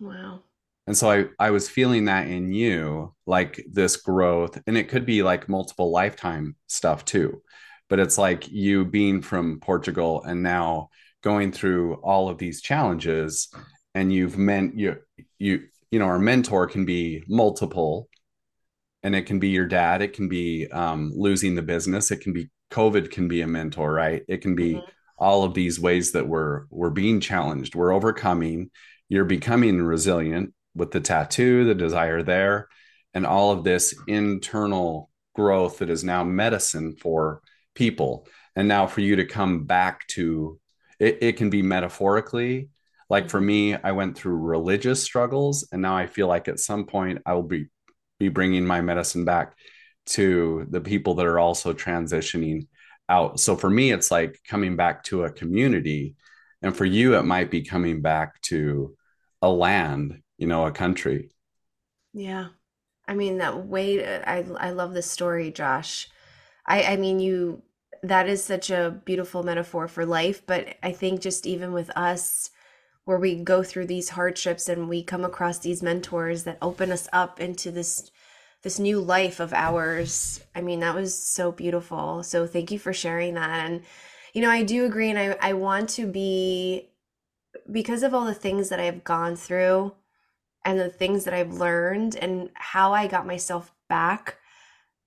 Wow. 0.00 0.42
And 0.86 0.96
so 0.96 1.10
I 1.10 1.26
I 1.38 1.50
was 1.50 1.68
feeling 1.68 2.06
that 2.06 2.28
in 2.28 2.52
you 2.52 3.14
like 3.26 3.64
this 3.70 3.96
growth 3.96 4.60
and 4.66 4.76
it 4.76 4.88
could 4.88 5.04
be 5.06 5.22
like 5.22 5.48
multiple 5.48 5.90
lifetime 5.90 6.56
stuff 6.68 7.04
too. 7.04 7.42
But 7.88 8.00
it's 8.00 8.18
like 8.18 8.48
you 8.48 8.84
being 8.84 9.22
from 9.22 9.60
Portugal 9.60 10.22
and 10.24 10.42
now 10.42 10.90
going 11.22 11.52
through 11.52 11.94
all 11.96 12.28
of 12.28 12.38
these 12.38 12.60
challenges 12.62 13.48
and 13.94 14.12
you've 14.12 14.38
meant 14.38 14.78
you 14.78 14.96
you 15.38 15.64
you 15.90 15.98
know 15.98 16.04
our 16.06 16.18
mentor 16.18 16.66
can 16.66 16.84
be 16.84 17.24
multiple 17.26 18.08
and 19.02 19.14
it 19.14 19.22
can 19.22 19.38
be 19.38 19.48
your 19.48 19.66
dad 19.66 20.02
it 20.02 20.12
can 20.12 20.28
be 20.28 20.66
um, 20.68 21.12
losing 21.14 21.54
the 21.54 21.62
business 21.62 22.10
it 22.10 22.20
can 22.20 22.32
be 22.32 22.48
covid 22.70 23.10
can 23.10 23.28
be 23.28 23.40
a 23.42 23.46
mentor 23.46 23.92
right 23.92 24.22
it 24.28 24.38
can 24.38 24.54
be 24.54 24.74
mm-hmm. 24.74 24.86
all 25.18 25.44
of 25.44 25.54
these 25.54 25.78
ways 25.78 26.12
that 26.12 26.26
we're 26.26 26.64
we're 26.70 26.90
being 26.90 27.20
challenged 27.20 27.74
we're 27.74 27.92
overcoming 27.92 28.70
you're 29.08 29.24
becoming 29.24 29.80
resilient 29.80 30.52
with 30.74 30.90
the 30.90 31.00
tattoo 31.00 31.64
the 31.64 31.74
desire 31.74 32.22
there 32.22 32.68
and 33.14 33.24
all 33.24 33.52
of 33.52 33.64
this 33.64 33.94
internal 34.08 35.10
growth 35.34 35.78
that 35.78 35.90
is 35.90 36.02
now 36.02 36.24
medicine 36.24 36.94
for 37.00 37.40
people 37.74 38.26
and 38.56 38.66
now 38.66 38.86
for 38.86 39.00
you 39.02 39.16
to 39.16 39.24
come 39.24 39.64
back 39.64 40.06
to 40.08 40.58
it, 40.98 41.18
it 41.20 41.36
can 41.36 41.50
be 41.50 41.62
metaphorically 41.62 42.70
like 43.08 43.30
for 43.30 43.38
mm-hmm. 43.38 43.46
me 43.46 43.74
i 43.76 43.92
went 43.92 44.16
through 44.16 44.36
religious 44.36 45.02
struggles 45.02 45.68
and 45.70 45.80
now 45.80 45.96
i 45.96 46.06
feel 46.06 46.26
like 46.26 46.48
at 46.48 46.58
some 46.58 46.84
point 46.86 47.22
i 47.24 47.32
will 47.32 47.42
be 47.42 47.66
be 48.18 48.28
bringing 48.28 48.64
my 48.64 48.80
medicine 48.80 49.24
back 49.24 49.56
to 50.06 50.66
the 50.70 50.80
people 50.80 51.14
that 51.14 51.26
are 51.26 51.38
also 51.38 51.72
transitioning 51.72 52.66
out. 53.08 53.40
So 53.40 53.56
for 53.56 53.70
me 53.70 53.92
it's 53.92 54.10
like 54.10 54.40
coming 54.46 54.76
back 54.76 55.04
to 55.04 55.24
a 55.24 55.30
community. 55.30 56.16
And 56.62 56.76
for 56.76 56.84
you 56.84 57.16
it 57.16 57.24
might 57.24 57.50
be 57.50 57.62
coming 57.62 58.02
back 58.02 58.40
to 58.42 58.96
a 59.42 59.50
land 59.50 60.22
you 60.38 60.46
know 60.46 60.66
a 60.66 60.72
country. 60.72 61.30
Yeah. 62.12 62.48
I 63.08 63.14
mean 63.14 63.38
that 63.38 63.66
way 63.66 64.04
uh, 64.04 64.22
i 64.26 64.44
i 64.58 64.70
love 64.70 64.92
this 64.92 65.10
story 65.10 65.50
josh. 65.50 66.08
I 66.66 66.82
i 66.82 66.96
mean 66.96 67.20
you 67.20 67.62
that 68.02 68.28
is 68.28 68.42
such 68.44 68.70
a 68.70 69.00
beautiful 69.04 69.42
metaphor 69.42 69.88
for 69.88 70.04
life 70.04 70.46
but 70.46 70.76
i 70.82 70.92
think 70.92 71.20
just 71.20 71.46
even 71.46 71.72
with 71.72 71.90
us 71.96 72.50
where 73.06 73.18
we 73.18 73.42
go 73.42 73.62
through 73.62 73.86
these 73.86 74.10
hardships 74.10 74.68
and 74.68 74.88
we 74.88 75.02
come 75.02 75.24
across 75.24 75.58
these 75.58 75.82
mentors 75.82 76.44
that 76.44 76.58
open 76.60 76.92
us 76.92 77.08
up 77.12 77.40
into 77.40 77.70
this 77.70 78.10
this 78.62 78.78
new 78.78 79.00
life 79.00 79.40
of 79.40 79.54
ours. 79.54 80.44
I 80.54 80.60
mean 80.60 80.80
that 80.80 80.94
was 80.94 81.18
so 81.18 81.50
beautiful. 81.50 82.22
So 82.22 82.46
thank 82.46 82.70
you 82.70 82.78
for 82.78 82.92
sharing 82.92 83.34
that. 83.34 83.50
And 83.50 83.82
you 84.36 84.42
know 84.42 84.50
i 84.50 84.62
do 84.62 84.84
agree 84.84 85.08
and 85.08 85.18
i, 85.18 85.34
I 85.40 85.54
want 85.54 85.88
to 85.90 86.06
be 86.06 86.90
because 87.72 88.02
of 88.02 88.12
all 88.12 88.26
the 88.26 88.34
things 88.34 88.68
that 88.68 88.78
i've 88.78 89.02
gone 89.02 89.34
through 89.34 89.94
and 90.62 90.78
the 90.78 90.90
things 90.90 91.24
that 91.24 91.32
i've 91.32 91.54
learned 91.54 92.16
and 92.16 92.50
how 92.52 92.92
i 92.92 93.06
got 93.06 93.26
myself 93.26 93.72
back 93.88 94.36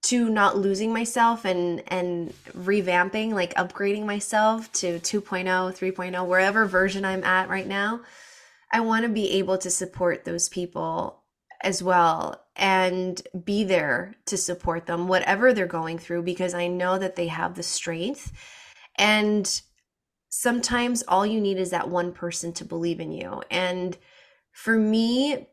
to 0.02 0.30
not 0.30 0.58
losing 0.58 0.94
myself 0.94 1.46
and 1.46 1.84
and 1.88 2.34
revamping 2.54 3.34
like 3.34 3.54
upgrading 3.56 4.06
myself 4.06 4.72
to 4.72 5.00
2.0 5.00 5.46
3.0 5.46 6.26
wherever 6.28 6.66
version 6.66 7.04
i'm 7.04 7.24
at 7.24 7.50
right 7.50 7.68
now 7.68 8.00
i 8.72 8.80
want 8.80 9.04
to 9.04 9.10
be 9.10 9.32
able 9.32 9.58
to 9.58 9.70
support 9.70 10.24
those 10.24 10.48
people 10.48 11.24
as 11.62 11.84
well 11.84 12.42
and 12.56 13.22
be 13.44 13.66
there 13.66 14.16
to 14.26 14.38
support 14.38 14.86
them 14.86 15.10
whatever 15.10 15.54
they're 15.54 15.68
going 15.68 15.98
through 16.00 16.22
because 16.22 16.54
i 16.54 16.68
know 16.68 16.98
that 16.98 17.16
they 17.18 17.28
have 17.28 17.56
the 17.56 17.64
strength. 17.64 18.32
And 19.00 19.62
sometimes 20.30 21.04
all 21.08 21.26
you 21.26 21.42
need 21.42 21.58
is 21.58 21.72
that 21.72 21.90
one 21.90 22.12
person 22.12 22.54
to 22.54 22.66
believe 22.66 23.00
in 23.00 23.12
you. 23.12 23.42
And 23.50 23.98
for 24.52 24.78
me 24.78 25.48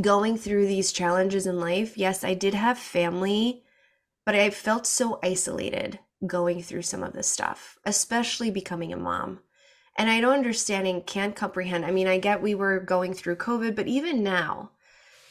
going 0.00 0.36
through 0.36 0.66
these 0.66 0.92
challenges 0.92 1.46
in 1.46 1.60
life, 1.60 1.96
yes, 1.96 2.24
I 2.24 2.34
did 2.34 2.54
have 2.54 2.78
family, 2.78 3.64
but 4.24 4.34
I 4.34 4.50
felt 4.50 4.86
so 4.86 5.18
isolated 5.22 5.98
going 6.26 6.62
through 6.62 6.82
some 6.82 7.02
of 7.02 7.12
this 7.12 7.28
stuff, 7.28 7.78
especially 7.84 8.50
becoming 8.50 8.92
a 8.92 8.96
mom. 8.96 9.40
And 9.96 10.08
I 10.08 10.20
don't 10.20 10.34
understand 10.34 10.86
and 10.86 11.04
can't 11.04 11.34
comprehend. 11.34 11.84
I 11.84 11.90
mean, 11.90 12.06
I 12.06 12.18
get 12.18 12.42
we 12.42 12.54
were 12.54 12.80
going 12.80 13.14
through 13.14 13.36
COVID, 13.36 13.74
but 13.74 13.88
even 13.88 14.22
now, 14.22 14.70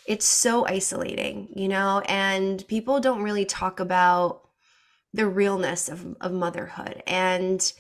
it's 0.06 0.26
so 0.26 0.66
isolating, 0.66 1.50
you 1.56 1.68
know, 1.68 2.02
and 2.08 2.68
people 2.68 3.00
don't 3.00 3.22
really 3.22 3.46
talk 3.46 3.80
about 3.80 4.42
the 5.14 5.28
realness 5.28 5.88
of, 5.90 6.16
of 6.20 6.32
motherhood. 6.32 7.04
And 7.06 7.72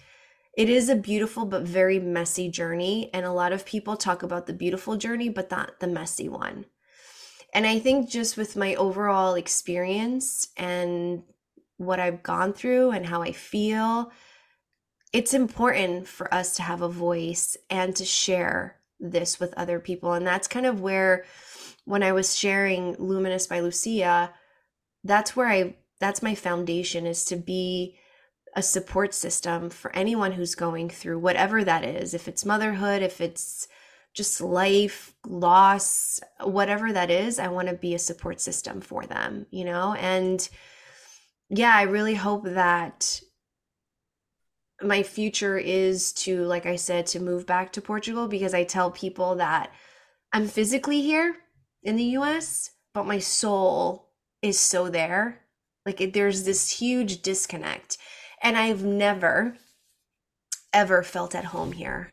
it 0.59 0.67
is 0.67 0.89
a 0.89 0.95
beautiful 0.95 1.45
but 1.45 1.61
very 1.61 1.99
messy 1.99 2.49
journey. 2.49 3.09
And 3.13 3.25
a 3.25 3.31
lot 3.31 3.53
of 3.53 3.65
people 3.65 3.95
talk 3.95 4.23
about 4.23 4.45
the 4.45 4.51
beautiful 4.51 4.97
journey, 4.97 5.29
but 5.29 5.49
not 5.49 5.79
the 5.79 5.87
messy 5.87 6.27
one. 6.27 6.65
And 7.53 7.65
I 7.65 7.79
think 7.79 8.09
just 8.09 8.35
with 8.35 8.57
my 8.57 8.75
overall 8.75 9.35
experience 9.35 10.49
and 10.57 11.23
what 11.77 12.01
I've 12.01 12.21
gone 12.23 12.51
through 12.51 12.91
and 12.91 13.05
how 13.05 13.21
I 13.21 13.31
feel, 13.31 14.11
it's 15.13 15.33
important 15.33 16.09
for 16.09 16.31
us 16.33 16.57
to 16.57 16.63
have 16.63 16.81
a 16.81 16.89
voice 16.89 17.55
and 17.69 17.95
to 17.95 18.03
share 18.03 18.81
this 18.99 19.39
with 19.39 19.53
other 19.53 19.79
people. 19.79 20.11
And 20.11 20.27
that's 20.27 20.49
kind 20.49 20.65
of 20.65 20.81
where, 20.81 21.23
when 21.85 22.03
I 22.03 22.11
was 22.11 22.37
sharing 22.37 22.97
Luminous 22.99 23.47
by 23.47 23.61
Lucia, 23.61 24.33
that's 25.05 25.37
where 25.37 25.47
I, 25.47 25.77
that's 26.01 26.21
my 26.21 26.35
foundation 26.35 27.05
is 27.05 27.23
to 27.25 27.37
be 27.37 27.95
a 28.55 28.63
support 28.63 29.13
system 29.13 29.69
for 29.69 29.95
anyone 29.95 30.31
who's 30.31 30.55
going 30.55 30.89
through 30.89 31.19
whatever 31.19 31.63
that 31.63 31.83
is. 31.83 32.13
If 32.13 32.27
it's 32.27 32.45
motherhood, 32.45 33.01
if 33.01 33.21
it's 33.21 33.67
just 34.13 34.41
life, 34.41 35.13
loss, 35.25 36.19
whatever 36.41 36.91
that 36.91 37.11
is, 37.11 37.39
I 37.39 37.47
want 37.47 37.67
to 37.67 37.75
be 37.75 37.93
a 37.93 37.99
support 37.99 38.41
system 38.41 38.81
for 38.81 39.05
them, 39.05 39.45
you 39.51 39.65
know? 39.65 39.93
And 39.93 40.47
yeah, 41.49 41.73
I 41.73 41.83
really 41.83 42.15
hope 42.15 42.43
that 42.45 43.21
my 44.81 45.03
future 45.03 45.57
is 45.57 46.13
to, 46.13 46.43
like 46.45 46.65
I 46.65 46.75
said, 46.75 47.05
to 47.07 47.19
move 47.19 47.45
back 47.45 47.73
to 47.73 47.81
Portugal 47.81 48.27
because 48.27 48.53
I 48.53 48.63
tell 48.63 48.91
people 48.91 49.35
that 49.35 49.71
I'm 50.31 50.47
physically 50.47 51.01
here 51.01 51.35
in 51.83 51.95
the 51.95 52.17
US, 52.17 52.71
but 52.93 53.05
my 53.05 53.19
soul 53.19 54.09
is 54.41 54.59
so 54.59 54.89
there. 54.89 55.41
Like 55.85 56.01
it, 56.01 56.13
there's 56.13 56.43
this 56.43 56.69
huge 56.69 57.21
disconnect. 57.21 57.97
And 58.41 58.57
I've 58.57 58.83
never, 58.83 59.57
ever 60.73 61.03
felt 61.03 61.35
at 61.35 61.45
home 61.45 61.73
here 61.73 62.11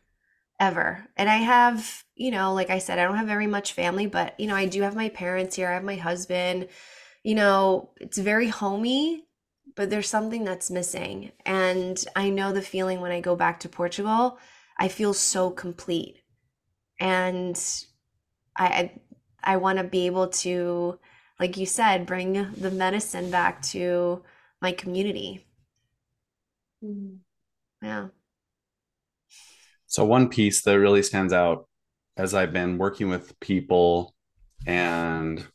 ever. 0.59 1.07
And 1.15 1.29
I 1.29 1.37
have, 1.37 2.03
you 2.15 2.31
know, 2.31 2.53
like 2.53 2.69
I 2.69 2.79
said, 2.79 2.99
I 2.99 3.03
don't 3.03 3.17
have 3.17 3.27
very 3.27 3.47
much 3.47 3.73
family, 3.73 4.07
but, 4.07 4.39
you 4.39 4.47
know, 4.47 4.55
I 4.55 4.65
do 4.65 4.81
have 4.81 4.95
my 4.95 5.09
parents 5.09 5.55
here. 5.55 5.69
I 5.69 5.73
have 5.73 5.83
my 5.83 5.95
husband. 5.95 6.67
You 7.23 7.35
know, 7.35 7.91
it's 7.97 8.17
very 8.17 8.49
homey, 8.49 9.25
but 9.75 9.89
there's 9.89 10.09
something 10.09 10.43
that's 10.43 10.71
missing. 10.71 11.31
And 11.45 12.03
I 12.15 12.29
know 12.29 12.51
the 12.51 12.61
feeling 12.61 13.01
when 13.01 13.11
I 13.11 13.21
go 13.21 13.35
back 13.35 13.59
to 13.61 13.69
Portugal. 13.69 14.39
I 14.79 14.87
feel 14.87 15.13
so 15.13 15.49
complete. 15.49 16.23
And 16.99 17.59
I, 18.55 18.65
I, 18.65 19.01
I 19.43 19.57
want 19.57 19.77
to 19.77 19.83
be 19.83 20.07
able 20.07 20.27
to, 20.27 20.99
like 21.39 21.57
you 21.57 21.65
said, 21.65 22.05
bring 22.05 22.51
the 22.53 22.71
medicine 22.71 23.29
back 23.29 23.61
to 23.63 24.23
my 24.61 24.71
community. 24.71 25.46
Mm. 26.83 27.17
Yeah. 27.81 28.07
So, 29.87 30.03
one 30.05 30.29
piece 30.29 30.61
that 30.63 30.79
really 30.79 31.03
stands 31.03 31.33
out 31.33 31.67
as 32.17 32.33
I've 32.33 32.53
been 32.53 32.77
working 32.77 33.09
with 33.09 33.39
people 33.39 34.13
and 34.65 35.45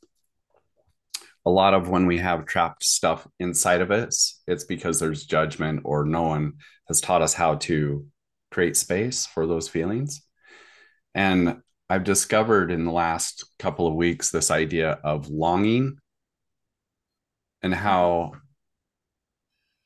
a 1.44 1.50
lot 1.50 1.74
of 1.74 1.88
when 1.88 2.06
we 2.06 2.18
have 2.18 2.46
trapped 2.46 2.84
stuff 2.84 3.26
inside 3.40 3.80
of 3.80 3.90
us, 3.90 4.40
it's 4.46 4.64
because 4.64 5.00
there's 5.00 5.26
judgment 5.26 5.80
or 5.84 6.04
no 6.04 6.22
one 6.22 6.54
has 6.86 7.00
taught 7.00 7.22
us 7.22 7.34
how 7.34 7.56
to 7.56 8.06
create 8.50 8.76
space 8.76 9.26
for 9.26 9.46
those 9.46 9.68
feelings. 9.68 10.22
And 11.14 11.62
I've 11.90 12.04
discovered 12.04 12.70
in 12.70 12.84
the 12.84 12.92
last 12.92 13.44
couple 13.58 13.86
of 13.86 13.94
weeks 13.94 14.30
this 14.30 14.50
idea 14.50 14.92
of 15.02 15.28
longing 15.28 15.98
and 17.60 17.74
how 17.74 18.32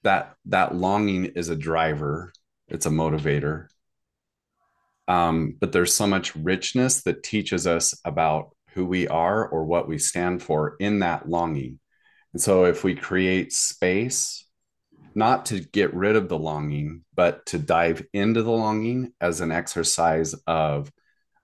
that 0.02 0.36
that 0.46 0.74
longing 0.74 1.26
is 1.26 1.48
a 1.48 1.56
driver, 1.56 2.32
it's 2.68 2.86
a 2.86 2.90
motivator, 2.90 3.68
um, 5.08 5.56
but 5.60 5.72
there's 5.72 5.94
so 5.94 6.06
much 6.06 6.34
richness 6.36 7.02
that 7.02 7.22
teaches 7.22 7.66
us 7.66 7.98
about 8.04 8.50
who 8.70 8.84
we 8.84 9.08
are 9.08 9.46
or 9.48 9.64
what 9.64 9.88
we 9.88 9.98
stand 9.98 10.42
for 10.42 10.76
in 10.80 10.98
that 11.00 11.28
longing. 11.28 11.78
And 12.32 12.42
so 12.42 12.64
if 12.64 12.84
we 12.84 12.94
create 12.94 13.52
space, 13.52 14.46
not 15.14 15.46
to 15.46 15.60
get 15.60 15.94
rid 15.94 16.16
of 16.16 16.28
the 16.28 16.38
longing, 16.38 17.04
but 17.14 17.46
to 17.46 17.58
dive 17.58 18.04
into 18.12 18.42
the 18.42 18.50
longing 18.50 19.12
as 19.20 19.40
an 19.40 19.50
exercise 19.50 20.34
of 20.46 20.92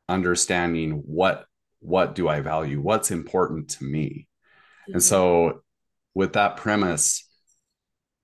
understanding 0.09 1.03
what 1.07 1.47
what 1.81 2.15
do 2.15 2.29
I 2.29 2.41
value? 2.41 2.81
What's 2.81 3.11
important 3.11 3.71
to 3.71 3.85
me? 3.85 4.29
Mhm. 4.89 4.95
And 4.95 5.03
so, 5.03 5.63
with 6.15 6.35
that 6.35 6.57
premise 6.57 7.29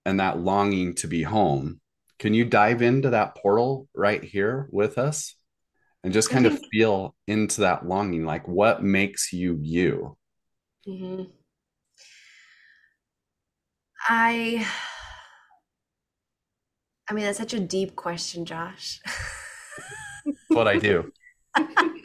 and 0.04 0.20
that 0.20 0.38
longing 0.38 0.94
to 0.96 1.06
be 1.06 1.22
home, 1.22 1.80
can 2.18 2.34
you 2.34 2.44
dive 2.44 2.82
into 2.82 3.10
that 3.10 3.36
portal 3.36 3.88
right 3.94 4.22
here 4.22 4.68
with 4.70 4.98
us 4.98 5.34
and 6.02 6.12
just 6.12 6.30
kind 6.30 6.46
of 6.46 6.58
feel 6.72 7.14
into 7.26 7.62
that 7.62 7.86
longing? 7.86 8.24
Like, 8.24 8.48
what 8.48 8.82
makes 8.82 9.32
you 9.32 9.58
you? 9.60 10.16
Mhm. 10.86 11.30
I 14.08 14.66
I 17.10 17.14
mean, 17.14 17.24
that's 17.24 17.38
such 17.38 17.54
a 17.54 17.60
deep 17.60 17.96
question, 17.96 18.44
Josh. 18.44 19.00
What 20.48 20.68
I 20.68 20.78
do. 20.78 21.10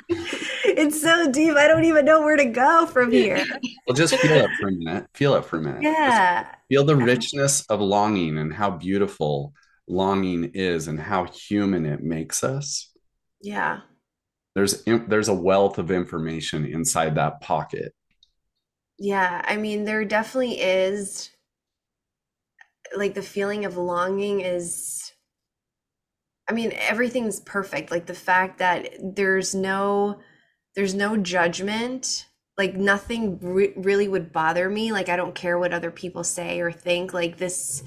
it's 0.78 1.02
so 1.02 1.30
deep. 1.32 1.56
I 1.56 1.68
don't 1.68 1.86
even 1.86 2.06
know 2.06 2.22
where 2.22 2.38
to 2.38 2.46
go 2.46 2.86
from 2.86 3.12
here. 3.12 3.46
Well, 3.86 3.96
just 3.96 4.16
feel 4.18 4.40
it 4.42 4.52
for 4.60 4.70
a 4.70 4.72
minute. 4.72 5.08
Feel 5.14 5.36
it 5.36 5.46
for 5.46 5.58
a 5.58 5.62
minute. 5.62 5.88
Just 6.06 6.22
Yeah. 6.22 6.56
feel 6.70 6.86
the 6.86 6.96
richness 6.96 7.62
of 7.68 7.82
longing 7.82 8.38
and 8.38 8.54
how 8.54 8.72
beautiful 8.72 9.54
longing 9.88 10.52
is 10.54 10.88
and 10.88 11.00
how 11.00 11.26
human 11.26 11.86
it 11.86 12.02
makes 12.04 12.44
us. 12.44 12.92
Yeah. 13.42 13.82
There's 14.56 14.84
there's 14.84 15.28
a 15.28 15.34
wealth 15.34 15.78
of 15.78 15.92
information 15.92 16.66
inside 16.66 17.16
that 17.16 17.42
pocket. 17.42 17.94
Yeah. 18.98 19.42
I 19.46 19.58
mean, 19.58 19.86
there 19.86 20.04
definitely 20.06 20.60
is 20.60 21.30
like 22.96 23.14
the 23.14 23.22
feeling 23.22 23.66
of 23.66 23.78
longing 23.78 24.42
is 24.42 25.12
I 26.50 26.54
mean, 26.54 26.74
everything's 26.74 27.40
perfect. 27.40 27.90
Like 27.92 28.06
the 28.06 28.14
fact 28.14 28.58
that 28.60 28.90
there's 29.02 29.56
no 29.56 30.20
there's 30.76 30.94
no 30.94 31.18
judgment. 31.18 32.28
Like 32.58 32.76
nothing 32.76 33.40
re 33.42 33.74
really 33.76 34.08
would 34.08 34.32
bother 34.32 34.70
me. 34.70 34.92
Like 34.92 35.10
I 35.10 35.16
don't 35.16 35.36
care 35.36 35.58
what 35.58 35.74
other 35.74 35.92
people 35.92 36.24
say 36.24 36.60
or 36.60 36.72
think. 36.72 37.14
Like 37.14 37.38
this 37.38 37.84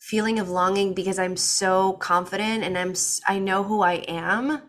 feeling 0.00 0.38
of 0.38 0.48
longing 0.48 0.94
because 0.94 1.18
I'm 1.18 1.36
so 1.36 1.94
confident 1.94 2.64
and 2.64 2.78
I'm 2.78 2.94
i 3.26 3.38
know 3.38 3.62
who 3.62 3.82
I 3.82 3.94
am. 3.94 4.62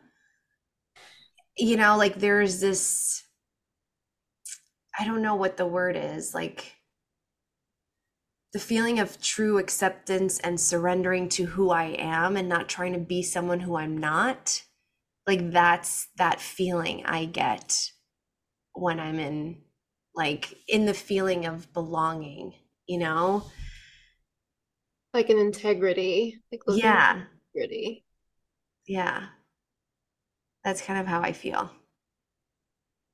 You 1.58 1.78
know, 1.78 1.98
like 1.98 2.16
there's 2.16 2.60
this 2.60 3.24
I 5.00 5.06
don't 5.06 5.22
know 5.22 5.36
what 5.36 5.58
the 5.58 5.66
word 5.66 5.96
is. 5.96 6.34
Like 6.34 6.76
the 8.52 8.60
feeling 8.60 9.00
of 9.00 9.22
true 9.22 9.58
acceptance 9.60 10.40
and 10.40 10.60
surrendering 10.60 11.30
to 11.30 11.46
who 11.46 11.70
I 11.70 11.96
am 11.98 12.36
and 12.36 12.50
not 12.50 12.68
trying 12.68 12.94
to 12.94 13.00
be 13.00 13.22
someone 13.22 13.62
who 13.62 13.78
I'm 13.78 13.98
not. 13.98 14.64
Like 15.30 15.52
that's 15.52 16.08
that 16.18 16.42
feeling 16.42 17.06
I 17.06 17.26
get 17.26 17.92
when 18.74 19.00
I'm 19.00 19.20
in 19.20 19.62
like 20.16 20.58
in 20.68 20.88
the 20.88 20.94
feeling 20.96 21.46
of 21.46 21.72
belonging, 21.72 22.56
you 22.88 22.98
know? 22.98 23.44
Like 25.14 25.30
an 25.30 25.38
integrity, 25.38 26.40
like 26.52 26.62
Yeah. 26.68 27.22
integrity. 27.54 28.04
Yeah. 28.88 29.28
That's 30.64 30.82
kind 30.82 31.00
of 31.00 31.06
how 31.06 31.22
I 31.22 31.34
feel. 31.34 31.70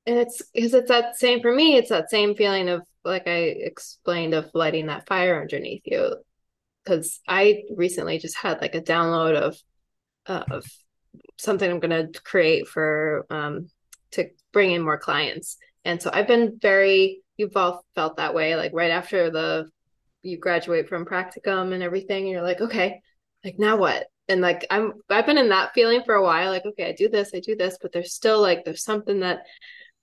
And 0.06 0.16
it's 0.18 0.40
because 0.54 0.72
it's 0.72 0.88
that 0.88 1.16
same 1.16 1.42
for 1.42 1.54
me, 1.54 1.76
it's 1.76 1.90
that 1.90 2.08
same 2.08 2.34
feeling 2.34 2.70
of 2.70 2.80
like 3.04 3.26
I 3.26 3.40
explained 3.40 4.32
of 4.32 4.50
lighting 4.54 4.86
that 4.86 5.06
fire 5.06 5.38
underneath 5.38 5.82
you. 5.84 6.16
Because 6.82 7.20
I 7.28 7.64
recently 7.76 8.18
just 8.18 8.38
had 8.38 8.62
like 8.62 8.74
a 8.74 8.80
download 8.80 9.36
of 9.36 9.58
of 10.26 10.64
something 11.38 11.70
I'm 11.70 11.80
gonna 11.80 12.08
create 12.24 12.68
for 12.68 13.26
um 13.30 13.68
to 14.12 14.28
bring 14.52 14.72
in 14.72 14.82
more 14.82 14.98
clients. 14.98 15.56
And 15.84 16.00
so 16.00 16.10
I've 16.12 16.26
been 16.26 16.58
very, 16.60 17.22
you've 17.36 17.56
all 17.56 17.84
felt 17.94 18.16
that 18.16 18.34
way, 18.34 18.56
like 18.56 18.72
right 18.74 18.90
after 18.90 19.30
the 19.30 19.68
you 20.22 20.38
graduate 20.38 20.88
from 20.88 21.04
practicum 21.04 21.72
and 21.72 21.82
everything, 21.82 22.24
and 22.24 22.30
you're 22.32 22.42
like, 22.42 22.60
okay, 22.60 23.00
like 23.44 23.58
now 23.58 23.76
what? 23.76 24.06
And 24.28 24.40
like 24.40 24.66
I'm 24.70 24.94
I've 25.08 25.26
been 25.26 25.38
in 25.38 25.50
that 25.50 25.72
feeling 25.74 26.02
for 26.04 26.14
a 26.14 26.22
while, 26.22 26.50
like, 26.50 26.66
okay, 26.66 26.88
I 26.88 26.92
do 26.92 27.08
this, 27.08 27.30
I 27.34 27.40
do 27.40 27.56
this, 27.56 27.78
but 27.80 27.92
there's 27.92 28.12
still 28.12 28.40
like 28.40 28.64
there's 28.64 28.82
something 28.84 29.20
that 29.20 29.46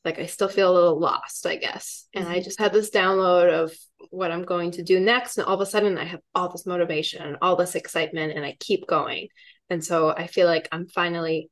like 0.05 0.19
I 0.19 0.25
still 0.25 0.49
feel 0.49 0.71
a 0.71 0.75
little 0.75 0.99
lost, 0.99 1.45
I 1.45 1.55
guess. 1.55 2.07
And 2.13 2.27
I 2.27 2.39
Mhm. 2.39 2.43
just 2.43 2.59
had 2.59 2.73
this 2.73 2.89
download 2.89 3.49
of 3.51 3.73
what 4.09 4.31
I'm 4.31 4.43
going 4.43 4.71
to 4.71 4.84
do 4.84 4.99
next. 4.99 5.38
And 5.38 5.47
all 5.47 5.55
of 5.55 5.61
a 5.61 5.65
sudden 5.65 5.97
I 5.97 6.03
have 6.05 6.21
all 6.36 6.49
this 6.49 6.65
motivation 6.65 7.21
and 7.21 7.38
all 7.41 7.55
this 7.55 7.75
excitement 7.75 8.34
and 8.36 8.45
I 8.45 8.57
keep 8.59 8.86
going. 8.88 9.29
And 9.70 9.84
so 9.84 10.09
I 10.09 10.28
feel 10.28 10.47
like 10.47 10.68
I'm 10.72 10.88
finally 10.88 11.49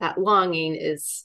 that 0.00 0.18
longing 0.18 0.74
is 0.74 1.24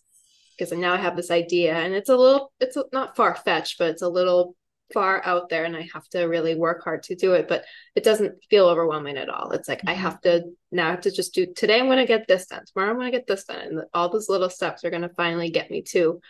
because 0.58 0.72
now 0.78 0.94
I 0.94 0.98
have 0.98 1.16
this 1.16 1.32
idea 1.32 1.76
and 1.76 1.94
it's 1.94 2.10
a 2.10 2.16
little 2.18 2.52
it's 2.60 2.78
not 2.94 3.16
far 3.16 3.36
fetched, 3.36 3.78
but 3.78 3.90
it's 3.90 4.02
a 4.02 4.10
little 4.10 4.56
far 4.94 5.22
out 5.26 5.50
there 5.50 5.66
and 5.66 5.76
I 5.76 5.88
have 5.94 6.08
to 6.10 6.24
really 6.24 6.56
work 6.56 6.84
hard 6.84 7.04
to 7.04 7.16
do 7.16 7.34
it. 7.34 7.48
But 7.48 7.66
it 7.96 8.04
doesn't 8.04 8.36
feel 8.50 8.68
overwhelming 8.68 9.18
at 9.18 9.30
all. 9.30 9.52
It's 9.52 9.68
like 9.68 9.84
I 9.88 9.94
Mhm. 9.94 9.98
have 9.98 10.22
to 10.22 10.44
now 10.72 10.88
I 10.88 10.92
have 10.92 11.02
to 11.02 11.12
just 11.12 11.34
do 11.34 11.46
today 11.54 11.80
I'm 11.80 11.88
going 11.88 11.98
to 11.98 12.06
get 12.06 12.28
this 12.28 12.48
done. 12.48 12.64
Tomorrow 12.66 12.92
I'm 12.92 12.98
going 12.98 13.12
to 13.12 13.18
get 13.18 13.28
this 13.28 13.46
done. 13.46 13.60
And 13.60 13.82
all 13.94 14.10
those 14.10 14.30
little 14.30 14.50
steps 14.50 14.84
are 14.86 14.90
going 14.90 15.02
to 15.04 15.10
finally 15.10 15.50
get 15.50 15.72
me 15.72 15.82
to 15.94 16.22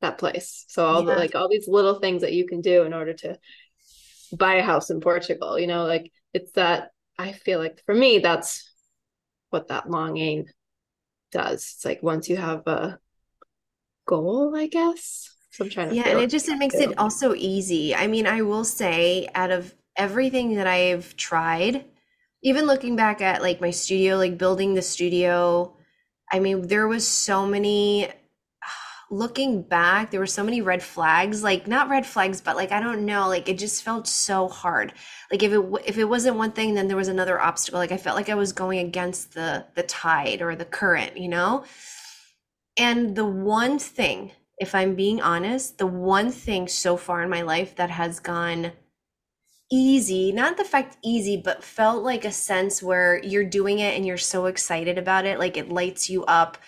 that 0.00 0.18
place. 0.18 0.64
So 0.68 0.84
all 0.86 1.02
the 1.04 1.14
like 1.14 1.34
all 1.34 1.48
these 1.48 1.68
little 1.68 2.00
things 2.00 2.22
that 2.22 2.32
you 2.32 2.46
can 2.46 2.60
do 2.60 2.82
in 2.84 2.92
order 2.94 3.14
to 3.14 3.38
buy 4.32 4.54
a 4.54 4.62
house 4.62 4.90
in 4.90 5.00
Portugal, 5.00 5.58
you 5.58 5.66
know, 5.66 5.84
like 5.84 6.12
it's 6.32 6.52
that 6.52 6.90
I 7.18 7.32
feel 7.32 7.58
like 7.58 7.82
for 7.86 7.94
me 7.94 8.18
that's 8.18 8.72
what 9.56 9.68
that 9.68 9.90
longing 9.90 10.48
does. 11.32 11.72
It's 11.76 11.84
like 11.86 12.02
once 12.02 12.28
you 12.28 12.36
have 12.36 12.66
a 12.68 13.00
goal, 14.06 14.54
I 14.56 14.66
guess. 14.68 15.34
So 15.50 15.64
I'm 15.64 15.70
trying 15.70 15.88
to 15.90 15.94
Yeah, 15.94 16.04
and 16.08 16.18
it 16.18 16.30
just 16.30 16.48
it 16.48 16.56
makes 16.58 16.80
too. 16.80 16.80
it 16.80 16.98
also 16.98 17.34
easy. 17.34 17.94
I 17.94 18.06
mean, 18.06 18.26
I 18.26 18.42
will 18.42 18.64
say 18.64 19.28
out 19.34 19.50
of 19.50 19.74
everything 19.96 20.54
that 20.56 20.66
I've 20.66 21.16
tried, 21.16 21.84
even 22.42 22.66
looking 22.66 22.96
back 22.96 23.20
at 23.20 23.42
like 23.42 23.60
my 23.60 23.70
studio, 23.70 24.16
like 24.16 24.38
building 24.38 24.74
the 24.74 24.82
studio, 24.82 25.76
I 26.32 26.40
mean, 26.40 26.66
there 26.68 26.88
was 26.88 27.06
so 27.06 27.46
many 27.46 28.08
looking 29.10 29.62
back, 29.62 30.10
there 30.10 30.20
were 30.20 30.26
so 30.26 30.42
many 30.42 30.60
red 30.60 30.82
flags, 30.82 31.42
like 31.42 31.66
not 31.66 31.88
red 31.88 32.06
flags, 32.06 32.40
but 32.40 32.56
like 32.56 32.72
I 32.72 32.80
don't 32.80 33.04
know, 33.04 33.28
like 33.28 33.48
it 33.48 33.58
just 33.58 33.82
felt 33.82 34.06
so 34.06 34.48
hard. 34.48 34.92
Like 35.30 35.42
if 35.42 35.52
it 35.52 35.64
if 35.84 35.98
it 35.98 36.04
wasn't 36.04 36.36
one 36.36 36.52
thing, 36.52 36.74
then 36.74 36.88
there 36.88 36.96
was 36.96 37.08
another 37.08 37.40
obstacle. 37.40 37.78
Like 37.78 37.92
I 37.92 37.96
felt 37.96 38.16
like 38.16 38.28
I 38.28 38.34
was 38.34 38.52
going 38.52 38.80
against 38.80 39.34
the 39.34 39.66
the 39.74 39.82
tide 39.84 40.42
or 40.42 40.56
the 40.56 40.64
current, 40.64 41.16
you 41.16 41.28
know? 41.28 41.64
And 42.78 43.16
the 43.16 43.24
one 43.24 43.78
thing, 43.78 44.32
if 44.58 44.74
I'm 44.74 44.94
being 44.94 45.20
honest, 45.22 45.78
the 45.78 45.86
one 45.86 46.30
thing 46.30 46.68
so 46.68 46.96
far 46.96 47.22
in 47.22 47.30
my 47.30 47.42
life 47.42 47.76
that 47.76 47.90
has 47.90 48.20
gone 48.20 48.72
easy, 49.70 50.32
not 50.32 50.56
the 50.56 50.64
fact 50.64 50.96
easy, 51.02 51.36
but 51.36 51.64
felt 51.64 52.04
like 52.04 52.24
a 52.24 52.32
sense 52.32 52.82
where 52.82 53.22
you're 53.24 53.44
doing 53.44 53.78
it 53.78 53.96
and 53.96 54.06
you're 54.06 54.16
so 54.18 54.46
excited 54.46 54.98
about 54.98 55.24
it, 55.26 55.38
like 55.38 55.56
it 55.56 55.70
lights 55.70 56.08
you 56.10 56.24
up. 56.24 56.58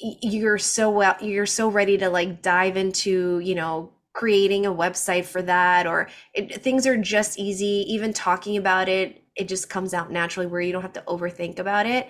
You're 0.00 0.58
so 0.58 0.90
well, 0.90 1.16
you're 1.20 1.46
so 1.46 1.68
ready 1.68 1.98
to 1.98 2.08
like 2.08 2.40
dive 2.40 2.76
into, 2.76 3.40
you 3.40 3.54
know, 3.54 3.92
creating 4.12 4.66
a 4.66 4.72
website 4.72 5.24
for 5.24 5.42
that, 5.42 5.86
or 5.86 6.08
it, 6.34 6.62
things 6.62 6.86
are 6.86 6.96
just 6.96 7.38
easy. 7.38 7.84
Even 7.88 8.12
talking 8.12 8.56
about 8.56 8.88
it, 8.88 9.22
it 9.36 9.48
just 9.48 9.68
comes 9.70 9.94
out 9.94 10.10
naturally 10.10 10.46
where 10.46 10.60
you 10.60 10.72
don't 10.72 10.82
have 10.82 10.92
to 10.92 11.04
overthink 11.08 11.58
about 11.58 11.86
it. 11.86 12.08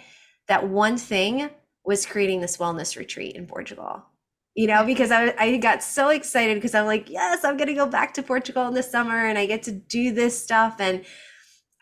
That 0.49 0.68
one 0.68 0.97
thing 0.99 1.51
was 1.84 2.05
creating 2.07 2.41
this 2.41 2.59
wellness 2.59 2.97
retreat 2.97 3.36
in 3.36 3.47
Portugal. 3.47 4.05
You 4.55 4.66
know, 4.66 4.84
because 4.84 5.11
I, 5.11 5.34
I 5.39 5.57
got 5.59 5.82
so 5.82 6.09
excited 6.09 6.57
because 6.57 6.74
I'm 6.74 6.86
like, 6.86 7.09
yes, 7.09 7.45
I'm 7.45 7.57
going 7.57 7.68
to 7.68 7.74
go 7.74 7.86
back 7.86 8.12
to 8.14 8.22
Portugal 8.22 8.66
in 8.66 8.74
the 8.74 8.82
summer 8.82 9.26
and 9.26 9.39
I 9.39 9.47
get 9.47 9.62
to 9.64 9.72
do 9.72 10.12
this 10.12 10.43
stuff. 10.43 10.76
And 10.80 11.05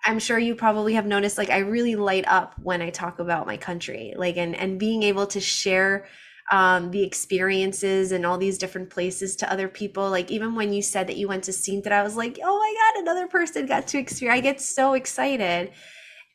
I'm 0.07 0.21
sure 0.21 0.39
you 0.39 0.55
probably 0.55 0.95
have 0.95 1.05
noticed, 1.07 1.37
like, 1.37 1.51
I 1.51 1.59
really 1.59 1.97
light 1.97 2.25
up 2.29 2.55
when 2.63 2.81
I 2.81 2.91
talk 2.91 3.19
about 3.19 3.47
my 3.47 3.57
country, 3.57 4.15
like, 4.17 4.37
and, 4.37 4.55
and 4.55 4.79
being 4.79 5.03
able 5.03 5.27
to 5.27 5.41
share 5.41 6.07
um, 6.53 6.93
the 6.93 7.03
experiences 7.03 8.13
and 8.13 8.25
all 8.25 8.39
these 8.39 8.57
different 8.57 8.91
places 8.91 9.35
to 9.37 9.53
other 9.53 9.67
people. 9.67 10.09
Like, 10.09 10.31
even 10.31 10.55
when 10.55 10.73
you 10.73 10.81
said 10.81 11.09
that 11.09 11.17
you 11.17 11.27
went 11.27 11.45
to 11.45 11.51
Sintra, 11.51 11.91
I 11.91 12.03
was 12.05 12.17
like, 12.17 12.39
oh 12.41 12.59
my 12.59 12.75
God, 12.95 13.03
another 13.03 13.27
person 13.27 13.67
got 13.67 13.89
to 13.89 13.99
experience. 13.99 14.39
I 14.39 14.41
get 14.43 14.61
so 14.61 14.95
excited. 14.95 15.73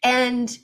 And 0.03 0.57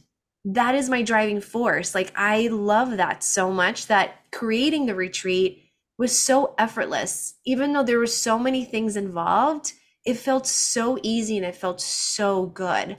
that 0.43 0.75
is 0.75 0.89
my 0.89 1.01
driving 1.01 1.39
force. 1.39 1.95
Like, 1.95 2.11
I 2.15 2.49
love 2.49 2.97
that 2.97 3.23
so 3.23 3.51
much 3.51 3.87
that 3.87 4.15
creating 4.33 4.85
the 4.85 4.95
retreat 4.95 5.63
was 5.97 6.17
so 6.17 6.53
effortless. 6.57 7.35
Even 7.45 7.71
though 7.71 7.83
there 7.83 7.99
were 7.99 8.05
so 8.05 8.37
many 8.37 8.65
things 8.65 8.97
involved, 8.97 9.71
it 10.07 10.17
felt 10.17 10.47
so 10.47 10.97
easy 11.03 11.35
and 11.35 11.45
it 11.45 11.53
felt 11.53 11.81
so 11.81 12.45
good. 12.45 12.97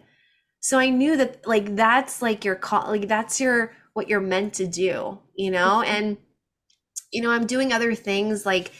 So 0.61 0.78
I 0.78 0.90
knew 0.90 1.16
that 1.16 1.46
like 1.46 1.74
that's 1.74 2.20
like 2.20 2.44
your 2.44 2.54
call, 2.54 2.88
like 2.88 3.09
that's 3.09 3.40
your 3.40 3.72
what 3.94 4.09
you're 4.09 4.20
meant 4.20 4.52
to 4.54 4.66
do, 4.66 5.18
you 5.34 5.50
know? 5.50 5.82
Mm-hmm. 5.82 5.90
And 5.90 6.16
you 7.11 7.22
know, 7.22 7.30
I'm 7.30 7.46
doing 7.46 7.72
other 7.72 7.94
things 7.94 8.44
like 8.44 8.72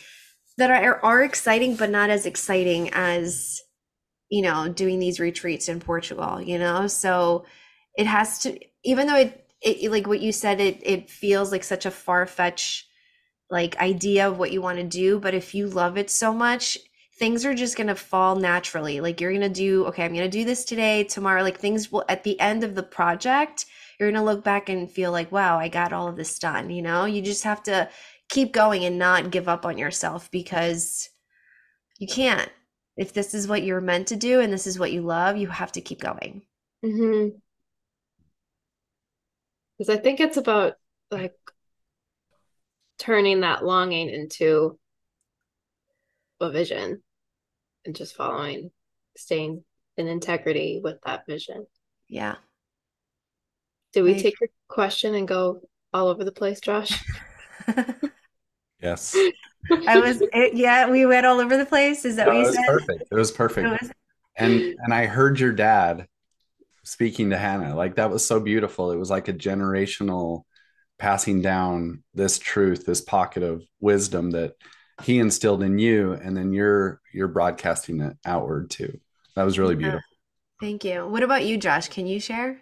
that 0.58 0.70
are 0.70 1.02
are 1.02 1.22
exciting 1.22 1.74
but 1.76 1.88
not 1.88 2.10
as 2.10 2.26
exciting 2.26 2.90
as 2.92 3.62
you 4.28 4.42
know, 4.42 4.68
doing 4.68 4.98
these 4.98 5.18
retreats 5.18 5.70
in 5.70 5.80
Portugal, 5.80 6.38
you 6.38 6.58
know? 6.58 6.86
So 6.86 7.46
it 7.96 8.06
has 8.06 8.40
to 8.40 8.58
even 8.84 9.06
though 9.06 9.16
it, 9.16 9.46
it 9.62 9.90
like 9.90 10.06
what 10.06 10.20
you 10.20 10.32
said 10.32 10.60
it 10.60 10.82
it 10.82 11.08
feels 11.08 11.50
like 11.50 11.64
such 11.64 11.86
a 11.86 11.90
far-fetched 11.90 12.84
like 13.48 13.78
idea 13.78 14.28
of 14.28 14.38
what 14.38 14.52
you 14.52 14.60
want 14.60 14.76
to 14.76 14.84
do, 14.84 15.18
but 15.18 15.32
if 15.32 15.54
you 15.54 15.66
love 15.66 15.96
it 15.96 16.10
so 16.10 16.34
much, 16.34 16.76
things 17.18 17.44
are 17.44 17.54
just 17.54 17.76
going 17.76 17.88
to 17.88 17.94
fall 17.94 18.36
naturally. 18.36 19.00
Like 19.00 19.20
you're 19.20 19.32
going 19.32 19.40
to 19.42 19.48
do, 19.48 19.84
okay, 19.86 20.04
I'm 20.04 20.12
going 20.12 20.30
to 20.30 20.38
do 20.38 20.44
this 20.44 20.64
today, 20.64 21.04
tomorrow. 21.04 21.42
Like 21.42 21.58
things 21.58 21.90
will, 21.90 22.04
at 22.08 22.22
the 22.22 22.38
end 22.38 22.62
of 22.62 22.74
the 22.74 22.82
project, 22.82 23.66
you're 23.98 24.10
going 24.10 24.20
to 24.20 24.24
look 24.24 24.44
back 24.44 24.68
and 24.68 24.90
feel 24.90 25.10
like, 25.10 25.32
wow, 25.32 25.58
I 25.58 25.68
got 25.68 25.92
all 25.92 26.06
of 26.06 26.16
this 26.16 26.38
done. 26.38 26.70
You 26.70 26.82
know, 26.82 27.04
you 27.04 27.20
just 27.20 27.44
have 27.44 27.62
to 27.64 27.88
keep 28.28 28.52
going 28.52 28.84
and 28.84 28.98
not 28.98 29.30
give 29.30 29.48
up 29.48 29.66
on 29.66 29.78
yourself 29.78 30.30
because 30.30 31.08
you 31.98 32.06
can't. 32.06 32.50
If 32.96 33.12
this 33.12 33.34
is 33.34 33.48
what 33.48 33.62
you're 33.62 33.80
meant 33.80 34.08
to 34.08 34.16
do 34.16 34.40
and 34.40 34.52
this 34.52 34.66
is 34.66 34.78
what 34.78 34.92
you 34.92 35.02
love, 35.02 35.36
you 35.36 35.48
have 35.48 35.72
to 35.72 35.80
keep 35.80 36.00
going. 36.00 36.42
Mm-hmm. 36.84 37.36
Because 39.76 39.94
I 39.94 40.00
think 40.00 40.20
it's 40.20 40.36
about 40.36 40.74
like 41.10 41.34
turning 42.98 43.40
that 43.40 43.64
longing 43.64 44.08
into 44.08 44.78
a 46.40 46.50
vision 46.50 47.02
and 47.89 47.97
just 47.97 48.14
following, 48.14 48.70
staying 49.16 49.64
in 49.97 50.07
integrity 50.07 50.80
with 50.84 50.99
that 51.05 51.26
vision. 51.26 51.66
Yeah. 52.07 52.36
Did 53.95 54.03
we 54.03 54.20
take 54.20 54.39
your 54.41 54.51
question 54.68 55.14
and 55.14 55.26
go 55.26 55.62
all 55.93 56.09
over 56.09 56.22
the 56.22 56.30
place, 56.30 56.61
Josh? 56.61 57.03
yes. 58.82 59.16
I 59.89 59.99
was, 59.99 60.20
it, 60.20 60.55
yeah, 60.55 60.89
we 60.89 61.07
went 61.07 61.24
all 61.24 61.41
over 61.41 61.57
the 61.57 61.64
place. 61.64 62.05
Is 62.05 62.16
that 62.16 62.28
no, 62.28 62.34
what 62.34 62.43
you 62.43 62.49
it 62.49 62.55
said? 62.55 62.66
Perfect. 62.68 63.05
It 63.11 63.14
was 63.14 63.32
perfect. 63.32 63.66
It 63.66 63.82
was- 63.82 63.91
and 64.36 64.76
and 64.84 64.95
I 64.95 65.07
heard 65.07 65.41
your 65.41 65.51
dad 65.51 66.07
speaking 66.84 67.30
to 67.30 67.36
Hannah. 67.36 67.74
Like 67.74 67.97
that 67.97 68.09
was 68.09 68.24
so 68.24 68.39
beautiful. 68.39 68.93
It 68.93 68.97
was 68.97 69.11
like 69.11 69.26
a 69.26 69.32
generational 69.32 70.43
passing 70.97 71.43
down 71.43 72.05
this 72.14 72.39
truth, 72.39 72.86
this 72.86 73.01
pocket 73.01 73.43
of 73.43 73.64
wisdom 73.80 74.30
that 74.30 74.53
he 75.03 75.18
instilled 75.18 75.62
in 75.62 75.78
you, 75.78 76.12
and 76.12 76.36
then 76.36 76.53
you're 76.53 77.01
you're 77.12 77.28
broadcasting 77.28 78.01
it 78.01 78.16
outward 78.24 78.70
too. 78.70 78.99
That 79.36 79.44
was 79.44 79.59
really 79.59 79.76
beautiful. 79.76 80.01
Thank 80.61 80.84
you. 80.84 81.07
What 81.07 81.22
about 81.22 81.44
you, 81.44 81.57
Josh? 81.57 81.88
Can 81.88 82.07
you 82.07 82.18
share 82.18 82.61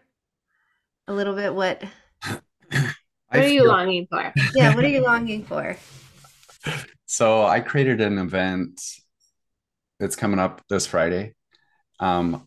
a 1.09 1.13
little 1.13 1.35
bit 1.35 1.55
what 1.55 1.83
what 2.29 2.93
are 3.31 3.49
you 3.49 3.63
feel... 3.63 3.69
longing 3.69 4.07
for? 4.11 4.33
Yeah, 4.55 4.75
what 4.75 4.85
are 4.85 4.89
you 4.89 5.03
longing 5.03 5.45
for? 5.45 5.77
So 7.07 7.45
I 7.45 7.61
created 7.61 8.01
an 8.01 8.19
event 8.19 8.81
that's 9.99 10.17
coming 10.17 10.39
up 10.39 10.63
this 10.69 10.87
Friday. 10.87 11.35
Um, 12.01 12.47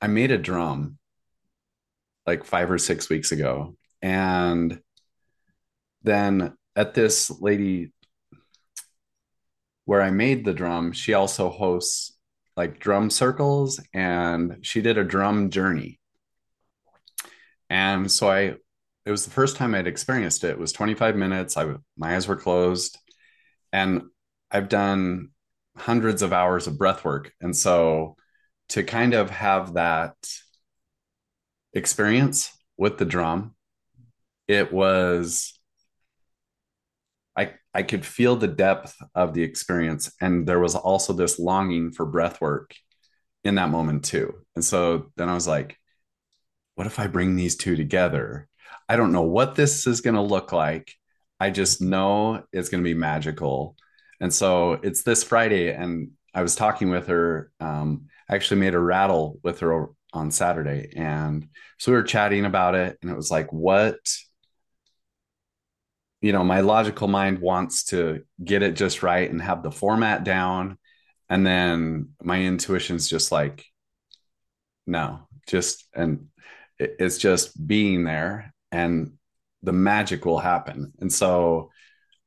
I 0.00 0.06
made 0.06 0.30
a 0.30 0.38
drum 0.38 0.98
like 2.26 2.44
five 2.44 2.70
or 2.70 2.78
six 2.78 3.08
weeks 3.08 3.32
ago. 3.32 3.74
And 4.02 4.80
then 6.02 6.54
at 6.76 6.94
this 6.94 7.30
lady 7.40 7.92
where 9.88 10.02
I 10.02 10.10
made 10.10 10.44
the 10.44 10.52
drum, 10.52 10.92
she 10.92 11.14
also 11.14 11.48
hosts 11.48 12.12
like 12.58 12.78
drum 12.78 13.08
circles 13.08 13.80
and 13.94 14.58
she 14.60 14.82
did 14.82 14.98
a 14.98 15.02
drum 15.02 15.48
journey. 15.48 15.98
And 17.70 18.12
so 18.12 18.30
I, 18.30 18.56
it 19.06 19.10
was 19.10 19.24
the 19.24 19.30
first 19.30 19.56
time 19.56 19.74
I'd 19.74 19.86
experienced 19.86 20.44
it. 20.44 20.50
It 20.50 20.58
was 20.58 20.72
25 20.72 21.16
minutes. 21.16 21.56
I, 21.56 21.74
my 21.96 22.16
eyes 22.16 22.28
were 22.28 22.36
closed 22.36 22.98
and 23.72 24.02
I've 24.50 24.68
done 24.68 25.30
hundreds 25.74 26.20
of 26.20 26.34
hours 26.34 26.66
of 26.66 26.76
breath 26.76 27.02
work. 27.02 27.32
And 27.40 27.56
so 27.56 28.16
to 28.68 28.82
kind 28.82 29.14
of 29.14 29.30
have 29.30 29.72
that 29.72 30.16
experience 31.72 32.50
with 32.76 32.98
the 32.98 33.06
drum, 33.06 33.54
it 34.48 34.70
was 34.70 35.57
I 37.74 37.82
could 37.82 38.04
feel 38.04 38.36
the 38.36 38.48
depth 38.48 38.96
of 39.14 39.34
the 39.34 39.42
experience. 39.42 40.10
And 40.20 40.46
there 40.46 40.60
was 40.60 40.74
also 40.74 41.12
this 41.12 41.38
longing 41.38 41.92
for 41.92 42.06
breath 42.06 42.40
work 42.40 42.74
in 43.44 43.56
that 43.56 43.70
moment 43.70 44.04
too. 44.04 44.34
And 44.54 44.64
so 44.64 45.12
then 45.16 45.28
I 45.28 45.34
was 45.34 45.46
like, 45.46 45.76
what 46.74 46.86
if 46.86 46.98
I 46.98 47.06
bring 47.06 47.36
these 47.36 47.56
two 47.56 47.76
together? 47.76 48.48
I 48.88 48.96
don't 48.96 49.12
know 49.12 49.22
what 49.22 49.54
this 49.54 49.86
is 49.86 50.00
going 50.00 50.14
to 50.14 50.22
look 50.22 50.52
like. 50.52 50.92
I 51.40 51.50
just 51.50 51.80
know 51.80 52.44
it's 52.52 52.68
going 52.68 52.82
to 52.82 52.88
be 52.88 52.94
magical. 52.94 53.76
And 54.20 54.32
so 54.32 54.72
it's 54.72 55.02
this 55.02 55.22
Friday, 55.22 55.72
and 55.72 56.10
I 56.34 56.42
was 56.42 56.56
talking 56.56 56.90
with 56.90 57.06
her. 57.08 57.52
Um, 57.60 58.06
I 58.28 58.34
actually 58.34 58.60
made 58.60 58.74
a 58.74 58.80
rattle 58.80 59.38
with 59.42 59.60
her 59.60 59.88
on 60.12 60.30
Saturday. 60.30 60.92
And 60.96 61.48
so 61.78 61.92
we 61.92 61.96
were 61.96 62.02
chatting 62.04 62.44
about 62.44 62.74
it. 62.74 62.98
And 63.02 63.10
it 63.10 63.16
was 63.16 63.30
like, 63.30 63.52
what, 63.52 63.98
you 66.20 66.32
know, 66.32 66.44
my 66.44 66.60
logical 66.60 67.08
mind 67.08 67.38
wants 67.40 67.84
to 67.84 68.22
get 68.42 68.62
it 68.62 68.76
just 68.76 69.02
right 69.02 69.30
and 69.30 69.40
have 69.40 69.62
the 69.62 69.70
format 69.70 70.24
down. 70.24 70.78
And 71.28 71.46
then 71.46 72.10
my 72.22 72.42
intuition's 72.42 73.08
just 73.08 73.30
like, 73.30 73.64
no, 74.86 75.28
just, 75.46 75.84
and 75.94 76.28
it's 76.78 77.18
just 77.18 77.66
being 77.66 78.04
there 78.04 78.54
and 78.72 79.12
the 79.62 79.72
magic 79.72 80.24
will 80.24 80.38
happen. 80.38 80.92
And 81.00 81.12
so, 81.12 81.70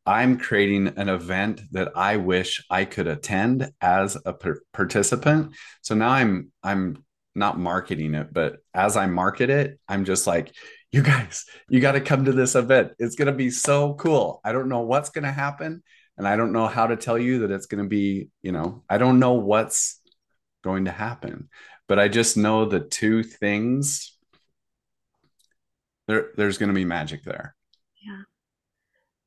I'm 0.05 0.39
creating 0.39 0.93
an 0.97 1.09
event 1.09 1.61
that 1.71 1.91
I 1.95 2.17
wish 2.17 2.65
I 2.69 2.85
could 2.85 3.07
attend 3.07 3.71
as 3.81 4.17
a 4.25 4.33
per- 4.33 4.61
participant. 4.73 5.53
So 5.81 5.95
now 5.95 6.09
I'm 6.09 6.51
I'm 6.63 7.03
not 7.35 7.59
marketing 7.59 8.15
it, 8.15 8.33
but 8.33 8.57
as 8.73 8.97
I 8.97 9.05
market 9.05 9.49
it, 9.49 9.79
I'm 9.87 10.05
just 10.05 10.27
like, 10.27 10.53
you 10.91 11.01
guys, 11.01 11.45
you 11.69 11.79
got 11.79 11.93
to 11.93 12.01
come 12.01 12.25
to 12.25 12.31
this 12.31 12.55
event. 12.55 12.91
It's 12.99 13.15
going 13.15 13.27
to 13.27 13.31
be 13.31 13.49
so 13.49 13.93
cool. 13.93 14.41
I 14.43 14.51
don't 14.51 14.69
know 14.69 14.81
what's 14.81 15.09
going 15.09 15.23
to 15.23 15.31
happen 15.31 15.83
and 16.17 16.27
I 16.27 16.35
don't 16.35 16.51
know 16.51 16.67
how 16.67 16.87
to 16.87 16.97
tell 16.97 17.17
you 17.17 17.39
that 17.39 17.51
it's 17.51 17.65
going 17.65 17.83
to 17.83 17.89
be, 17.89 18.29
you 18.41 18.51
know, 18.51 18.83
I 18.89 18.97
don't 18.97 19.19
know 19.19 19.33
what's 19.33 19.99
going 20.63 20.85
to 20.85 20.91
happen. 20.91 21.49
But 21.87 21.99
I 21.99 22.07
just 22.07 22.37
know 22.37 22.65
the 22.65 22.79
two 22.79 23.23
things 23.23 24.15
there 26.07 26.29
there's 26.35 26.57
going 26.57 26.69
to 26.69 26.75
be 26.75 26.85
magic 26.85 27.23
there. 27.23 27.55
Yeah. 28.05 28.21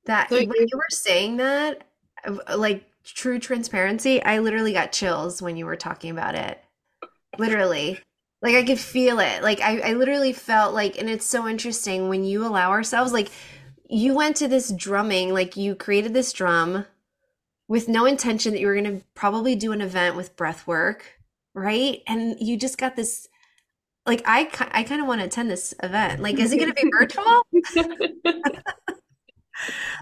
That 0.06 0.28
so 0.28 0.36
when 0.36 0.52
you 0.52 0.68
were 0.74 0.84
saying 0.90 1.38
that, 1.38 1.84
uh, 2.26 2.56
like 2.56 2.84
true 3.04 3.38
transparency, 3.38 4.22
I 4.22 4.38
literally 4.38 4.72
got 4.72 4.92
chills 4.92 5.42
when 5.42 5.56
you 5.56 5.66
were 5.66 5.76
talking 5.76 6.10
about 6.10 6.34
it. 6.34 6.62
Literally. 7.38 7.98
Like 8.44 8.56
I 8.56 8.62
could 8.62 8.78
feel 8.78 9.20
it. 9.20 9.42
Like 9.42 9.62
I, 9.62 9.80
I 9.80 9.92
literally 9.94 10.34
felt 10.34 10.74
like, 10.74 10.98
and 10.98 11.08
it's 11.08 11.24
so 11.24 11.48
interesting 11.48 12.10
when 12.10 12.24
you 12.24 12.46
allow 12.46 12.70
ourselves, 12.72 13.10
like 13.10 13.30
you 13.88 14.14
went 14.14 14.36
to 14.36 14.48
this 14.48 14.70
drumming, 14.70 15.32
like 15.32 15.56
you 15.56 15.74
created 15.74 16.12
this 16.12 16.30
drum 16.30 16.84
with 17.68 17.88
no 17.88 18.04
intention 18.04 18.52
that 18.52 18.60
you 18.60 18.66
were 18.66 18.74
going 18.78 19.00
to 19.00 19.04
probably 19.14 19.56
do 19.56 19.72
an 19.72 19.80
event 19.80 20.14
with 20.14 20.36
breath 20.36 20.66
work, 20.66 21.18
right? 21.54 22.02
And 22.06 22.36
you 22.38 22.58
just 22.58 22.76
got 22.76 22.96
this 22.96 23.26
like 24.04 24.20
I 24.26 24.50
I 24.72 24.82
kind 24.82 25.00
of 25.00 25.08
want 25.08 25.22
to 25.22 25.26
attend 25.26 25.50
this 25.50 25.72
event. 25.82 26.20
Like 26.20 26.38
is 26.38 26.52
it 26.52 26.58
going 26.58 26.68
to 26.68 26.74
be 26.74 26.90
virtual? 26.92 27.46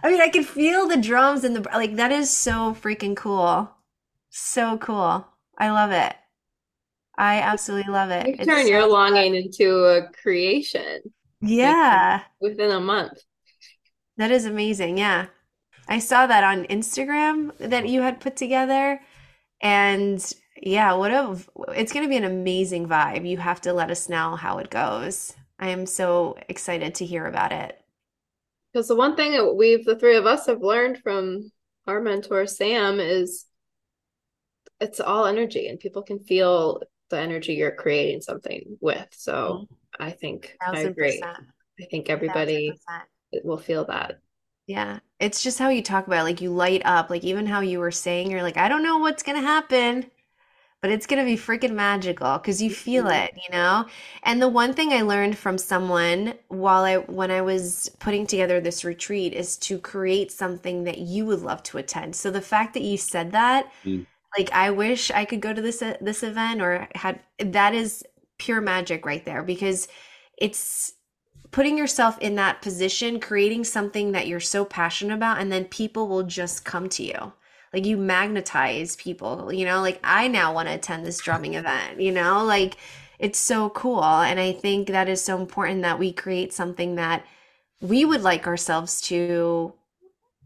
I 0.03 0.11
mean, 0.11 0.21
I 0.21 0.31
can 0.31 0.43
feel 0.43 0.89
the 0.89 0.97
drums 0.97 1.45
and 1.45 1.55
the 1.55 1.61
like. 1.73 1.95
That 1.95 2.11
is 2.11 2.29
so 2.29 2.75
freaking 2.75 3.15
cool. 3.17 3.71
So 4.31 4.79
cool. 4.79 5.29
I 5.59 5.71
love 5.71 5.93
it. 5.93 6.17
I 7.23 7.39
absolutely 7.39 7.93
love 7.93 8.11
it. 8.11 8.27
You 8.27 8.45
turn 8.45 8.67
your 8.67 8.85
longing 8.89 9.37
into 9.37 9.85
a 9.85 10.11
creation. 10.11 11.03
Yeah. 11.41 12.23
Like 12.41 12.51
within 12.51 12.73
a 12.73 12.81
month. 12.81 13.17
That 14.17 14.33
is 14.33 14.45
amazing. 14.45 14.99
Yeah. 14.99 15.27
I 15.87 16.01
saw 16.01 16.27
that 16.27 16.43
on 16.43 16.65
Instagram 16.65 17.57
that 17.59 17.89
you 17.89 18.03
had 18.03 18.19
put 18.19 18.35
together. 18.35 19.01
And 19.61 20.35
yeah, 20.61 20.95
what 20.95 21.13
a 21.13 21.39
it's 21.77 21.93
going 21.93 22.05
to 22.05 22.11
be 22.11 22.17
an 22.17 22.25
amazing 22.25 22.89
vibe. 22.89 23.29
You 23.29 23.39
have 23.39 23.61
to 23.61 23.73
let 23.73 23.93
us 23.93 24.09
know 24.09 24.35
how 24.35 24.59
it 24.59 24.69
goes. 24.69 25.37
I 25.61 25.69
am 25.69 25.87
so 25.87 26.37
excited 26.49 26.97
to 26.97 27.07
hear 27.07 27.27
about 27.27 27.53
it. 27.53 27.81
Because 28.73 28.89
the 28.89 28.97
one 28.97 29.15
thing 29.15 29.31
that 29.33 29.55
we've, 29.55 29.85
the 29.85 29.95
three 29.95 30.17
of 30.17 30.27
us, 30.27 30.47
have 30.47 30.61
learned 30.61 30.99
from 30.99 31.53
our 31.87 32.01
mentor, 32.01 32.49
Sam, 32.49 32.99
is 32.99 33.47
it's 34.81 34.99
all 34.99 35.27
energy 35.27 35.69
and 35.69 35.79
people 35.79 36.03
can 36.03 36.19
feel 36.19 36.83
the 37.13 37.21
energy 37.21 37.55
you're 37.55 37.71
creating 37.71 38.21
something 38.21 38.77
with. 38.81 39.07
So 39.13 39.33
mm-hmm. 39.33 40.03
I 40.03 40.11
think 40.11 40.57
I 40.61 40.81
agree. 40.81 41.23
I 41.23 41.85
think 41.91 42.11
everybody 42.11 42.73
will 43.45 43.59
feel 43.59 43.85
that. 43.85 44.19
Yeah. 44.67 44.99
It's 45.21 45.43
just 45.43 45.59
how 45.59 45.69
you 45.69 45.83
talk 45.83 46.07
about 46.07 46.21
it. 46.21 46.25
Like 46.25 46.41
you 46.41 46.51
light 46.51 46.83
up, 46.85 47.11
like 47.11 47.25
even 47.25 47.47
how 47.47 47.61
you 47.61 47.79
were 47.79 47.91
saying, 47.91 48.31
you're 48.31 48.43
like, 48.43 48.57
I 48.57 48.69
don't 48.69 48.83
know 48.83 48.99
what's 48.99 49.23
going 49.23 49.41
to 49.41 49.47
happen 49.47 50.11
but 50.83 50.91
it's 50.91 51.07
going 51.07 51.21
to 51.21 51.25
be 51.25 51.41
freaking 51.41 51.75
magical 51.75 52.37
because 52.39 52.61
you 52.61 52.69
feel 52.69 53.05
mm-hmm. 53.05 53.25
it, 53.25 53.35
you 53.37 53.57
know? 53.57 53.87
And 54.25 54.43
the 54.43 54.49
one 54.49 54.75
thing 54.75 54.93
I 54.93 55.03
learned 55.03 55.39
from 55.39 55.57
someone 55.57 56.35
while 56.49 56.83
I 56.83 56.97
when 56.97 57.31
I 57.31 57.41
was 57.41 57.91
putting 58.01 58.27
together 58.27 58.61
this 58.61 58.85
retreat 58.85 59.33
is 59.33 59.57
to 59.59 59.79
create 59.79 60.33
something 60.33 60.85
that 60.85 60.99
you 60.99 61.25
would 61.25 61.41
love 61.41 61.63
to 61.65 61.79
attend. 61.79 62.17
So 62.17 62.31
the 62.31 62.41
fact 62.41 62.75
that 62.75 62.83
you 62.83 62.99
said 62.99 63.31
that, 63.31 63.71
mm. 63.85 64.05
Like 64.37 64.53
I 64.53 64.71
wish 64.71 65.11
I 65.11 65.25
could 65.25 65.41
go 65.41 65.53
to 65.53 65.63
this 65.63 65.83
uh, 65.83 65.97
this 66.01 66.23
event 66.23 66.63
or 66.63 66.89
had 66.95 67.21
that 67.39 67.75
is 67.75 68.05
pure 68.39 68.61
magic 68.61 69.07
right 69.07 69.25
there 69.25 69.43
because 69.43 69.89
it's 70.39 70.93
putting 71.51 71.77
yourself 71.77 72.19
in 72.19 72.35
that 72.37 72.63
position, 72.63 73.21
creating 73.21 73.65
something 73.65 74.13
that 74.13 74.27
you're 74.27 74.41
so 74.41 74.65
passionate 74.65 75.15
about, 75.15 75.39
and 75.39 75.53
then 75.53 75.67
people 75.67 76.09
will 76.09 76.23
just 76.23 76.65
come 76.65 76.89
to 76.89 77.03
you. 77.03 77.33
Like 77.73 77.87
you 77.87 77.97
magnetize 77.97 78.97
people, 78.97 79.53
you 79.53 79.65
know, 79.65 79.81
like 79.81 79.99
I 80.05 80.29
now 80.29 80.53
want 80.53 80.69
to 80.69 80.75
attend 80.75 81.07
this 81.07 81.21
drumming 81.21 81.55
event, 81.55 82.01
you 82.01 82.13
know, 82.13 82.45
like 82.45 82.77
it's 83.19 83.39
so 83.39 83.71
cool. 83.71 84.03
And 84.05 84.39
I 84.41 84.53
think 84.53 84.89
that 84.89 85.09
is 85.09 85.23
so 85.25 85.39
important 85.39 85.83
that 85.83 85.99
we 85.99 86.13
create 86.13 86.53
something 86.53 86.97
that 86.97 87.25
we 87.81 88.05
would 88.05 88.23
like 88.23 88.47
ourselves 88.47 89.01
to, 89.03 89.73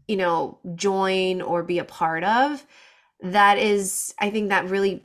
you 0.07 0.15
know, 0.15 0.59
join 0.75 1.41
or 1.41 1.63
be 1.63 1.79
a 1.79 1.83
part 1.83 2.23
of. 2.23 2.65
That 3.21 3.57
is, 3.57 4.13
I 4.19 4.29
think 4.29 4.49
that 4.49 4.69
really, 4.69 5.03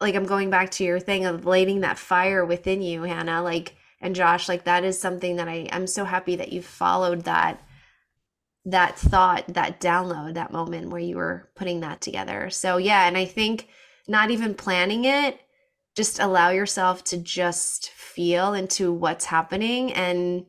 like, 0.00 0.14
I'm 0.14 0.26
going 0.26 0.50
back 0.50 0.70
to 0.72 0.84
your 0.84 1.00
thing 1.00 1.26
of 1.26 1.46
lighting 1.46 1.80
that 1.80 1.98
fire 1.98 2.44
within 2.44 2.82
you, 2.82 3.02
Hannah, 3.02 3.42
like, 3.42 3.76
and 4.00 4.14
Josh, 4.14 4.48
like, 4.48 4.64
that 4.64 4.84
is 4.84 4.98
something 5.00 5.36
that 5.36 5.48
I, 5.48 5.68
I'm 5.70 5.86
so 5.86 6.04
happy 6.04 6.36
that 6.36 6.52
you 6.52 6.62
followed 6.62 7.24
that 7.24 7.62
that 8.64 8.96
thought, 8.96 9.44
that 9.48 9.80
download, 9.80 10.34
that 10.34 10.52
moment 10.52 10.90
where 10.90 11.00
you 11.00 11.16
were 11.16 11.50
putting 11.56 11.80
that 11.80 12.00
together. 12.00 12.48
So, 12.48 12.76
yeah, 12.76 13.08
and 13.08 13.18
I 13.18 13.24
think 13.24 13.68
not 14.06 14.30
even 14.30 14.54
planning 14.54 15.04
it, 15.04 15.40
just 15.94 16.20
allow 16.20 16.50
yourself 16.50 17.04
to 17.04 17.16
just 17.18 17.90
feel 17.90 18.54
into 18.54 18.92
what's 18.92 19.26
happening 19.26 19.92
and 19.92 20.46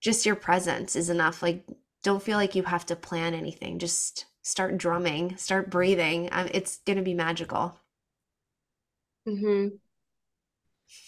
just 0.00 0.24
your 0.24 0.36
presence 0.36 0.96
is 0.96 1.10
enough 1.10 1.42
like 1.42 1.64
don't 2.02 2.22
feel 2.22 2.38
like 2.38 2.54
you 2.54 2.62
have 2.62 2.86
to 2.86 2.96
plan 2.96 3.34
anything 3.34 3.78
just 3.78 4.24
start 4.42 4.78
drumming 4.78 5.36
start 5.36 5.70
breathing 5.70 6.28
um, 6.32 6.48
it's 6.52 6.78
going 6.86 6.96
to 6.96 7.02
be 7.02 7.14
magical. 7.14 7.76
Mm-hmm. 9.28 9.68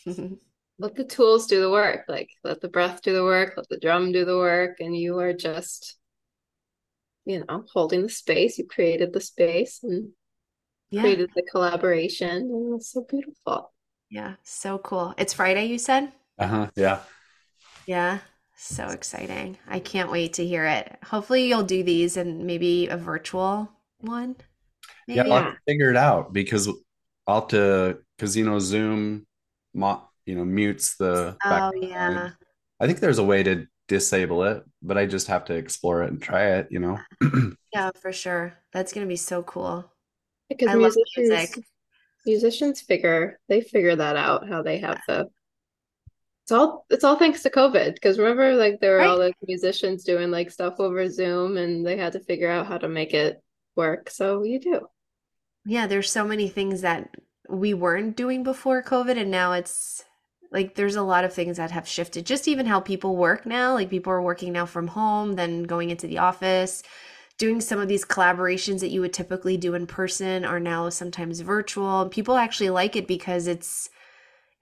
let 0.79 0.95
the 0.95 1.05
tools 1.05 1.47
do 1.47 1.61
the 1.61 1.71
work 1.71 2.05
like 2.09 2.29
let 2.45 2.61
the 2.61 2.69
breath 2.69 3.03
do 3.03 3.13
the 3.13 3.25
work 3.25 3.55
let 3.57 3.69
the 3.69 3.79
drum 3.79 4.13
do 4.13 4.25
the 4.25 4.37
work 4.37 4.79
and 4.81 4.97
you 4.97 5.19
are 5.19 5.33
just 5.33 5.97
you 7.25 7.45
know 7.45 7.65
holding 7.73 8.03
the 8.03 8.09
space. 8.09 8.59
You 8.59 8.67
created 8.67 9.13
the 9.13 9.21
space 9.21 9.81
and 9.83 10.11
yeah. 10.91 11.03
created 11.03 11.31
the 11.35 11.43
collaboration 11.51 12.31
and 12.31 12.75
it's 12.75 12.93
so 12.93 13.05
beautiful. 13.09 13.73
Yeah 14.11 14.35
so 14.43 14.79
cool. 14.79 15.15
It's 15.17 15.33
friday 15.33 15.67
you 15.67 15.79
said? 15.79 16.13
Uh-huh 16.39 16.69
yeah. 16.77 17.01
Yeah 17.87 18.19
so 18.63 18.89
exciting. 18.89 19.59
I 19.69 19.81
can't 19.81 20.11
wait 20.11 20.35
to 20.35 20.47
hear 20.47 20.65
it. 20.65 20.97
Hopefully 21.05 21.49
you'll 21.49 21.63
do 21.63 21.83
these 21.83 22.17
and 22.17 22.45
maybe 22.45 22.89
a 22.89 22.97
virtual 22.97 23.71
one. 24.01 24.37
Maybe? 25.09 25.29
yeah 25.29 25.35
i'll 25.35 25.55
figure 25.67 25.91
it 25.91 25.97
out 25.97 26.33
because 26.33 26.69
i'll 27.27 27.41
have 27.41 27.49
to 27.49 27.99
because 28.17 28.37
you 28.37 28.45
know 28.45 28.59
zoom 28.59 29.27
you 29.75 30.35
know 30.37 30.45
mutes 30.45 30.97
the 30.97 31.37
oh 31.45 31.73
yeah. 31.75 32.31
I 32.81 32.87
think 32.87 32.99
there's 32.99 33.19
a 33.19 33.25
way 33.25 33.43
to 33.45 33.67
disable 33.89 34.45
it 34.45 34.65
but 34.81 34.97
i 34.97 35.07
just 35.07 35.27
have 35.27 35.45
to 35.47 35.55
explore 35.55 36.03
it 36.03 36.11
and 36.11 36.23
try 36.23 36.57
it 36.57 36.69
you 36.71 36.79
know? 36.79 36.99
Uh, 37.23 37.51
yeah 37.75 37.91
for 38.01 38.13
sure. 38.13 38.55
That's 38.73 38.93
gonna 38.93 39.07
be 39.07 39.17
so 39.17 39.43
cool. 39.43 39.91
Because 40.49 40.69
I 40.69 40.75
musicians 40.75 41.59
musicians 42.25 42.81
figure 42.81 43.41
they 43.49 43.61
figure 43.61 43.97
that 43.97 44.17
out 44.17 44.49
how 44.49 44.63
they 44.63 44.79
have 44.79 45.01
the 45.09 45.29
it's 46.43 46.53
all 46.53 46.85
it's 46.91 47.05
all 47.05 47.17
thanks 47.17 47.43
to 47.43 47.51
covid 47.51 47.95
because 47.95 48.19
remember 48.19 48.55
like 48.55 48.81
there 48.81 48.93
were 48.93 48.99
right. 48.99 49.09
all 49.09 49.19
like 49.19 49.35
musicians 49.47 50.03
doing 50.03 50.31
like 50.31 50.51
stuff 50.51 50.81
over 50.81 51.09
zoom 51.09 51.57
and 51.57 51.87
they 51.87 51.97
had 51.97 52.13
to 52.13 52.21
figure 52.21 52.51
out 52.51 52.67
how 52.67 52.77
to 52.77 52.89
make 52.89 53.15
it 53.15 53.43
work 53.77 54.11
so 54.11 54.43
you 54.43 54.61
do. 54.61 54.87
Yeah 55.65 55.87
there's 55.87 56.11
so 56.11 56.25
many 56.25 56.49
things 56.49 56.81
that 56.81 57.09
we 57.49 57.75
weren't 57.75 58.17
doing 58.17 58.43
before 58.43 58.83
covid 58.83 59.17
and 59.17 59.31
now 59.31 59.53
it's 59.53 60.05
like 60.53 60.75
there's 60.75 60.97
a 60.97 61.03
lot 61.03 61.25
of 61.25 61.33
things 61.33 61.57
that 61.57 61.71
have 61.71 61.89
shifted. 61.89 62.27
Just 62.27 62.47
even 62.47 62.67
how 62.67 62.79
people 62.79 63.17
work 63.17 63.47
now 63.47 63.75
like 63.75 63.89
people 63.91 64.13
are 64.13 64.23
working 64.23 64.53
now 64.53 64.67
from 64.67 64.87
home 64.87 65.35
then 65.35 65.63
going 65.63 65.91
into 65.91 66.07
the 66.07 66.19
office. 66.19 66.83
Doing 67.39 67.61
some 67.61 67.81
of 67.81 67.89
these 67.89 68.05
collaborations 68.05 68.81
that 68.81 68.91
you 68.91 69.01
would 69.01 69.15
typically 69.15 69.57
do 69.57 69.75
in 69.75 69.87
person 69.87 70.45
are 70.45 70.61
now 70.61 70.91
sometimes 70.91 71.41
virtual 71.41 72.09
people 72.09 72.37
actually 72.37 72.71
like 72.71 72.95
it 72.95 73.09
because 73.09 73.47
it's 73.47 73.89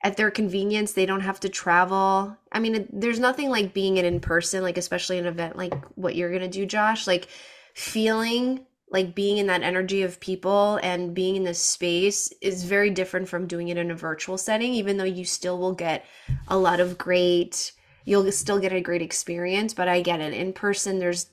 at 0.02 0.16
their 0.16 0.30
convenience 0.30 0.92
they 0.92 1.06
don't 1.06 1.20
have 1.20 1.40
to 1.40 1.48
travel. 1.48 2.36
I 2.52 2.58
mean 2.58 2.88
there's 2.92 3.20
nothing 3.20 3.50
like 3.50 3.74
being 3.74 3.96
it 3.96 4.04
in 4.04 4.20
person 4.20 4.62
like 4.62 4.78
especially 4.78 5.18
an 5.18 5.26
event 5.26 5.56
like 5.56 5.74
what 5.96 6.16
you're 6.16 6.32
gonna 6.32 6.48
do 6.48 6.66
josh 6.66 7.06
like 7.06 7.28
feeling 7.74 8.66
like 8.90 9.14
being 9.14 9.38
in 9.38 9.46
that 9.46 9.62
energy 9.62 10.02
of 10.02 10.18
people 10.18 10.80
and 10.82 11.14
being 11.14 11.36
in 11.36 11.44
this 11.44 11.60
space 11.60 12.32
is 12.42 12.64
very 12.64 12.90
different 12.90 13.28
from 13.28 13.46
doing 13.46 13.68
it 13.68 13.78
in 13.78 13.90
a 13.90 13.94
virtual 13.94 14.36
setting 14.36 14.74
even 14.74 14.96
though 14.96 15.04
you 15.04 15.24
still 15.24 15.58
will 15.58 15.74
get 15.74 16.04
a 16.48 16.58
lot 16.58 16.80
of 16.80 16.98
great 16.98 17.72
you'll 18.04 18.30
still 18.32 18.58
get 18.58 18.72
a 18.72 18.80
great 18.80 19.02
experience 19.02 19.74
but 19.74 19.88
i 19.88 20.00
get 20.00 20.20
it. 20.20 20.32
In 20.32 20.52
person 20.52 20.98
there's 20.98 21.30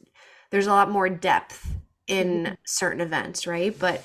there's 0.51 0.67
a 0.67 0.71
lot 0.71 0.91
more 0.91 1.09
depth 1.09 1.75
in 2.07 2.43
mm-hmm. 2.43 2.53
certain 2.65 3.01
events 3.01 3.47
right? 3.47 3.77
But 3.77 4.03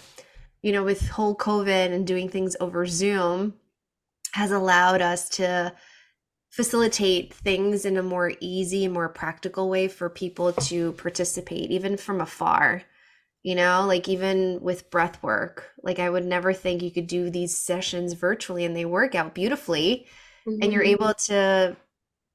you 0.62 0.72
know 0.72 0.84
with 0.84 1.08
whole 1.08 1.36
covid 1.36 1.92
and 1.92 2.06
doing 2.06 2.28
things 2.28 2.56
over 2.60 2.86
zoom 2.86 3.54
has 4.32 4.50
allowed 4.50 5.00
us 5.00 5.28
to 5.28 5.72
facilitate 6.50 7.32
things 7.32 7.86
in 7.86 7.96
a 7.96 8.02
more 8.02 8.32
easy 8.40 8.86
more 8.86 9.08
practical 9.08 9.70
way 9.70 9.88
for 9.88 10.10
people 10.10 10.52
to 10.52 10.92
participate 10.92 11.70
even 11.70 11.96
from 11.96 12.20
afar 12.20 12.82
you 13.42 13.54
know 13.54 13.84
like 13.86 14.06
even 14.08 14.60
with 14.60 14.90
breath 14.90 15.22
work 15.22 15.70
like 15.82 15.98
i 15.98 16.08
would 16.08 16.26
never 16.26 16.52
think 16.52 16.82
you 16.82 16.90
could 16.90 17.06
do 17.06 17.30
these 17.30 17.56
sessions 17.56 18.12
virtually 18.12 18.64
and 18.64 18.76
they 18.76 18.84
work 18.84 19.14
out 19.14 19.34
beautifully 19.34 20.06
mm-hmm. 20.46 20.62
and 20.62 20.72
you're 20.72 20.82
mm-hmm. 20.82 21.02
able 21.02 21.14
to 21.14 21.76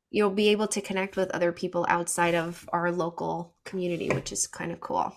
you'll 0.09 0.31
be 0.31 0.49
able 0.49 0.67
to 0.67 0.81
connect 0.81 1.15
with 1.15 1.29
other 1.31 1.51
people 1.51 1.85
outside 1.87 2.33
of 2.33 2.67
our 2.73 2.91
local 2.91 3.55
community 3.65 4.09
which 4.09 4.31
is 4.31 4.47
kind 4.47 4.71
of 4.71 4.79
cool 4.79 5.13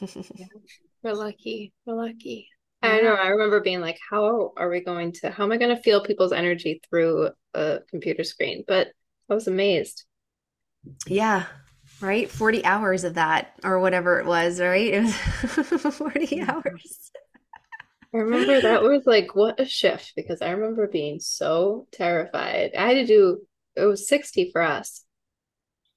yeah, 0.00 0.46
we're 1.02 1.12
lucky 1.12 1.74
we're 1.84 1.94
lucky 1.94 2.48
i 2.82 3.00
know 3.00 3.14
i 3.14 3.28
remember 3.28 3.60
being 3.60 3.80
like 3.80 3.98
how 4.10 4.52
are 4.56 4.68
we 4.68 4.80
going 4.80 5.12
to 5.12 5.30
how 5.30 5.44
am 5.44 5.52
i 5.52 5.56
going 5.56 5.74
to 5.74 5.82
feel 5.82 6.04
people's 6.04 6.32
energy 6.32 6.80
through 6.88 7.30
a 7.54 7.78
computer 7.88 8.24
screen 8.24 8.64
but 8.66 8.88
i 9.28 9.34
was 9.34 9.48
amazed 9.48 10.04
yeah 11.06 11.46
right 12.00 12.30
40 12.30 12.64
hours 12.64 13.04
of 13.04 13.14
that 13.14 13.52
or 13.62 13.80
whatever 13.80 14.18
it 14.18 14.26
was 14.26 14.60
right 14.60 14.94
it 14.94 15.02
was 15.84 15.94
40 15.96 16.42
hours 16.42 17.10
I 18.12 18.18
remember 18.18 18.60
that 18.60 18.82
was 18.82 19.06
like 19.06 19.36
what 19.36 19.60
a 19.60 19.64
shift 19.64 20.14
because 20.16 20.42
I 20.42 20.50
remember 20.50 20.88
being 20.88 21.20
so 21.20 21.86
terrified. 21.92 22.72
I 22.76 22.88
had 22.88 22.94
to 22.94 23.06
do 23.06 23.42
it 23.76 23.84
was 23.84 24.08
60 24.08 24.50
for 24.50 24.62
us. 24.62 25.04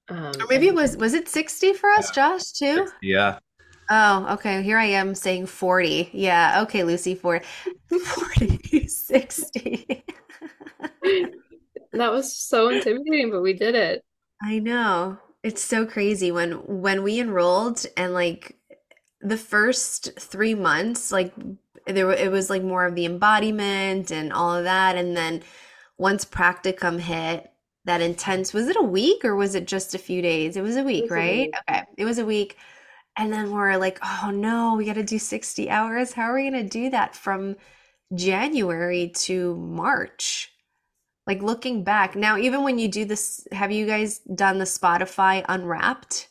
Um, 0.09 0.34
or 0.39 0.47
maybe 0.49 0.67
it 0.67 0.75
was 0.75 0.97
was 0.97 1.13
it 1.13 1.27
60 1.27 1.73
for 1.73 1.89
us, 1.89 2.09
yeah. 2.09 2.13
Josh, 2.13 2.51
too? 2.51 2.88
Yeah. 3.01 3.39
Oh, 3.89 4.27
okay. 4.34 4.63
Here 4.63 4.77
I 4.77 4.86
am 4.86 5.15
saying 5.15 5.47
40. 5.47 6.09
Yeah. 6.13 6.61
Okay, 6.63 6.84
Lucy, 6.84 7.15
40. 7.15 7.45
40 7.88 8.88
60. 8.88 10.03
that 11.93 12.11
was 12.11 12.36
so 12.36 12.69
intimidating, 12.69 13.31
but 13.31 13.41
we 13.41 13.53
did 13.53 13.75
it. 13.75 14.03
I 14.41 14.59
know. 14.59 15.17
It's 15.43 15.61
so 15.61 15.86
crazy 15.86 16.31
when 16.31 16.53
when 16.81 17.03
we 17.03 17.19
enrolled 17.19 17.86
and 17.97 18.13
like 18.13 18.57
the 19.21 19.38
first 19.38 20.19
3 20.19 20.55
months 20.55 21.11
like 21.11 21.34
there 21.86 22.11
it 22.11 22.31
was 22.31 22.49
like 22.49 22.63
more 22.63 22.86
of 22.86 22.95
the 22.95 23.05
embodiment 23.05 24.11
and 24.11 24.31
all 24.31 24.55
of 24.55 24.63
that 24.63 24.95
and 24.97 25.15
then 25.15 25.43
once 25.97 26.25
practicum 26.25 26.99
hit 26.99 27.51
that 27.86 28.01
intense 28.01 28.53
was 28.53 28.67
it 28.67 28.77
a 28.77 28.84
week 28.84 29.23
or 29.25 29.36
was 29.36 29.55
it 29.55 29.67
just 29.67 29.93
a 29.93 29.97
few 29.97 30.21
days 30.21 30.55
it 30.55 30.61
was 30.61 30.77
a 30.77 30.84
week 30.84 31.03
was 31.03 31.11
right 31.11 31.29
a 31.29 31.41
week. 31.41 31.55
okay 31.69 31.84
it 31.97 32.05
was 32.05 32.17
a 32.17 32.25
week 32.25 32.57
and 33.18 33.32
then 33.32 33.51
we're 33.51 33.78
like 33.78 33.99
oh 34.03 34.32
no 34.32 34.76
we 34.76 34.86
got 34.86 34.93
to 34.93 35.03
do 35.03 35.20
60 35.20 35.70
hours. 35.70 36.14
How 36.14 36.24
are 36.24 36.36
we 36.36 36.49
going 36.49 36.64
to 36.64 36.70
do 36.70 36.89
that 36.89 37.16
from 37.16 37.55
january 38.14 39.11
to 39.16 39.55
march? 39.55 40.51
Like 41.26 41.41
looking 41.41 41.84
back 41.84 42.16
now 42.16 42.38
even 42.38 42.64
when 42.64 42.78
you 42.78 42.88
do 42.88 43.05
this 43.05 43.47
have 43.51 43.72
you 43.72 43.86
guys 43.86 44.20
done 44.20 44.57
the 44.57 44.66
spotify 44.66 45.45
unwrapped 45.47 46.28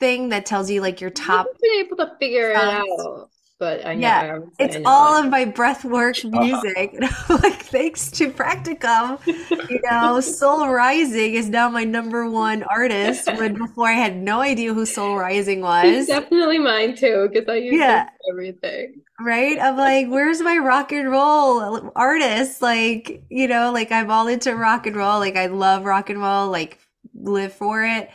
thing 0.00 0.30
that 0.30 0.46
tells 0.46 0.70
you 0.70 0.80
like 0.80 1.00
your 1.00 1.10
top 1.10 1.46
been 1.60 1.84
able 1.84 1.96
to 1.96 2.12
figure 2.18 2.50
it 2.50 2.56
out 2.56 3.30
but 3.58 3.86
I 3.86 3.94
know 3.94 4.00
yeah, 4.00 4.38
I 4.58 4.64
it's 4.64 4.76
all 4.84 5.14
of 5.14 5.30
my 5.30 5.46
breath 5.46 5.84
work 5.84 6.16
uh-huh. 6.24 6.40
music. 6.40 6.94
like 7.28 7.62
thanks 7.62 8.10
to 8.12 8.30
Practicum, 8.30 9.24
you 9.70 9.80
know, 9.90 10.20
Soul 10.36 10.68
Rising 10.68 11.34
is 11.34 11.48
now 11.48 11.68
my 11.70 11.84
number 11.84 12.28
one 12.28 12.62
artist. 12.64 13.26
When 13.26 13.54
before 13.58 13.88
I 13.88 13.92
had 13.92 14.16
no 14.16 14.40
idea 14.40 14.74
who 14.74 14.84
Soul 14.84 15.16
Rising 15.16 15.62
was. 15.62 15.84
It's 15.86 16.08
definitely 16.08 16.58
mine 16.58 16.96
too, 16.96 17.28
because 17.32 17.48
I 17.48 17.56
use 17.56 17.74
yeah. 17.74 18.10
everything. 18.30 19.02
Right? 19.18 19.58
I'm 19.58 19.76
like, 19.76 20.08
where's 20.08 20.42
my 20.42 20.58
rock 20.58 20.92
and 20.92 21.10
roll 21.10 21.90
artist? 21.96 22.60
Like, 22.60 23.24
you 23.30 23.48
know, 23.48 23.72
like 23.72 23.90
I'm 23.90 24.10
all 24.10 24.26
into 24.26 24.54
rock 24.54 24.86
and 24.86 24.96
roll. 24.96 25.18
Like 25.18 25.36
I 25.36 25.46
love 25.46 25.84
rock 25.84 26.10
and 26.10 26.20
roll. 26.20 26.50
Like 26.50 26.78
live 27.14 27.54
for 27.54 27.82
it. 27.82 28.10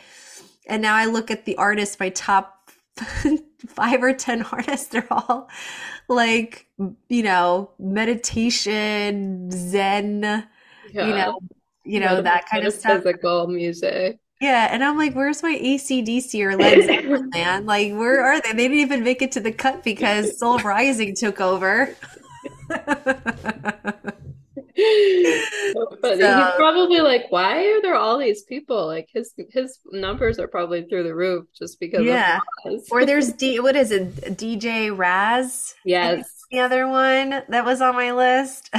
And 0.68 0.80
now 0.80 0.94
I 0.94 1.06
look 1.06 1.32
at 1.32 1.44
the 1.44 1.56
artists, 1.56 1.98
my 1.98 2.10
top 2.10 2.70
five 3.68 4.02
or 4.02 4.12
ten 4.12 4.42
artists 4.52 4.88
they're 4.88 5.06
all 5.10 5.48
like 6.08 6.66
you 7.08 7.22
know 7.22 7.70
meditation 7.78 9.50
zen 9.50 10.22
yeah. 10.92 11.06
you 11.06 11.14
know 11.14 11.38
you 11.84 12.00
know, 12.00 12.22
that 12.22 12.48
kind 12.48 12.66
of 12.66 12.72
stuff. 12.72 13.02
Physical 13.02 13.46
music. 13.48 14.18
Yeah, 14.40 14.68
and 14.70 14.82
I'm 14.82 14.96
like, 14.98 15.14
where's 15.14 15.42
my 15.42 15.56
ACDC 15.56 16.42
or 16.44 16.56
Led 16.56 16.84
Zeppelin, 16.84 17.30
man? 17.34 17.66
Like, 17.66 17.92
where 17.92 18.24
are 18.24 18.40
they? 18.40 18.52
They 18.52 18.68
didn't 18.68 18.78
even 18.78 19.04
make 19.04 19.22
it 19.22 19.32
to 19.32 19.40
the 19.40 19.52
cut 19.52 19.84
because 19.84 20.38
Soul 20.38 20.58
Rising 20.58 21.14
took 21.14 21.40
over. 21.40 21.94
so 25.72 25.96
funny. 26.00 26.20
So, 26.20 26.44
He's 26.44 26.54
probably 26.56 27.00
like, 27.00 27.26
why 27.30 27.64
are 27.66 27.82
there 27.82 27.96
all 27.96 28.18
these 28.18 28.42
people? 28.42 28.86
Like 28.86 29.08
his 29.12 29.32
his 29.50 29.78
numbers 29.90 30.38
are 30.38 30.48
probably 30.48 30.84
through 30.84 31.04
the 31.04 31.14
roof 31.14 31.46
just 31.58 31.78
because. 31.80 32.04
Yeah. 32.04 32.40
or 32.90 33.04
there's 33.04 33.32
D. 33.34 33.60
What 33.60 33.76
is 33.76 33.90
it? 33.90 34.14
DJ 34.36 34.96
Raz. 34.96 35.74
Yes. 35.84 36.28
The 36.50 36.60
other 36.60 36.88
one 36.88 37.42
that 37.48 37.64
was 37.64 37.80
on 37.80 37.94
my 37.94 38.12
list. 38.12 38.70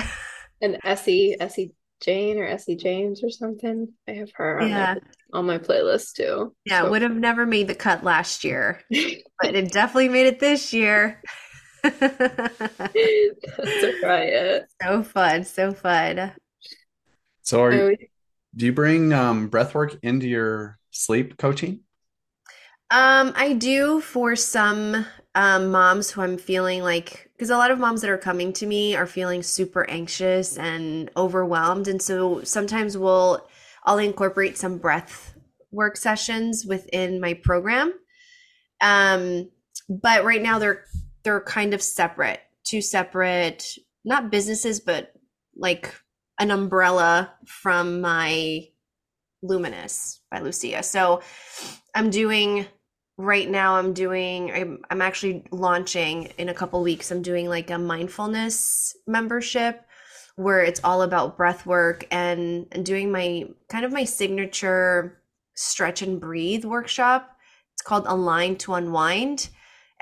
and 0.62 0.80
Essie 0.84 1.36
Essie 1.40 1.74
Jain 2.04 2.38
or 2.38 2.46
Essie 2.46 2.76
James 2.76 3.24
or 3.24 3.30
something. 3.30 3.88
I 4.08 4.12
have 4.12 4.32
her 4.36 4.62
on, 4.62 4.70
yeah. 4.70 4.96
my, 5.32 5.40
on 5.40 5.46
my 5.46 5.58
playlist 5.58 6.14
too. 6.14 6.54
Yeah, 6.66 6.82
so. 6.82 6.92
would 6.92 7.02
have 7.02 7.16
never 7.16 7.46
made 7.46 7.68
the 7.68 7.76
cut 7.76 8.04
last 8.04 8.44
year, 8.44 8.82
but 8.90 9.56
it 9.56 9.72
definitely 9.72 10.10
made 10.10 10.28
it 10.28 10.40
this 10.40 10.74
year. 10.74 11.22
That's 11.84 13.34
right. 14.04 14.62
So 14.82 15.04
fun, 15.04 15.44
so 15.44 15.74
fun. 15.74 16.32
So, 17.42 17.62
are 17.64 17.92
you, 17.92 17.98
do 18.56 18.66
you 18.66 18.74
bring 18.74 19.12
um, 19.12 19.50
breathwork 19.50 20.00
into 20.02 20.28
your 20.28 20.80
sleep 20.92 21.38
coaching? 21.38 21.82
Um, 22.90 23.34
I 23.36 23.54
do 23.54 24.02
for 24.02 24.36
some 24.36 25.06
um, 25.36 25.72
moms 25.72 26.12
who 26.12 26.22
I'm 26.22 26.38
feeling 26.38 26.84
like, 26.84 27.32
because 27.34 27.50
a 27.50 27.58
lot 27.58 27.72
of 27.72 27.80
moms 27.80 28.02
that 28.02 28.10
are 28.10 28.18
coming 28.18 28.54
to 28.54 28.68
me 28.68 28.96
are 28.96 29.08
feeling 29.08 29.42
super 29.42 29.90
anxious 29.90 30.58
and 30.58 31.10
overwhelmed. 31.18 31.88
And 31.88 32.02
so 32.02 32.44
sometimes 32.44 32.98
we'll, 32.98 33.46
I'll 33.84 33.98
incorporate 33.98 34.58
some 34.58 34.78
breath 34.78 35.34
work 35.72 35.98
sessions 35.98 36.66
within 36.66 37.20
my 37.20 37.34
program. 37.34 37.94
Um, 38.80 39.50
but 39.90 40.24
right 40.24 40.42
now 40.42 40.60
they're, 40.60 40.86
they're 41.24 41.42
kind 41.42 41.74
of 41.74 41.82
separate, 41.82 42.42
two 42.64 42.82
separate, 42.82 43.78
not 44.04 44.32
businesses, 44.32 44.80
but 44.80 45.14
like 45.56 45.94
an 46.40 46.52
umbrella 46.52 47.34
from 47.46 48.02
my 48.02 48.68
Luminous 49.42 50.22
by 50.32 50.40
Lucia. 50.40 50.84
So 50.84 51.22
I'm 51.94 52.10
doing 52.10 52.66
right 53.18 53.50
now 53.50 53.76
i'm 53.76 53.94
doing 53.94 54.52
I'm, 54.52 54.80
I'm 54.90 55.02
actually 55.02 55.46
launching 55.52 56.26
in 56.38 56.50
a 56.50 56.54
couple 56.54 56.82
weeks 56.82 57.12
i'm 57.12 57.22
doing 57.22 57.48
like 57.48 57.70
a 57.70 57.78
mindfulness 57.78 58.96
membership 59.06 59.86
where 60.36 60.64
it's 60.64 60.82
all 60.84 61.04
about 61.04 61.38
breath 61.38 61.66
work 61.68 62.08
and, 62.10 62.66
and 62.72 62.84
doing 62.84 63.12
my 63.12 63.48
kind 63.70 63.86
of 63.86 63.92
my 63.92 64.04
signature 64.04 65.22
stretch 65.54 66.02
and 66.02 66.20
breathe 66.20 66.66
workshop 66.66 67.38
it's 67.74 67.84
called 67.84 68.06
align 68.08 68.56
to 68.58 68.74
unwind 68.74 69.50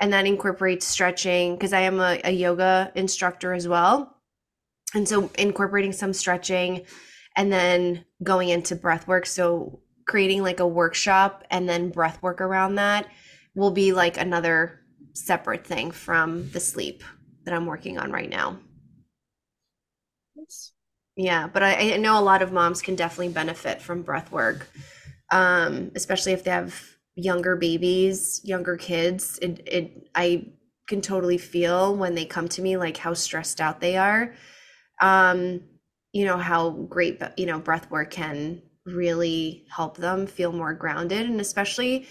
and 0.02 0.12
that 0.12 0.26
incorporates 0.26 0.84
stretching 0.86 1.54
because 1.54 1.72
i 1.72 1.80
am 1.80 1.98
a, 2.00 2.20
a 2.24 2.30
yoga 2.30 2.92
instructor 2.94 3.54
as 3.54 3.66
well 3.66 4.18
and 4.94 5.08
so 5.08 5.30
incorporating 5.38 5.92
some 5.92 6.12
stretching 6.12 6.84
and 7.36 7.50
then 7.50 8.04
going 8.22 8.50
into 8.50 8.76
breath 8.76 9.08
work 9.08 9.24
so 9.24 9.80
creating 10.06 10.42
like 10.42 10.60
a 10.60 10.66
workshop 10.66 11.44
and 11.50 11.66
then 11.66 11.88
breath 11.88 12.22
work 12.22 12.40
around 12.40 12.74
that 12.74 13.06
will 13.54 13.70
be 13.70 13.92
like 13.92 14.18
another 14.18 14.80
separate 15.14 15.66
thing 15.66 15.90
from 15.90 16.50
the 16.50 16.60
sleep 16.60 17.02
that 17.44 17.54
I'm 17.54 17.66
working 17.66 17.98
on 17.98 18.12
right 18.12 18.28
now. 18.28 18.58
Yes. 20.34 20.72
Yeah, 21.16 21.46
but 21.46 21.62
I, 21.62 21.94
I, 21.94 21.96
know 21.98 22.18
a 22.18 22.22
lot 22.22 22.40
of 22.40 22.52
moms 22.52 22.80
can 22.80 22.96
definitely 22.96 23.34
benefit 23.34 23.82
from 23.82 24.02
breath 24.02 24.32
work, 24.32 24.70
um, 25.30 25.92
especially 25.94 26.32
if 26.32 26.44
they 26.44 26.50
have 26.50 26.91
younger 27.14 27.56
babies, 27.56 28.40
younger 28.44 28.76
kids. 28.76 29.38
It, 29.42 29.62
it, 29.66 30.08
I 30.14 30.46
can 30.88 31.00
totally 31.00 31.38
feel 31.38 31.96
when 31.96 32.14
they 32.14 32.24
come 32.24 32.48
to 32.48 32.62
me 32.62 32.76
like 32.76 32.96
how 32.96 33.14
stressed 33.14 33.60
out 33.60 33.80
they 33.80 33.96
are. 33.96 34.34
Um, 35.00 35.60
you 36.12 36.24
know 36.24 36.36
how 36.36 36.70
great 36.70 37.20
you 37.36 37.46
know 37.46 37.58
breath 37.58 37.90
work 37.90 38.10
can 38.10 38.62
really 38.84 39.64
help 39.74 39.96
them 39.96 40.26
feel 40.26 40.52
more 40.52 40.74
grounded 40.74 41.26
and 41.26 41.40
especially 41.40 42.06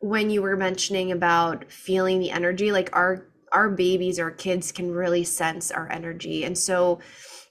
when 0.00 0.30
you 0.30 0.40
were 0.42 0.56
mentioning 0.56 1.12
about 1.12 1.70
feeling 1.70 2.18
the 2.18 2.30
energy 2.30 2.72
like 2.72 2.94
our 2.94 3.26
our 3.52 3.68
babies 3.68 4.18
our 4.18 4.30
kids 4.30 4.70
can 4.70 4.92
really 4.92 5.24
sense 5.24 5.70
our 5.70 5.90
energy 5.90 6.44
and 6.44 6.56
so 6.56 7.00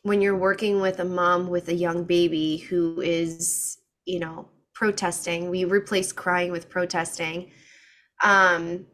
when 0.03 0.21
you're 0.21 0.37
working 0.37 0.79
with 0.79 0.99
a 0.99 1.05
mom 1.05 1.47
with 1.47 1.67
a 1.67 1.73
young 1.73 2.03
baby 2.05 2.57
who 2.57 3.01
is 3.01 3.77
you 4.05 4.19
know 4.19 4.47
protesting. 4.79 5.49
We 5.49 5.65
replaced 5.65 6.15
crying 6.15 6.53
with 6.53 6.69
protesting 6.69 7.51
um 8.23 8.85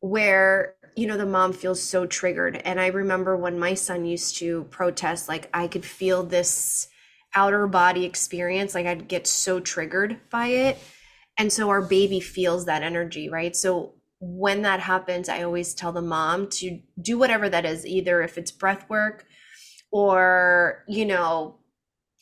where 0.00 0.74
you 0.96 1.06
know 1.06 1.16
the 1.16 1.24
mom 1.24 1.52
feels 1.52 1.80
so 1.80 2.06
triggered. 2.06 2.56
And 2.64 2.80
i 2.80 2.88
remember 2.88 3.36
when 3.36 3.56
my 3.56 3.74
son 3.74 4.04
used 4.04 4.36
to 4.38 4.64
protest 4.64 5.28
like 5.28 5.48
i 5.54 5.68
could 5.68 5.84
feel 5.84 6.24
this 6.24 6.88
outer 7.36 7.68
body 7.68 8.04
experience 8.04 8.74
like 8.74 8.84
i'd 8.86 9.06
get 9.06 9.28
so 9.28 9.60
triggered 9.60 10.18
by 10.28 10.48
it. 10.48 10.78
And 11.38 11.52
so 11.52 11.70
our 11.70 11.82
baby 11.82 12.18
feels 12.18 12.64
that 12.66 12.82
energy 12.82 13.28
right? 13.28 13.54
So 13.54 13.94
when 14.18 14.62
that 14.62 14.80
happens 14.80 15.28
i 15.28 15.42
always 15.42 15.72
tell 15.72 15.92
the 15.92 16.02
mom 16.02 16.48
to 16.48 16.80
do 17.00 17.16
whatever 17.16 17.48
that 17.48 17.64
is 17.64 17.86
either 17.86 18.22
if 18.22 18.38
it's 18.38 18.50
breath 18.52 18.88
work 18.90 19.24
or 19.92 20.84
you 20.88 21.04
know 21.06 21.58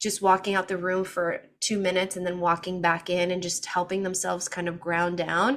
just 0.01 0.23
walking 0.23 0.55
out 0.55 0.69
the 0.69 0.77
room 0.79 1.05
for 1.05 1.43
two 1.71 1.79
minutes 1.79 2.17
and 2.17 2.27
then 2.27 2.41
walking 2.41 2.81
back 2.81 3.09
in 3.09 3.31
and 3.31 3.45
just 3.45 3.65
helping 3.65 4.03
themselves 4.03 4.49
kind 4.49 4.69
of 4.69 4.81
ground 4.81 5.17
down. 5.17 5.57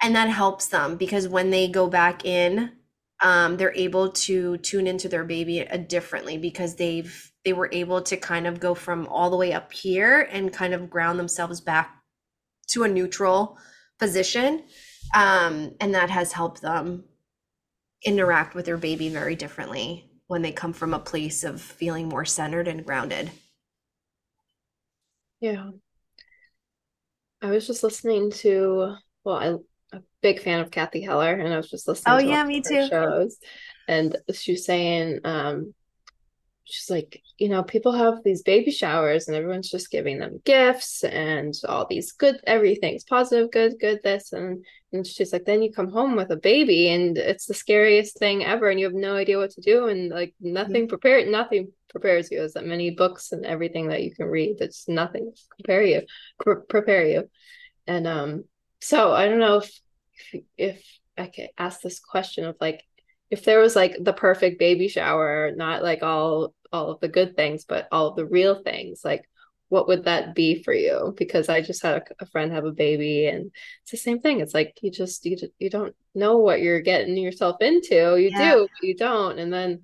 And 0.00 0.16
that 0.16 0.30
helps 0.30 0.68
them 0.68 0.96
because 0.96 1.28
when 1.28 1.50
they 1.50 1.68
go 1.68 1.86
back 1.86 2.24
in 2.24 2.72
um, 3.20 3.56
they're 3.56 3.74
able 3.74 4.10
to 4.10 4.56
tune 4.58 4.86
into 4.86 5.08
their 5.08 5.24
baby 5.24 5.66
differently 5.88 6.38
because 6.38 6.76
they've 6.76 7.32
they 7.44 7.52
were 7.52 7.68
able 7.72 8.00
to 8.02 8.16
kind 8.16 8.46
of 8.46 8.60
go 8.60 8.74
from 8.74 9.06
all 9.08 9.28
the 9.28 9.36
way 9.36 9.52
up 9.52 9.72
here 9.72 10.28
and 10.30 10.52
kind 10.52 10.72
of 10.72 10.88
ground 10.88 11.18
themselves 11.18 11.60
back 11.60 12.00
to 12.68 12.84
a 12.84 12.88
neutral 12.88 13.58
position. 13.98 14.62
Um, 15.14 15.74
and 15.80 15.94
that 15.94 16.10
has 16.10 16.32
helped 16.32 16.62
them 16.62 17.04
interact 18.04 18.54
with 18.54 18.66
their 18.66 18.76
baby 18.76 19.08
very 19.08 19.34
differently 19.34 20.10
when 20.28 20.42
they 20.42 20.52
come 20.52 20.72
from 20.72 20.94
a 20.94 20.98
place 20.98 21.42
of 21.42 21.60
feeling 21.60 22.08
more 22.08 22.24
centered 22.24 22.68
and 22.68 22.86
grounded 22.86 23.30
yeah 25.40 25.70
i 27.42 27.50
was 27.50 27.66
just 27.66 27.82
listening 27.82 28.30
to 28.30 28.94
well 29.24 29.36
i 29.36 29.54
a 29.92 30.02
big 30.22 30.40
fan 30.40 30.60
of 30.60 30.70
Cathy 30.70 31.00
Heller, 31.00 31.34
and 31.34 31.52
I 31.52 31.56
was 31.56 31.70
just 31.70 31.88
listening. 31.88 32.14
Oh 32.14 32.18
yeah, 32.18 32.44
me 32.44 32.60
too. 32.60 32.88
Shows, 32.88 33.38
and 33.86 34.16
she 34.32 34.52
was 34.52 34.64
saying, 34.64 35.20
um, 35.24 35.74
she's 36.68 36.90
like, 36.90 37.22
you 37.38 37.48
know, 37.48 37.62
people 37.62 37.92
have 37.92 38.22
these 38.22 38.42
baby 38.42 38.70
showers 38.70 39.26
and 39.26 39.36
everyone's 39.36 39.70
just 39.70 39.90
giving 39.90 40.18
them 40.18 40.40
gifts 40.44 41.02
and 41.02 41.54
all 41.66 41.86
these 41.86 42.12
good 42.12 42.40
everything's 42.46 43.04
positive, 43.04 43.50
good, 43.50 43.74
good, 43.80 44.00
this. 44.02 44.32
And 44.32 44.64
and 44.92 45.06
she's 45.06 45.32
like, 45.32 45.44
then 45.44 45.62
you 45.62 45.72
come 45.72 45.90
home 45.90 46.14
with 46.14 46.30
a 46.30 46.36
baby 46.36 46.90
and 46.90 47.16
it's 47.16 47.46
the 47.46 47.54
scariest 47.54 48.18
thing 48.18 48.44
ever 48.44 48.68
and 48.68 48.78
you 48.78 48.86
have 48.86 48.94
no 48.94 49.16
idea 49.16 49.38
what 49.38 49.50
to 49.52 49.60
do 49.62 49.88
and 49.88 50.10
like 50.10 50.34
nothing 50.40 50.82
mm-hmm. 50.82 50.88
prepared 50.88 51.28
nothing 51.28 51.72
prepares 51.88 52.30
you. 52.30 52.38
There's 52.38 52.52
that 52.52 52.66
many 52.66 52.90
books 52.90 53.32
and 53.32 53.46
everything 53.46 53.88
that 53.88 54.02
you 54.02 54.14
can 54.14 54.26
read. 54.26 54.56
That's 54.58 54.88
nothing 54.88 55.32
prepare 55.58 55.82
you, 55.82 56.02
pre- 56.38 56.66
prepare 56.68 57.06
you. 57.06 57.30
And 57.86 58.06
um 58.06 58.44
so 58.80 59.12
I 59.12 59.26
don't 59.26 59.40
know 59.40 59.62
if 59.62 59.80
if 60.58 60.84
I 61.16 61.26
could 61.26 61.48
ask 61.56 61.80
this 61.80 61.98
question 61.98 62.44
of 62.44 62.56
like 62.60 62.84
if 63.30 63.44
there 63.44 63.60
was 63.60 63.76
like 63.76 63.96
the 64.00 64.12
perfect 64.12 64.58
baby 64.58 64.88
shower, 64.88 65.52
not 65.54 65.82
like 65.82 66.02
all 66.02 66.54
all 66.72 66.90
of 66.90 67.00
the 67.00 67.08
good 67.08 67.36
things, 67.36 67.64
but 67.64 67.88
all 67.90 68.08
of 68.08 68.16
the 68.16 68.26
real 68.26 68.62
things, 68.62 69.02
like 69.04 69.28
what 69.68 69.86
would 69.86 70.04
that 70.04 70.34
be 70.34 70.62
for 70.62 70.72
you? 70.72 71.14
Because 71.16 71.48
I 71.48 71.60
just 71.60 71.82
had 71.82 71.96
a, 71.96 72.24
a 72.24 72.26
friend 72.26 72.52
have 72.52 72.64
a 72.64 72.72
baby, 72.72 73.26
and 73.26 73.50
it's 73.82 73.90
the 73.90 73.96
same 73.96 74.20
thing. 74.20 74.40
It's 74.40 74.54
like 74.54 74.78
you 74.82 74.90
just 74.90 75.24
you 75.24 75.36
you 75.58 75.70
don't 75.70 75.94
know 76.14 76.38
what 76.38 76.60
you're 76.60 76.80
getting 76.80 77.16
yourself 77.16 77.56
into. 77.60 78.16
You 78.16 78.30
yeah. 78.32 78.54
do, 78.54 78.68
you 78.82 78.96
don't, 78.96 79.38
and 79.38 79.52
then 79.52 79.82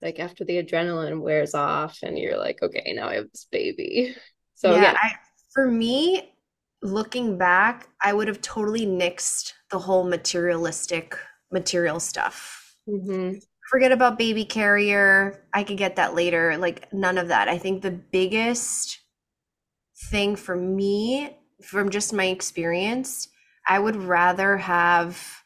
like 0.00 0.18
after 0.18 0.44
the 0.44 0.62
adrenaline 0.62 1.20
wears 1.20 1.54
off, 1.54 1.98
and 2.02 2.18
you're 2.18 2.38
like, 2.38 2.62
okay, 2.62 2.92
now 2.94 3.08
I 3.08 3.16
have 3.16 3.30
this 3.30 3.46
baby. 3.50 4.14
So 4.54 4.76
yeah, 4.76 4.82
yeah. 4.82 4.96
I, 5.02 5.10
for 5.52 5.68
me, 5.68 6.36
looking 6.82 7.36
back, 7.36 7.88
I 8.00 8.12
would 8.12 8.28
have 8.28 8.40
totally 8.42 8.86
nixed 8.86 9.54
the 9.72 9.78
whole 9.80 10.04
materialistic 10.04 11.18
material 11.50 11.98
stuff. 11.98 12.61
Mm-hmm. 12.88 13.38
Forget 13.70 13.92
about 13.92 14.18
baby 14.18 14.44
carrier. 14.44 15.44
I 15.52 15.64
could 15.64 15.78
get 15.78 15.96
that 15.96 16.14
later. 16.14 16.56
Like, 16.56 16.92
none 16.92 17.18
of 17.18 17.28
that. 17.28 17.48
I 17.48 17.58
think 17.58 17.82
the 17.82 17.90
biggest 17.90 18.98
thing 20.10 20.36
for 20.36 20.56
me, 20.56 21.36
from 21.62 21.90
just 21.90 22.12
my 22.12 22.26
experience, 22.26 23.28
I 23.66 23.78
would 23.78 23.96
rather 23.96 24.56
have 24.56 25.44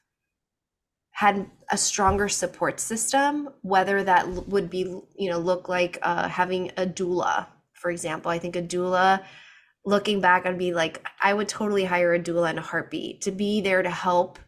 had 1.10 1.50
a 1.70 1.76
stronger 1.76 2.28
support 2.28 2.80
system, 2.80 3.48
whether 3.62 4.02
that 4.02 4.28
would 4.48 4.70
be, 4.70 4.80
you 5.16 5.30
know, 5.30 5.38
look 5.38 5.68
like 5.68 5.98
uh, 6.02 6.28
having 6.28 6.70
a 6.76 6.86
doula 6.86 7.46
for 7.76 7.90
example. 7.90 8.30
I 8.30 8.38
think 8.38 8.56
a 8.56 8.62
doula, 8.62 9.22
looking 9.84 10.20
back, 10.20 10.46
I'd 10.46 10.58
be 10.58 10.74
like, 10.74 11.06
I 11.22 11.32
would 11.32 11.48
totally 11.48 11.84
hire 11.84 12.14
a 12.14 12.18
doula 12.18 12.50
in 12.50 12.58
a 12.58 12.62
heartbeat 12.62 13.20
to 13.22 13.30
be 13.30 13.60
there 13.60 13.82
to 13.82 13.90
help 13.90 14.38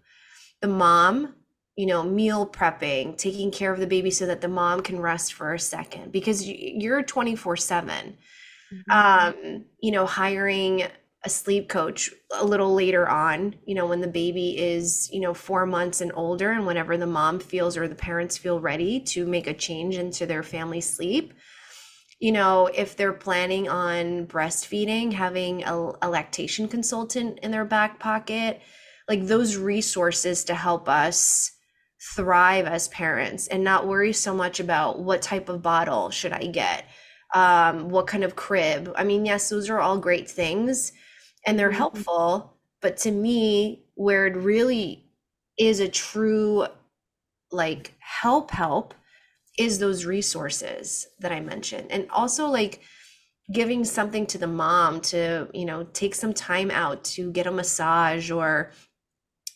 the 0.60 0.68
mom, 0.68 1.34
you 1.78 1.86
know, 1.86 2.02
meal 2.02 2.44
prepping, 2.44 3.16
taking 3.16 3.52
care 3.52 3.72
of 3.72 3.78
the 3.78 3.86
baby 3.86 4.10
so 4.10 4.26
that 4.26 4.40
the 4.40 4.48
mom 4.48 4.82
can 4.82 4.98
rest 4.98 5.32
for 5.32 5.54
a 5.54 5.60
second 5.60 6.10
because 6.10 6.44
you're 6.44 7.04
24 7.04 7.56
7. 7.56 8.18
Mm-hmm. 8.74 8.90
Um, 8.90 9.64
you 9.80 9.92
know, 9.92 10.04
hiring 10.04 10.82
a 11.24 11.30
sleep 11.30 11.68
coach 11.68 12.10
a 12.34 12.44
little 12.44 12.74
later 12.74 13.08
on, 13.08 13.54
you 13.64 13.76
know, 13.76 13.86
when 13.86 14.00
the 14.00 14.08
baby 14.08 14.58
is, 14.58 15.08
you 15.12 15.20
know, 15.20 15.32
four 15.32 15.66
months 15.66 16.00
and 16.00 16.10
older, 16.16 16.50
and 16.50 16.66
whenever 16.66 16.96
the 16.96 17.06
mom 17.06 17.38
feels 17.38 17.76
or 17.76 17.86
the 17.86 17.94
parents 17.94 18.36
feel 18.36 18.58
ready 18.58 18.98
to 18.98 19.24
make 19.24 19.46
a 19.46 19.54
change 19.54 19.96
into 19.96 20.26
their 20.26 20.42
family 20.42 20.80
sleep. 20.80 21.32
You 22.18 22.32
know, 22.32 22.66
if 22.66 22.96
they're 22.96 23.12
planning 23.12 23.68
on 23.68 24.26
breastfeeding, 24.26 25.12
having 25.12 25.62
a, 25.62 25.92
a 26.02 26.10
lactation 26.10 26.66
consultant 26.66 27.38
in 27.44 27.52
their 27.52 27.64
back 27.64 28.00
pocket, 28.00 28.60
like 29.08 29.28
those 29.28 29.56
resources 29.56 30.42
to 30.44 30.56
help 30.56 30.88
us 30.88 31.52
thrive 32.14 32.66
as 32.66 32.88
parents 32.88 33.46
and 33.48 33.64
not 33.64 33.86
worry 33.86 34.12
so 34.12 34.34
much 34.34 34.60
about 34.60 35.00
what 35.00 35.22
type 35.22 35.48
of 35.48 35.62
bottle 35.62 36.10
should 36.10 36.32
I 36.32 36.46
get, 36.46 36.84
um, 37.34 37.88
what 37.88 38.06
kind 38.06 38.24
of 38.24 38.36
crib. 38.36 38.92
I 38.96 39.04
mean, 39.04 39.26
yes, 39.26 39.48
those 39.48 39.68
are 39.68 39.80
all 39.80 39.98
great 39.98 40.30
things 40.30 40.92
and 41.46 41.58
they're 41.58 41.68
mm-hmm. 41.68 41.78
helpful 41.78 42.54
but 42.80 42.96
to 42.98 43.10
me 43.10 43.84
where 43.94 44.26
it 44.26 44.36
really 44.36 45.04
is 45.58 45.80
a 45.80 45.88
true 45.88 46.66
like 47.50 47.94
help 47.98 48.50
help 48.50 48.94
is 49.58 49.78
those 49.78 50.04
resources 50.04 51.06
that 51.18 51.32
i 51.32 51.40
mentioned 51.40 51.90
and 51.90 52.06
also 52.10 52.46
like 52.46 52.80
giving 53.52 53.84
something 53.84 54.26
to 54.26 54.38
the 54.38 54.46
mom 54.46 55.00
to 55.00 55.48
you 55.54 55.64
know 55.64 55.84
take 55.92 56.14
some 56.14 56.34
time 56.34 56.70
out 56.70 57.02
to 57.02 57.32
get 57.32 57.46
a 57.46 57.50
massage 57.50 58.30
or 58.30 58.72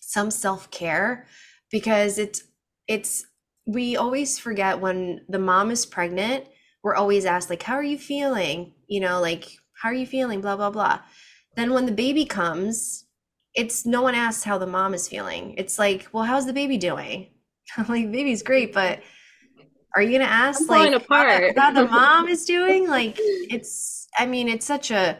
some 0.00 0.30
self-care 0.30 1.26
because 1.72 2.18
it's 2.18 2.44
it's 2.86 3.26
we 3.66 3.96
always 3.96 4.38
forget 4.38 4.80
when 4.80 5.24
the 5.28 5.38
mom 5.38 5.70
is 5.70 5.86
pregnant 5.86 6.44
we're 6.84 6.94
always 6.94 7.24
asked 7.24 7.50
like 7.50 7.62
how 7.62 7.74
are 7.74 7.82
you 7.82 7.98
feeling 7.98 8.74
you 8.86 9.00
know 9.00 9.20
like 9.20 9.48
how 9.80 9.88
are 9.88 9.94
you 9.94 10.06
feeling 10.06 10.40
blah 10.40 10.56
blah 10.56 10.70
blah 10.70 11.00
then 11.56 11.72
when 11.72 11.86
the 11.86 11.92
baby 11.92 12.24
comes, 12.24 13.04
it's 13.54 13.84
no 13.84 14.02
one 14.02 14.14
asks 14.14 14.44
how 14.44 14.58
the 14.58 14.66
mom 14.66 14.94
is 14.94 15.08
feeling. 15.08 15.54
It's 15.58 15.78
like, 15.78 16.08
well, 16.12 16.24
how's 16.24 16.46
the 16.46 16.52
baby 16.52 16.78
doing? 16.78 17.28
I'm 17.76 17.86
like, 17.86 18.10
baby's 18.10 18.42
great, 18.42 18.72
but 18.72 19.00
are 19.94 20.02
you 20.02 20.12
gonna 20.12 20.30
ask 20.30 20.68
like 20.70 21.06
how, 21.08 21.50
how 21.54 21.70
the 21.70 21.86
mom 21.90 22.28
is 22.28 22.46
doing? 22.46 22.88
Like 22.88 23.16
it's 23.18 24.08
I 24.18 24.26
mean, 24.26 24.48
it's 24.48 24.64
such 24.64 24.90
a 24.90 25.18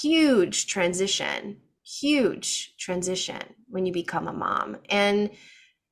huge 0.00 0.68
transition, 0.68 1.58
huge 1.86 2.74
transition 2.78 3.40
when 3.68 3.86
you 3.86 3.92
become 3.92 4.26
a 4.28 4.32
mom. 4.32 4.78
And 4.88 5.30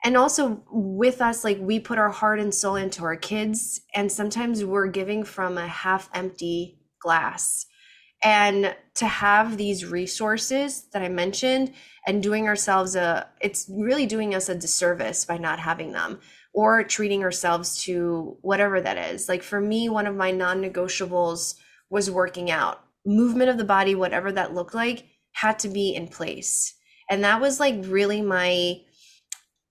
and 0.03 0.19
also 0.19 0.63
with 0.71 1.23
us 1.23 1.45
like 1.45 1.59
we 1.61 1.81
put 1.81 1.99
our 1.99 2.11
heart 2.11 2.39
and 2.39 2.55
soul 2.55 2.77
into 2.77 3.05
our 3.05 3.17
kids 3.17 3.81
and 3.95 4.13
sometimes 4.13 4.63
we're 4.63 4.89
giving 4.89 5.25
from 5.25 5.57
a 5.57 5.67
half 5.67 6.11
empty 6.13 6.79
glass. 7.01 7.67
And 8.23 8.75
to 8.95 9.07
have 9.07 9.57
these 9.57 9.85
resources 9.85 10.89
that 10.93 11.03
i 11.03 11.09
mentioned 11.09 11.73
and 12.07 12.23
doing 12.23 12.49
ourselves 12.49 12.97
a 12.97 13.29
it's 13.41 13.71
really 13.71 14.07
doing 14.07 14.35
us 14.35 14.49
a 14.49 14.55
disservice 14.55 15.25
by 15.25 15.39
not 15.39 15.59
having 15.59 15.93
them 15.93 16.21
or 16.53 16.85
treating 16.85 17.23
ourselves 17.23 17.83
to 17.83 18.37
whatever 18.41 18.81
that 18.81 18.97
is. 18.97 19.29
Like 19.29 19.43
for 19.43 19.61
me 19.61 19.89
one 19.89 20.07
of 20.07 20.17
my 20.17 20.31
non-negotiables 20.31 21.55
was 21.91 22.11
working 22.11 22.51
out. 22.51 22.85
Movement 23.07 23.51
of 23.51 23.59
the 23.59 23.65
body 23.65 23.95
whatever 23.95 24.33
that 24.33 24.55
looked 24.55 24.75
like 24.75 25.07
had 25.35 25.59
to 25.61 25.69
be 25.69 25.95
in 25.95 26.09
place. 26.09 26.75
And 27.11 27.23
that 27.25 27.41
was 27.41 27.61
like 27.61 27.77
really 27.83 28.23
my 28.23 28.81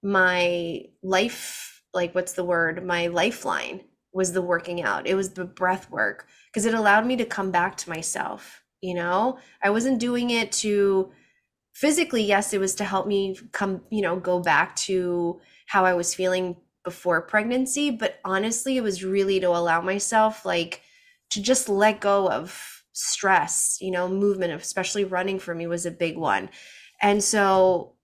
my 0.03 0.85
life 1.01 1.81
like 1.93 2.13
what's 2.15 2.33
the 2.33 2.43
word? 2.45 2.85
My 2.85 3.07
lifeline 3.07 3.81
was 4.13 4.33
the 4.33 4.41
working 4.41 4.83
out. 4.83 5.07
It 5.07 5.15
was 5.15 5.31
the 5.31 5.45
breath 5.45 5.89
work 5.89 6.27
because 6.47 6.65
it 6.65 6.73
allowed 6.73 7.05
me 7.05 7.15
to 7.17 7.25
come 7.25 7.51
back 7.51 7.75
to 7.77 7.89
myself 7.89 8.61
you 8.83 8.93
know? 8.93 9.39
I 9.63 9.69
wasn't 9.69 10.01
doing 10.01 10.29
it 10.29 10.51
to 10.63 11.09
physically 11.73 12.23
yes 12.23 12.53
it 12.53 12.59
was 12.59 12.75
to 12.75 12.83
help 12.83 13.07
me 13.07 13.35
come 13.51 13.81
you 13.89 14.01
know 14.01 14.15
go 14.15 14.39
back 14.39 14.75
to 14.75 15.41
how 15.65 15.85
i 15.85 15.93
was 15.93 16.13
feeling 16.13 16.55
before 16.83 17.21
pregnancy 17.21 17.89
but 17.89 18.19
honestly 18.23 18.77
it 18.77 18.83
was 18.83 19.03
really 19.03 19.39
to 19.39 19.47
allow 19.47 19.81
myself 19.81 20.45
like 20.45 20.81
to 21.31 21.41
just 21.41 21.67
let 21.67 21.99
go 21.99 22.29
of 22.29 22.82
stress 22.93 23.77
you 23.81 23.91
know 23.91 24.07
movement 24.07 24.53
especially 24.53 25.03
running 25.03 25.39
for 25.39 25.53
me 25.53 25.67
was 25.67 25.85
a 25.85 25.91
big 25.91 26.17
one 26.17 26.49
and 27.01 27.23
so 27.23 27.95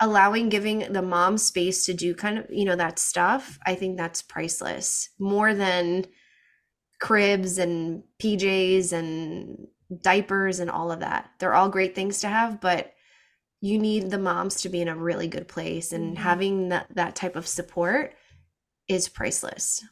allowing 0.00 0.48
giving 0.48 0.92
the 0.92 1.02
mom 1.02 1.38
space 1.38 1.86
to 1.86 1.94
do 1.94 2.14
kind 2.14 2.38
of 2.38 2.46
you 2.50 2.64
know 2.64 2.76
that 2.76 2.98
stuff 2.98 3.58
i 3.66 3.74
think 3.74 3.96
that's 3.96 4.22
priceless 4.22 5.10
more 5.18 5.54
than 5.54 6.04
cribs 7.02 7.58
and 7.58 8.04
PJs 8.22 8.92
and 8.92 9.66
diapers 10.00 10.60
and 10.60 10.70
all 10.70 10.92
of 10.92 11.00
that. 11.00 11.30
They're 11.38 11.52
all 11.52 11.68
great 11.68 11.96
things 11.96 12.20
to 12.20 12.28
have, 12.28 12.60
but 12.60 12.92
you 13.60 13.78
need 13.78 14.08
the 14.08 14.18
moms 14.18 14.62
to 14.62 14.68
be 14.68 14.80
in 14.80 14.88
a 14.88 14.96
really 14.96 15.26
good 15.26 15.48
place 15.48 15.92
and 15.92 16.14
mm-hmm. 16.14 16.22
having 16.22 16.68
that, 16.68 16.86
that 16.94 17.16
type 17.16 17.34
of 17.34 17.48
support 17.48 18.14
is 18.86 19.08
priceless. 19.08 19.84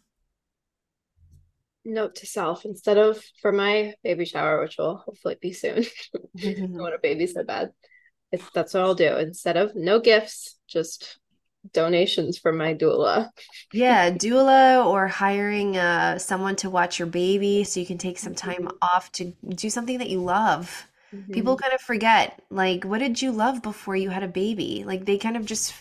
Note 1.84 2.16
to 2.16 2.26
self 2.26 2.64
instead 2.64 2.98
of 2.98 3.22
for 3.40 3.52
my 3.52 3.94
baby 4.02 4.24
shower, 4.24 4.60
which 4.60 4.76
will 4.78 4.96
hopefully 4.96 5.36
be 5.40 5.52
soon. 5.52 5.84
I 6.44 6.54
want 6.58 6.94
a 6.94 6.98
baby 7.02 7.26
so 7.26 7.42
bad. 7.42 7.70
It's 8.32 8.44
that's 8.54 8.74
what 8.74 8.82
I'll 8.82 8.94
do. 8.94 9.16
Instead 9.16 9.56
of 9.56 9.74
no 9.74 9.98
gifts, 9.98 10.58
just 10.68 11.18
donations 11.72 12.38
from 12.38 12.56
my 12.56 12.74
doula. 12.74 13.30
yeah, 13.72 14.10
doula 14.10 14.84
or 14.84 15.08
hiring 15.08 15.76
uh, 15.76 16.18
someone 16.18 16.56
to 16.56 16.70
watch 16.70 16.98
your 16.98 17.08
baby 17.08 17.64
so 17.64 17.80
you 17.80 17.86
can 17.86 17.98
take 17.98 18.18
some 18.18 18.34
time 18.34 18.64
mm-hmm. 18.64 18.76
off 18.82 19.10
to 19.12 19.32
do 19.48 19.70
something 19.70 19.98
that 19.98 20.10
you 20.10 20.20
love. 20.20 20.86
Mm-hmm. 21.14 21.32
People 21.32 21.56
kind 21.56 21.72
of 21.72 21.80
forget, 21.80 22.40
like, 22.50 22.84
what 22.84 22.98
did 22.98 23.20
you 23.20 23.32
love 23.32 23.62
before 23.62 23.96
you 23.96 24.10
had 24.10 24.22
a 24.22 24.28
baby? 24.28 24.84
Like, 24.86 25.04
they 25.04 25.18
kind 25.18 25.36
of 25.36 25.44
just 25.44 25.74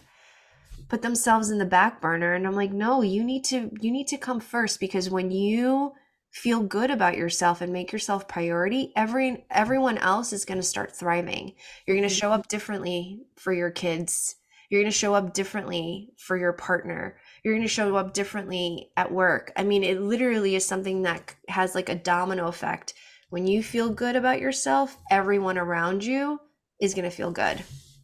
put 0.89 1.01
themselves 1.01 1.49
in 1.49 1.57
the 1.57 1.65
back 1.65 2.01
burner 2.01 2.33
and 2.33 2.45
i'm 2.45 2.55
like 2.55 2.71
no 2.71 3.01
you 3.01 3.23
need 3.23 3.43
to 3.43 3.71
you 3.79 3.91
need 3.91 4.07
to 4.07 4.17
come 4.17 4.39
first 4.39 4.79
because 4.79 5.09
when 5.09 5.31
you 5.31 5.93
feel 6.31 6.61
good 6.61 6.91
about 6.91 7.17
yourself 7.17 7.61
and 7.61 7.73
make 7.73 7.91
yourself 7.91 8.27
priority 8.27 8.91
every 8.95 9.45
everyone 9.49 9.97
else 9.97 10.33
is 10.33 10.45
going 10.45 10.59
to 10.59 10.63
start 10.63 10.95
thriving 10.95 11.53
you're 11.85 11.97
going 11.97 12.07
to 12.07 12.13
show 12.13 12.31
up 12.31 12.47
differently 12.47 13.21
for 13.35 13.53
your 13.53 13.71
kids 13.71 14.35
you're 14.69 14.81
going 14.81 14.91
to 14.91 14.97
show 14.97 15.15
up 15.15 15.33
differently 15.33 16.11
for 16.17 16.37
your 16.37 16.53
partner. 16.53 17.17
You're 17.43 17.55
going 17.55 17.67
to 17.67 17.73
show 17.73 17.95
up 17.95 18.13
differently 18.13 18.91
at 18.95 19.11
work. 19.11 19.51
I 19.57 19.63
mean, 19.63 19.83
it 19.83 19.99
literally 19.99 20.55
is 20.55 20.65
something 20.65 21.01
that 21.03 21.35
has 21.47 21.73
like 21.73 21.89
a 21.89 21.95
domino 21.95 22.47
effect. 22.47 22.93
When 23.29 23.47
you 23.47 23.63
feel 23.63 23.89
good 23.89 24.15
about 24.15 24.39
yourself, 24.39 24.95
everyone 25.09 25.57
around 25.57 26.03
you 26.03 26.39
is 26.79 26.93
going 26.93 27.05
to 27.05 27.15
feel 27.15 27.31
good. 27.31 27.63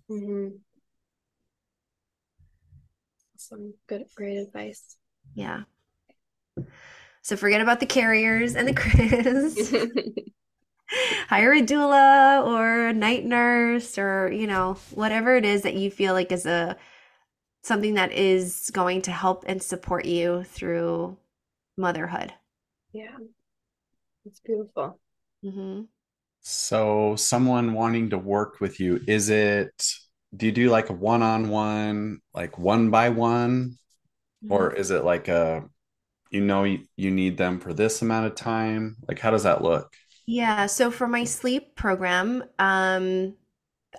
Mm-hmm. 0.09 0.57
Some 3.49 3.73
good, 3.87 4.05
great 4.15 4.37
advice. 4.37 4.97
Yeah. 5.33 5.63
So 7.21 7.35
forget 7.35 7.61
about 7.61 7.79
the 7.79 7.85
carriers 7.85 8.55
and 8.55 8.67
the 8.67 8.73
Chris. 8.73 9.73
hire 11.27 11.53
a 11.53 11.61
doula 11.61 12.45
or 12.45 12.87
a 12.87 12.93
night 12.93 13.25
nurse 13.25 13.97
or 13.97 14.31
you 14.31 14.45
know 14.45 14.77
whatever 14.91 15.35
it 15.35 15.43
is 15.43 15.63
that 15.63 15.73
you 15.73 15.89
feel 15.89 16.13
like 16.13 16.31
is 16.31 16.45
a 16.45 16.77
something 17.63 17.95
that 17.95 18.11
is 18.11 18.69
going 18.71 19.01
to 19.01 19.11
help 19.11 19.43
and 19.47 19.61
support 19.61 20.05
you 20.05 20.43
through 20.43 21.17
motherhood 21.75 22.31
yeah 22.93 23.17
it's 24.25 24.39
beautiful 24.41 24.99
mm-hmm. 25.43 25.81
so 26.41 27.15
someone 27.15 27.73
wanting 27.73 28.11
to 28.11 28.17
work 28.17 28.61
with 28.61 28.79
you 28.79 29.01
is 29.07 29.29
it 29.29 29.95
do 30.35 30.45
you 30.45 30.51
do 30.51 30.69
like 30.69 30.89
a 30.89 30.93
one-on-one 30.93 32.19
like 32.33 32.57
one 32.57 32.89
by 32.89 33.09
one 33.09 33.77
mm-hmm. 34.43 34.51
or 34.51 34.73
is 34.73 34.91
it 34.91 35.03
like 35.03 35.27
a 35.27 35.63
you 36.31 36.41
know 36.41 36.63
you, 36.63 36.79
you 36.95 37.11
need 37.11 37.37
them 37.37 37.59
for 37.59 37.73
this 37.73 38.01
amount 38.01 38.25
of 38.25 38.35
time? 38.35 38.97
Like 39.07 39.19
how 39.19 39.31
does 39.31 39.43
that 39.43 39.61
look? 39.61 39.93
Yeah, 40.27 40.65
so 40.65 40.89
for 40.89 41.07
my 41.07 41.23
sleep 41.23 41.75
program, 41.75 42.43
um, 42.57 43.35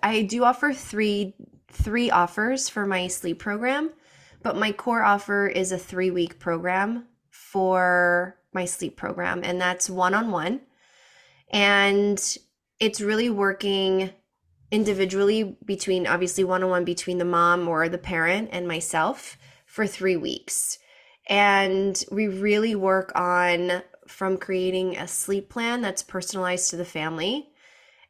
I 0.02 0.22
do 0.22 0.44
offer 0.44 0.72
three 0.72 1.34
three 1.70 2.10
offers 2.10 2.68
for 2.68 2.84
my 2.84 3.06
sleep 3.06 3.38
program, 3.38 3.92
but 4.42 4.56
my 4.56 4.72
core 4.72 5.04
offer 5.04 5.46
is 5.46 5.72
a 5.72 5.78
three 5.78 6.10
week 6.10 6.38
program 6.38 7.06
for 7.30 8.36
my 8.52 8.64
sleep 8.64 8.96
program, 8.96 9.42
and 9.44 9.60
that's 9.60 9.88
one 9.88 10.14
on 10.14 10.30
one, 10.30 10.60
and 11.50 12.38
it's 12.80 13.00
really 13.00 13.30
working 13.30 14.10
individually 14.70 15.56
between 15.64 16.06
obviously 16.06 16.44
one 16.44 16.62
on 16.62 16.70
one 16.70 16.84
between 16.84 17.18
the 17.18 17.24
mom 17.24 17.68
or 17.68 17.88
the 17.88 17.98
parent 17.98 18.48
and 18.52 18.66
myself 18.66 19.38
for 19.64 19.86
three 19.86 20.16
weeks. 20.16 20.78
And 21.28 22.02
we 22.10 22.28
really 22.28 22.74
work 22.74 23.12
on 23.14 23.82
from 24.06 24.38
creating 24.38 24.96
a 24.96 25.08
sleep 25.08 25.50
plan 25.50 25.82
that's 25.82 26.02
personalized 26.02 26.70
to 26.70 26.76
the 26.76 26.84
family. 26.84 27.48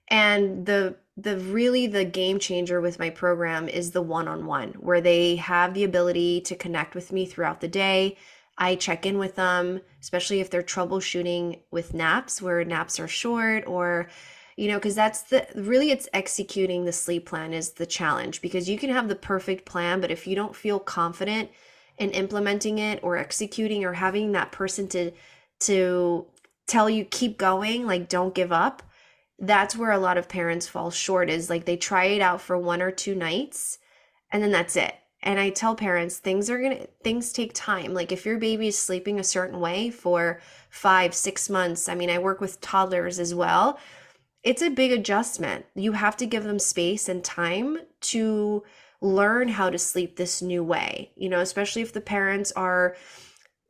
And 0.08 0.66
the 0.66 0.96
the 1.16 1.38
really 1.38 1.86
the 1.86 2.04
game 2.04 2.38
changer 2.38 2.78
with 2.80 2.98
my 2.98 3.08
program 3.08 3.70
is 3.70 3.92
the 3.92 4.02
one-on-one 4.02 4.74
where 4.74 5.00
they 5.00 5.36
have 5.36 5.72
the 5.72 5.84
ability 5.84 6.42
to 6.42 6.54
connect 6.54 6.94
with 6.94 7.10
me 7.10 7.24
throughout 7.24 7.62
the 7.62 7.68
day. 7.68 8.18
I 8.58 8.74
check 8.74 9.06
in 9.06 9.16
with 9.16 9.34
them, 9.34 9.80
especially 10.00 10.40
if 10.40 10.50
they're 10.50 10.62
troubleshooting 10.62 11.60
with 11.70 11.94
naps 11.94 12.42
where 12.42 12.62
naps 12.64 13.00
are 13.00 13.08
short 13.08 13.66
or 13.66 14.08
you 14.56 14.68
know 14.68 14.76
because 14.76 14.94
that's 14.94 15.22
the 15.22 15.46
really 15.54 15.90
it's 15.90 16.08
executing 16.12 16.84
the 16.84 16.92
sleep 16.92 17.26
plan 17.26 17.52
is 17.52 17.72
the 17.72 17.86
challenge 17.86 18.40
because 18.40 18.68
you 18.68 18.78
can 18.78 18.90
have 18.90 19.08
the 19.08 19.14
perfect 19.14 19.64
plan 19.64 20.00
but 20.00 20.10
if 20.10 20.26
you 20.26 20.34
don't 20.34 20.56
feel 20.56 20.78
confident 20.78 21.50
in 21.98 22.10
implementing 22.10 22.78
it 22.78 22.98
or 23.02 23.16
executing 23.16 23.84
or 23.84 23.92
having 23.92 24.32
that 24.32 24.52
person 24.52 24.88
to 24.88 25.10
to 25.60 26.26
tell 26.66 26.90
you 26.90 27.04
keep 27.04 27.38
going 27.38 27.86
like 27.86 28.08
don't 28.08 28.34
give 28.34 28.52
up 28.52 28.82
that's 29.38 29.76
where 29.76 29.92
a 29.92 29.98
lot 29.98 30.16
of 30.16 30.28
parents 30.28 30.66
fall 30.66 30.90
short 30.90 31.28
is 31.28 31.50
like 31.50 31.64
they 31.64 31.76
try 31.76 32.06
it 32.06 32.22
out 32.22 32.40
for 32.40 32.56
one 32.56 32.80
or 32.80 32.90
two 32.90 33.14
nights 33.14 33.78
and 34.32 34.42
then 34.42 34.50
that's 34.50 34.76
it. 34.76 34.94
And 35.22 35.40
i 35.40 35.50
tell 35.50 35.74
parents 35.74 36.18
things 36.18 36.48
are 36.50 36.60
gonna 36.60 36.86
things 37.02 37.32
take 37.32 37.52
time. 37.52 37.94
Like 37.94 38.12
if 38.12 38.24
your 38.24 38.38
baby 38.38 38.68
is 38.68 38.78
sleeping 38.78 39.18
a 39.18 39.24
certain 39.24 39.60
way 39.60 39.90
for 39.90 40.40
five 40.70 41.14
six 41.14 41.50
months 41.50 41.88
i 41.88 41.94
mean 41.94 42.10
i 42.10 42.18
work 42.18 42.40
with 42.40 42.60
toddlers 42.60 43.18
as 43.18 43.34
well 43.34 43.78
it's 44.46 44.62
a 44.62 44.70
big 44.70 44.92
adjustment. 44.92 45.66
You 45.74 45.92
have 45.92 46.16
to 46.18 46.24
give 46.24 46.44
them 46.44 46.60
space 46.60 47.08
and 47.08 47.24
time 47.24 47.78
to 48.02 48.62
learn 49.00 49.48
how 49.48 49.70
to 49.70 49.76
sleep 49.76 50.16
this 50.16 50.40
new 50.40 50.62
way, 50.62 51.10
you 51.16 51.28
know, 51.28 51.40
especially 51.40 51.82
if 51.82 51.92
the 51.92 52.00
parents 52.00 52.52
are, 52.52 52.96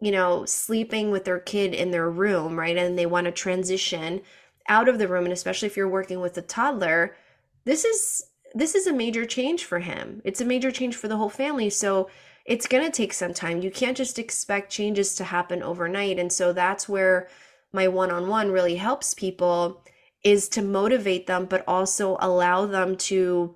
you 0.02 0.12
know, 0.12 0.44
sleeping 0.44 1.10
with 1.10 1.24
their 1.24 1.38
kid 1.38 1.72
in 1.72 1.92
their 1.92 2.10
room, 2.10 2.58
right? 2.58 2.76
And 2.76 2.98
they 2.98 3.06
want 3.06 3.24
to 3.24 3.32
transition 3.32 4.20
out 4.68 4.86
of 4.86 4.98
the 4.98 5.08
room. 5.08 5.24
And 5.24 5.32
especially 5.32 5.64
if 5.64 5.78
you're 5.78 5.88
working 5.88 6.20
with 6.20 6.36
a 6.36 6.42
toddler, 6.42 7.16
this 7.64 7.86
is 7.86 8.22
this 8.54 8.74
is 8.74 8.86
a 8.86 8.92
major 8.92 9.24
change 9.24 9.64
for 9.64 9.78
him. 9.78 10.20
It's 10.24 10.42
a 10.42 10.46
major 10.46 10.70
change 10.70 10.94
for 10.94 11.08
the 11.08 11.16
whole 11.16 11.30
family. 11.30 11.70
So 11.70 12.10
it's 12.44 12.68
going 12.68 12.84
to 12.84 12.90
take 12.90 13.14
some 13.14 13.32
time. 13.32 13.62
You 13.62 13.70
can't 13.70 13.96
just 13.96 14.18
expect 14.18 14.70
changes 14.70 15.14
to 15.16 15.24
happen 15.24 15.62
overnight. 15.62 16.18
And 16.18 16.30
so 16.30 16.52
that's 16.52 16.86
where 16.86 17.28
my 17.72 17.88
one 17.88 18.10
on 18.10 18.28
one 18.28 18.52
really 18.52 18.76
helps 18.76 19.14
people 19.14 19.82
is 20.26 20.48
to 20.48 20.60
motivate 20.60 21.28
them, 21.28 21.46
but 21.46 21.62
also 21.68 22.16
allow 22.18 22.66
them 22.66 22.96
to, 22.96 23.54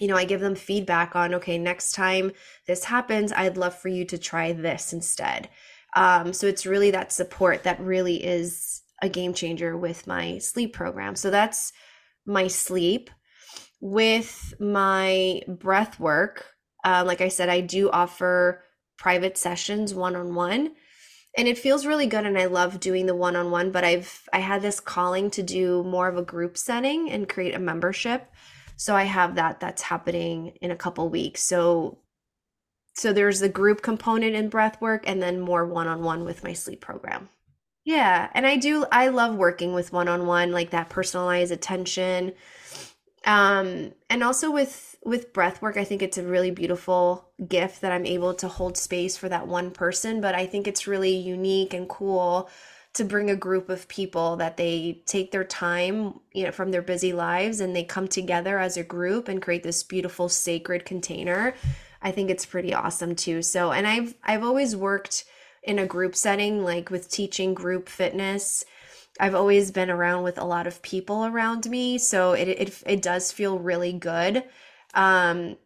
you 0.00 0.08
know, 0.08 0.16
I 0.16 0.24
give 0.24 0.40
them 0.40 0.54
feedback 0.54 1.14
on, 1.14 1.34
okay, 1.34 1.58
next 1.58 1.92
time 1.92 2.32
this 2.66 2.84
happens, 2.84 3.30
I'd 3.30 3.58
love 3.58 3.74
for 3.78 3.88
you 3.88 4.06
to 4.06 4.16
try 4.16 4.54
this 4.54 4.94
instead. 4.94 5.50
Um, 5.94 6.32
so 6.32 6.46
it's 6.46 6.64
really 6.64 6.90
that 6.92 7.12
support 7.12 7.64
that 7.64 7.78
really 7.78 8.24
is 8.24 8.80
a 9.02 9.10
game 9.10 9.34
changer 9.34 9.76
with 9.76 10.06
my 10.06 10.38
sleep 10.38 10.72
program. 10.72 11.14
So 11.14 11.28
that's 11.28 11.74
my 12.24 12.48
sleep. 12.48 13.10
With 13.82 14.54
my 14.58 15.42
breath 15.46 16.00
work, 16.00 16.46
uh, 16.86 17.04
like 17.06 17.20
I 17.20 17.28
said, 17.28 17.50
I 17.50 17.60
do 17.60 17.90
offer 17.90 18.64
private 18.96 19.36
sessions 19.36 19.92
one 19.92 20.16
on 20.16 20.34
one 20.34 20.70
and 21.36 21.48
it 21.48 21.58
feels 21.58 21.86
really 21.86 22.06
good 22.06 22.26
and 22.26 22.38
i 22.38 22.44
love 22.46 22.80
doing 22.80 23.06
the 23.06 23.14
one-on-one 23.14 23.70
but 23.70 23.84
i've 23.84 24.28
i 24.32 24.38
had 24.38 24.62
this 24.62 24.80
calling 24.80 25.30
to 25.30 25.42
do 25.42 25.82
more 25.84 26.08
of 26.08 26.16
a 26.16 26.22
group 26.22 26.56
setting 26.56 27.10
and 27.10 27.28
create 27.28 27.54
a 27.54 27.58
membership. 27.58 28.28
So 28.76 28.96
i 28.96 29.04
have 29.04 29.36
that 29.36 29.60
that's 29.60 29.82
happening 29.82 30.58
in 30.60 30.70
a 30.70 30.76
couple 30.76 31.08
weeks. 31.08 31.42
So 31.42 31.98
so 32.94 33.12
there's 33.12 33.40
the 33.40 33.48
group 33.48 33.80
component 33.80 34.34
in 34.34 34.50
breath 34.50 34.80
work 34.80 35.04
and 35.06 35.22
then 35.22 35.40
more 35.40 35.66
one-on-one 35.66 36.24
with 36.24 36.44
my 36.44 36.52
sleep 36.52 36.80
program. 36.80 37.28
Yeah 37.84 38.28
and 38.34 38.46
i 38.46 38.56
do 38.56 38.84
i 38.92 39.08
love 39.08 39.34
working 39.36 39.72
with 39.72 39.92
one-on-one 39.92 40.52
like 40.52 40.70
that 40.70 40.88
personalized 40.90 41.52
attention. 41.52 42.32
Um 43.24 43.92
and 44.10 44.22
also 44.22 44.50
with 44.50 44.91
with 45.04 45.32
breath 45.32 45.60
work, 45.60 45.76
I 45.76 45.84
think 45.84 46.02
it's 46.02 46.18
a 46.18 46.22
really 46.22 46.50
beautiful 46.50 47.28
gift 47.48 47.80
that 47.80 47.92
I'm 47.92 48.06
able 48.06 48.34
to 48.34 48.48
hold 48.48 48.76
space 48.76 49.16
for 49.16 49.28
that 49.28 49.48
one 49.48 49.70
person. 49.70 50.20
But 50.20 50.34
I 50.34 50.46
think 50.46 50.66
it's 50.66 50.86
really 50.86 51.16
unique 51.16 51.74
and 51.74 51.88
cool 51.88 52.48
to 52.94 53.04
bring 53.04 53.30
a 53.30 53.36
group 53.36 53.68
of 53.68 53.88
people 53.88 54.36
that 54.36 54.56
they 54.56 55.02
take 55.06 55.32
their 55.32 55.44
time, 55.44 56.20
you 56.32 56.44
know, 56.44 56.52
from 56.52 56.70
their 56.70 56.82
busy 56.82 57.12
lives 57.12 57.60
and 57.60 57.74
they 57.74 57.84
come 57.84 58.06
together 58.06 58.58
as 58.58 58.76
a 58.76 58.84
group 58.84 59.28
and 59.28 59.42
create 59.42 59.62
this 59.62 59.82
beautiful 59.82 60.28
sacred 60.28 60.84
container. 60.84 61.54
I 62.02 62.10
think 62.10 62.30
it's 62.30 62.46
pretty 62.46 62.74
awesome 62.74 63.16
too. 63.16 63.42
So, 63.42 63.72
and 63.72 63.86
I've 63.86 64.14
I've 64.22 64.44
always 64.44 64.76
worked 64.76 65.24
in 65.62 65.78
a 65.78 65.86
group 65.86 66.14
setting 66.14 66.62
like 66.62 66.90
with 66.90 67.10
teaching 67.10 67.54
group 67.54 67.88
fitness 67.88 68.64
I've 69.20 69.34
always 69.34 69.70
been 69.70 69.90
around 69.90 70.22
with 70.22 70.38
a 70.38 70.44
lot 70.44 70.66
of 70.66 70.80
people 70.82 71.26
around 71.26 71.68
me, 71.68 71.98
so 71.98 72.32
it 72.32 72.48
it 72.48 72.82
it 72.86 73.02
does 73.02 73.30
feel 73.30 73.58
really 73.58 73.92
good 73.92 74.44
um, 74.94 75.56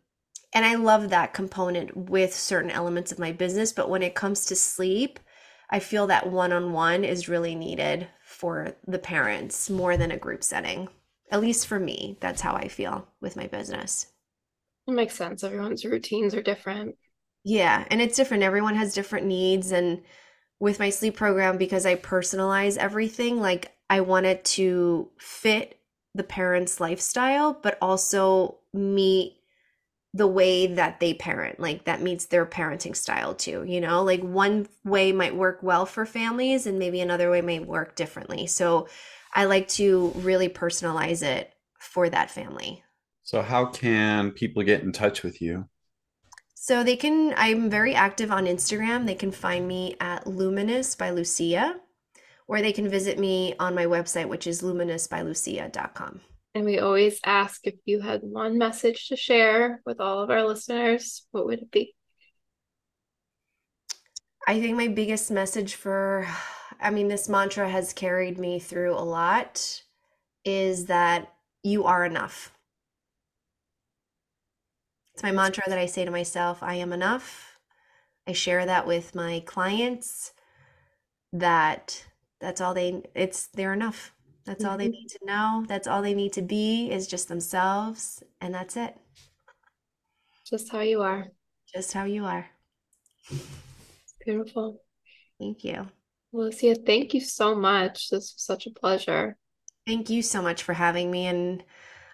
and 0.53 0.65
I 0.65 0.77
love 0.77 1.11
that 1.11 1.35
component 1.35 1.97
with 1.97 2.35
certain 2.35 2.71
elements 2.71 3.13
of 3.13 3.19
my 3.19 3.33
business. 3.33 3.73
But 3.73 3.91
when 3.91 4.03
it 4.03 4.15
comes 4.15 4.47
to 4.47 4.57
sleep, 4.57 5.19
I 5.71 5.81
feel 5.81 6.07
that 6.07 6.31
one 6.31 6.53
on 6.53 6.73
one 6.73 7.05
is 7.05 7.29
really 7.29 7.55
needed 7.55 8.09
for 8.25 8.75
the 8.87 8.99
parents 8.99 9.69
more 9.69 9.97
than 9.97 10.11
a 10.11 10.17
group 10.17 10.43
setting. 10.43 10.89
At 11.31 11.41
least 11.41 11.67
for 11.67 11.81
me, 11.81 12.17
that's 12.21 12.41
how 12.41 12.55
I 12.55 12.69
feel 12.69 13.09
with 13.21 13.37
my 13.37 13.49
business. 13.49 14.07
It 14.87 14.93
makes 14.93 15.15
sense. 15.15 15.43
Everyone's 15.43 15.85
routines 15.85 16.35
are 16.35 16.43
different. 16.43 16.95
Yeah, 17.45 17.85
and 17.91 18.01
it's 18.01 18.17
different. 18.17 18.43
Everyone 18.45 18.77
has 18.77 18.95
different 18.95 19.27
needs. 19.27 19.73
And 19.73 20.03
with 20.61 20.79
my 20.79 20.91
sleep 20.91 21.17
program, 21.17 21.59
because 21.59 21.85
I 21.85 21.97
personalize 21.97 22.77
everything, 22.77 23.41
like 23.41 23.73
I 23.91 24.01
want 24.01 24.27
it 24.27 24.45
to 24.45 25.11
fit 25.19 25.81
the 26.15 26.25
parent's 26.25 26.81
lifestyle, 26.81 27.53
but 27.53 27.77
also 27.83 28.59
meet 28.77 29.37
the 30.17 30.27
way 30.27 30.67
that 30.67 30.99
they 30.99 31.13
parent 31.13 31.61
like 31.61 31.85
that 31.85 32.01
meets 32.01 32.27
their 32.27 32.47
parenting 32.47 32.97
style 32.97 33.35
too 33.35 33.65
you 33.67 33.81
know? 33.81 34.03
Like 34.03 34.23
one 34.23 34.67
way 34.85 35.13
might 35.13 35.37
work 35.37 35.63
well 35.63 35.85
for 35.85 36.07
families 36.07 36.67
and 36.67 36.79
maybe 36.79 37.01
another 37.01 37.31
way 37.31 37.43
may 37.43 37.59
work 37.59 37.97
differently. 37.97 38.47
So 38.47 38.89
i 39.35 39.45
like 39.45 39.69
to 39.69 40.13
really 40.17 40.49
personalize 40.49 41.23
it 41.23 41.53
for 41.79 42.09
that 42.09 42.31
family. 42.31 42.83
So 43.25 43.43
how 43.43 43.67
can 43.67 44.31
people 44.31 44.63
get 44.63 44.83
in 44.83 44.93
touch 44.93 45.23
with 45.23 45.43
you? 45.43 45.69
So 46.55 46.83
they 46.83 46.97
can 46.97 47.35
i'm 47.37 47.69
very 47.69 47.95
active 47.95 48.31
on 48.31 48.47
instagram. 48.47 49.07
They 49.07 49.15
can 49.15 49.33
find 49.33 49.69
me 49.69 49.97
at 50.01 50.27
luminous 50.27 50.95
by 50.95 51.11
lucia 51.11 51.77
or 52.49 52.63
they 52.63 52.73
can 52.73 52.89
visit 52.89 53.19
me 53.19 53.55
on 53.59 53.75
my 53.75 53.85
website 53.85 54.29
which 54.29 54.47
is 54.47 54.63
luminousbylucia.com 54.63 56.21
and 56.57 56.65
we 56.65 56.79
always 56.79 57.21
ask 57.23 57.67
if 57.67 57.75
you 57.85 58.01
had 58.01 58.23
one 58.23 58.57
message 58.57 59.09
to 59.09 59.17
share 59.17 59.83
with 59.85 60.01
all 60.01 60.23
of 60.23 60.31
our 60.31 60.43
listeners, 60.43 61.27
what 61.31 61.45
would 61.45 61.59
it 61.59 61.71
be? 61.71 61.95
I 64.49 64.59
think 64.59 64.75
my 64.75 64.89
biggest 64.89 65.31
message 65.31 65.75
for, 65.75 66.27
I 66.81 66.89
mean, 66.89 67.09
this 67.09 67.29
mantra 67.29 67.69
has 67.69 67.93
carried 67.93 68.39
me 68.39 68.59
through 68.59 68.95
a 68.95 69.05
lot 69.05 69.83
is 70.47 70.87
that 70.87 71.31
you 71.63 71.85
are 71.85 72.07
enough. 72.07 72.55
It's 75.13 75.23
my 75.23 75.33
mantra 75.33 75.65
that 75.67 75.79
I 75.79 75.85
say 75.85 76.07
to 76.07 76.11
myself 76.11 76.63
I 76.63 76.77
am 76.77 76.95
enough. 76.95 77.59
I 78.27 78.33
share 78.33 78.65
that 78.65 78.87
with 78.87 79.15
my 79.15 79.43
clients 79.45 80.33
that 81.35 82.07
that's 82.41 82.63
all 82.63 82.73
they 82.73 83.03
it's 83.15 83.49
they're 83.49 83.75
enough 83.75 84.16
that's 84.47 84.65
all 84.65 84.79
they 84.79 84.85
mm-hmm. 84.85 84.93
need 84.93 85.09
to 85.09 85.27
know. 85.27 85.65
That's 85.67 85.89
all 85.89 86.03
they 86.03 86.15
need 86.15 86.33
to 86.35 86.43
be 86.43 86.91
is 86.91 87.09
just 87.09 87.29
themselves. 87.29 88.23
And 88.41 88.55
that's 88.55 88.77
it. 88.77 88.97
Just 90.49 90.71
how 90.71 90.81
you 90.81 91.03
are. 91.03 91.27
Just 91.75 91.93
how 91.93 92.05
you 92.05 92.25
are. 92.25 92.47
Beautiful. 94.25 94.81
Thank 95.41 95.65
you. 95.65 95.89
Lucia, 96.33 96.77
thank 96.77 97.13
you 97.13 97.21
so 97.21 97.57
much. 97.57 98.09
This 98.11 98.35
was 98.35 98.35
such 98.37 98.67
a 98.67 98.71
pleasure. 98.71 99.37
Thank 99.85 100.11
you 100.11 100.23
so 100.23 100.41
much 100.41 100.63
for 100.63 100.75
having 100.75 101.11
me. 101.11 101.27
And 101.27 101.65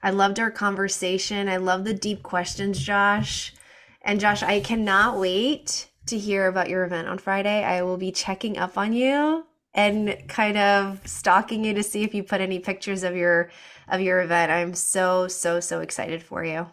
I 0.02 0.10
loved 0.10 0.40
our 0.40 0.50
conversation. 0.50 1.48
I 1.48 1.58
love 1.58 1.84
the 1.84 1.94
deep 1.94 2.22
questions, 2.22 2.82
Josh. 2.82 3.52
And 4.00 4.20
Josh, 4.20 4.42
I 4.42 4.60
cannot 4.60 5.18
wait 5.18 5.90
to 6.06 6.18
hear 6.18 6.46
about 6.46 6.70
your 6.70 6.84
event 6.84 7.08
on 7.08 7.18
Friday. 7.18 7.62
I 7.62 7.82
will 7.82 7.98
be 7.98 8.10
checking 8.10 8.56
up 8.56 8.78
on 8.78 8.94
you 8.94 9.44
and 9.74 10.16
kind 10.28 10.58
of 10.58 11.00
stalking 11.06 11.64
you 11.64 11.74
to 11.74 11.82
see 11.82 12.02
if 12.02 12.14
you 12.14 12.22
put 12.22 12.40
any 12.40 12.58
pictures 12.58 13.02
of 13.02 13.16
your 13.16 13.50
of 13.88 14.00
your 14.00 14.20
event. 14.20 14.52
I'm 14.52 14.74
so 14.74 15.28
so 15.28 15.60
so 15.60 15.80
excited 15.80 16.22
for 16.22 16.44
you. 16.44 16.66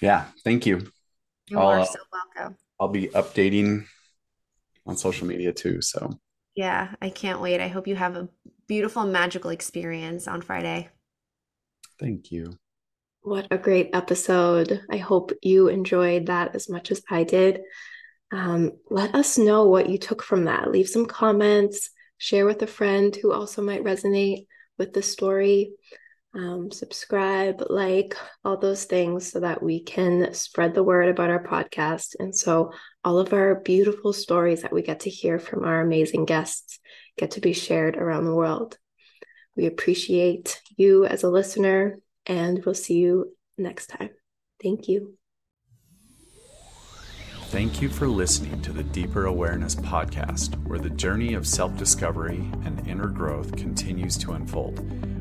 Yeah, 0.00 0.26
thank 0.44 0.66
you. 0.66 0.90
You 1.48 1.58
are 1.58 1.80
uh, 1.80 1.84
so 1.84 1.98
welcome. 2.12 2.56
I'll 2.78 2.88
be 2.88 3.08
updating 3.08 3.84
on 4.86 4.96
social 4.96 5.26
media 5.26 5.52
too, 5.52 5.82
so. 5.82 6.18
Yeah, 6.54 6.94
I 7.00 7.10
can't 7.10 7.40
wait. 7.40 7.60
I 7.60 7.68
hope 7.68 7.86
you 7.86 7.96
have 7.96 8.16
a 8.16 8.28
beautiful 8.66 9.04
magical 9.04 9.50
experience 9.50 10.26
on 10.26 10.42
Friday. 10.42 10.88
Thank 12.00 12.32
you. 12.32 12.58
What 13.22 13.46
a 13.50 13.58
great 13.58 13.90
episode. 13.92 14.82
I 14.90 14.96
hope 14.96 15.32
you 15.42 15.68
enjoyed 15.68 16.26
that 16.26 16.54
as 16.54 16.68
much 16.68 16.90
as 16.90 17.02
I 17.10 17.24
did. 17.24 17.60
Um, 18.30 18.72
let 18.90 19.14
us 19.14 19.38
know 19.38 19.68
what 19.68 19.88
you 19.88 19.98
took 19.98 20.22
from 20.22 20.44
that. 20.44 20.70
Leave 20.70 20.88
some 20.88 21.06
comments, 21.06 21.90
share 22.18 22.46
with 22.46 22.60
a 22.62 22.66
friend 22.66 23.16
who 23.16 23.32
also 23.32 23.62
might 23.62 23.84
resonate 23.84 24.46
with 24.76 24.92
the 24.92 25.02
story. 25.02 25.72
Um, 26.34 26.70
subscribe, 26.70 27.64
like, 27.70 28.14
all 28.44 28.58
those 28.58 28.84
things 28.84 29.32
so 29.32 29.40
that 29.40 29.62
we 29.62 29.82
can 29.82 30.34
spread 30.34 30.74
the 30.74 30.82
word 30.82 31.08
about 31.08 31.30
our 31.30 31.42
podcast. 31.42 32.16
And 32.18 32.36
so 32.36 32.72
all 33.02 33.18
of 33.18 33.32
our 33.32 33.56
beautiful 33.56 34.12
stories 34.12 34.62
that 34.62 34.72
we 34.72 34.82
get 34.82 35.00
to 35.00 35.10
hear 35.10 35.38
from 35.38 35.64
our 35.64 35.80
amazing 35.80 36.26
guests 36.26 36.80
get 37.16 37.32
to 37.32 37.40
be 37.40 37.54
shared 37.54 37.96
around 37.96 38.26
the 38.26 38.34
world. 38.34 38.76
We 39.56 39.66
appreciate 39.66 40.60
you 40.76 41.06
as 41.06 41.24
a 41.24 41.30
listener, 41.30 41.98
and 42.26 42.62
we'll 42.64 42.74
see 42.74 42.98
you 42.98 43.34
next 43.56 43.86
time. 43.86 44.10
Thank 44.62 44.86
you. 44.86 45.16
Thank 47.50 47.80
you 47.80 47.88
for 47.88 48.06
listening 48.06 48.60
to 48.60 48.74
the 48.74 48.82
Deeper 48.82 49.24
Awareness 49.24 49.74
podcast, 49.74 50.62
where 50.66 50.78
the 50.78 50.90
journey 50.90 51.32
of 51.32 51.46
self 51.46 51.74
discovery 51.78 52.46
and 52.66 52.86
inner 52.86 53.06
growth 53.06 53.56
continues 53.56 54.18
to 54.18 54.32
unfold. 54.32 54.78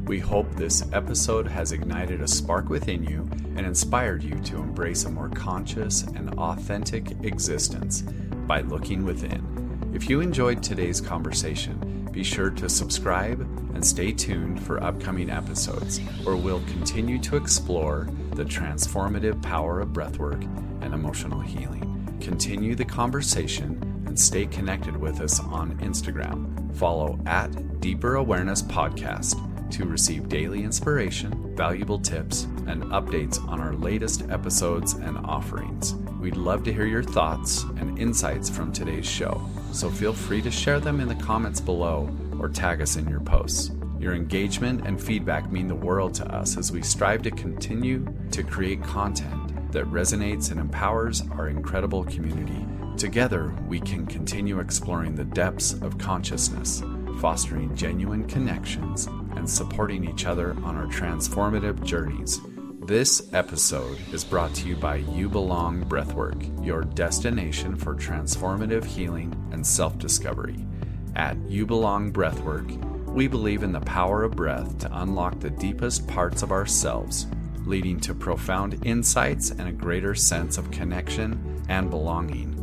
We 0.10 0.20
hope 0.20 0.54
this 0.54 0.84
episode 0.92 1.48
has 1.48 1.72
ignited 1.72 2.20
a 2.20 2.28
spark 2.28 2.68
within 2.68 3.02
you 3.06 3.30
and 3.56 3.62
inspired 3.66 4.24
you 4.24 4.38
to 4.40 4.58
embrace 4.58 5.06
a 5.06 5.10
more 5.10 5.30
conscious 5.30 6.04
and 6.04 6.38
authentic 6.38 7.12
existence 7.24 8.02
by 8.46 8.60
looking 8.60 9.06
within. 9.06 9.90
If 9.94 10.10
you 10.10 10.20
enjoyed 10.20 10.62
today's 10.62 11.00
conversation, 11.00 12.10
be 12.12 12.26
sure 12.26 12.50
to 12.50 12.68
subscribe 12.68 13.40
and 13.74 13.88
stay 13.88 14.12
tuned 14.12 14.62
for 14.62 14.84
upcoming 14.84 15.30
episodes 15.30 16.00
where 16.26 16.36
we'll 16.36 16.64
continue 16.68 17.20
to 17.20 17.38
explore 17.38 18.10
the 18.34 18.44
transformative 18.44 19.42
power 19.42 19.80
of 19.80 19.90
breathwork 19.90 20.44
and 20.84 20.94
emotional 20.94 21.40
healing 21.40 21.87
continue 22.22 22.76
the 22.76 22.86
conversation, 22.86 23.82
and 24.06 24.20
stay 24.20 24.46
connected 24.46 24.96
with 24.96 25.22
us 25.22 25.40
on 25.40 25.78
Instagram. 25.80 26.76
Follow 26.76 27.20
at 27.26 27.82
Deeper 27.82 28.16
Awareness 28.16 28.62
Podcast 28.62 29.36
to 29.72 29.86
receive 29.86 30.30
daily 30.30 30.64
inspiration, 30.64 31.56
valuable 31.56 32.00
tips, 32.00 32.44
and 32.68 32.84
updates 32.86 33.46
on 33.48 33.60
our 33.60 33.74
latest 33.74 34.30
episodes 34.30 34.94
and 34.94 35.18
offerings. 35.20 35.96
We'd 36.20 36.38
love 36.38 36.64
to 36.64 36.74
hear 36.74 36.86
your 36.86 37.04
thoughts 37.04 37.64
and 37.78 37.98
insights 38.00 38.50
from 38.50 38.72
today's 38.72 39.10
show, 39.10 39.42
so 39.72 39.90
feel 39.90 40.14
free 40.14 40.42
to 40.42 40.52
share 40.52 40.80
them 40.80 41.00
in 41.00 41.08
the 41.08 41.16
comments 41.16 41.60
below 41.60 42.10
or 42.40 42.50
tag 42.50 42.82
us 42.82 42.96
in 42.96 43.08
your 43.08 43.20
posts. 43.20 43.72
Your 44.00 44.14
engagement 44.14 44.86
and 44.86 45.02
feedback 45.02 45.52
mean 45.52 45.68
the 45.68 45.76
world 45.76 46.14
to 46.16 46.26
us 46.34 46.58
as 46.58 46.72
we 46.72 46.82
strive 46.82 47.24
to 47.24 47.32
continue 47.32 48.06
to 48.32 48.44
create 48.44 48.84
content 48.84 49.47
that 49.72 49.86
resonates 49.92 50.52
and 50.52 50.60
empowers 50.60 51.24
our 51.32 51.50
incredible 51.50 52.04
community. 52.06 52.66
Together, 52.98 53.54
we 53.68 53.80
can 53.80 54.06
continue 54.06 54.60
exploring 54.60 55.16
the 55.16 55.24
depths 55.24 55.74
of 55.74 55.98
consciousness, 55.98 56.82
fostering 57.20 57.76
genuine 57.76 58.26
connections, 58.26 59.08
and 59.36 59.50
supporting 59.50 60.04
each 60.04 60.26
other 60.26 60.52
on 60.64 60.76
our 60.76 60.88
transformative 60.88 61.84
journeys. 61.84 62.40
This 62.88 63.34
episode 63.34 63.98
is 64.14 64.24
brought 64.24 64.54
to 64.56 64.68
you 64.68 64.76
by 64.76 64.96
You 64.96 65.30
Belong 65.30 65.84
Breathwork, 65.84 66.66
your 66.66 66.84
destination 66.84 67.76
for 67.76 67.94
transformative 67.94 68.86
healing 68.86 69.36
and 69.52 69.66
self 69.66 69.98
discovery. 69.98 70.66
At 71.16 71.38
You 71.50 71.66
Belong 71.66 72.14
Breathwork, 72.14 72.72
we 73.08 73.28
believe 73.28 73.64
in 73.64 73.72
the 73.72 73.82
power 73.82 74.24
of 74.24 74.36
breath 74.36 74.78
to 74.80 75.02
unlock 75.02 75.40
the 75.40 75.50
deepest 75.50 76.08
parts 76.08 76.44
of 76.44 76.52
ourselves 76.52 77.28
leading 77.68 78.00
to 78.00 78.14
profound 78.14 78.86
insights 78.86 79.52
and 79.52 79.68
a 79.68 79.72
greater 79.72 80.16
sense 80.16 80.58
of 80.58 80.72
connection 80.72 81.64
and 81.70 81.90
belonging. 81.90 82.54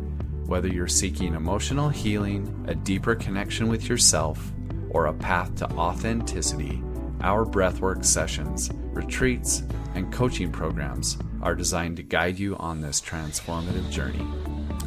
Whether 0.45 0.67
you're 0.67 0.87
seeking 0.87 1.33
emotional 1.33 1.89
healing, 1.89 2.65
a 2.67 2.75
deeper 2.75 3.15
connection 3.15 3.67
with 3.67 3.87
yourself, 3.87 4.51
or 4.89 5.07
a 5.07 5.13
path 5.13 5.55
to 5.55 5.69
authenticity, 5.71 6.81
our 7.21 7.45
breathwork 7.45 8.05
sessions, 8.05 8.69
retreats, 8.91 9.63
and 9.95 10.11
coaching 10.11 10.51
programs 10.51 11.17
are 11.41 11.55
designed 11.55 11.97
to 11.97 12.03
guide 12.03 12.37
you 12.37 12.55
on 12.57 12.81
this 12.81 13.01
transformative 13.01 13.89
journey. 13.89 14.25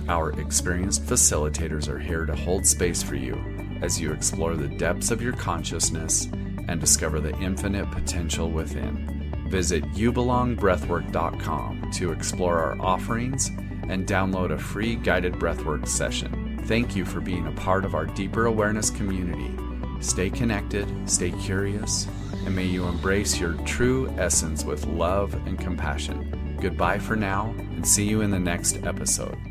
Our 0.09 0.39
experienced 0.41 1.05
facilitators 1.05 1.89
are 1.89 1.99
here 1.99 2.27
to 2.27 2.35
hold 2.35 2.67
space 2.67 3.03
for 3.03 3.17
you 3.17 3.35
as 3.83 4.01
you 4.01 4.13
explore 4.13 4.57
the 4.57 4.69
depths 4.69 5.11
of 5.11 5.23
your 5.23 5.35
consciousness 5.35 6.27
and 6.69 6.81
discover 6.81 7.21
the 7.21 7.37
infinite 7.39 7.91
potential 7.91 8.51
within. 8.51 9.18
Visit 9.49 9.85
youbelongbreathwork.com 9.93 11.91
to 11.93 12.13
explore 12.13 12.59
our 12.59 12.81
offerings 12.81 13.49
and 13.89 14.07
download 14.07 14.53
a 14.53 14.59
free 14.59 14.95
guided 14.97 15.35
breathwork 15.35 15.89
session. 15.89 16.61
Thank 16.65 16.95
you 16.95 17.05
for 17.07 17.21
being 17.21 17.47
a 17.47 17.53
part 17.53 17.85
of 17.87 17.95
our 17.95 18.05
deeper 18.07 18.45
awareness 18.47 18.91
community. 18.91 19.51
Stay 20.01 20.29
connected, 20.31 20.87
stay 21.11 21.31
curious, 21.33 22.07
and 22.45 22.55
may 22.55 22.67
you 22.67 22.87
embrace 22.87 23.41
your 23.41 23.55
true 23.65 24.15
essence 24.19 24.65
with 24.65 24.87
love 24.87 25.35
and 25.47 25.59
compassion. 25.59 26.57
Goodbye 26.61 26.99
for 26.99 27.17
now, 27.17 27.55
and 27.57 27.87
see 27.87 28.05
you 28.05 28.21
in 28.21 28.31
the 28.31 28.39
next 28.39 28.85
episode. 28.85 29.48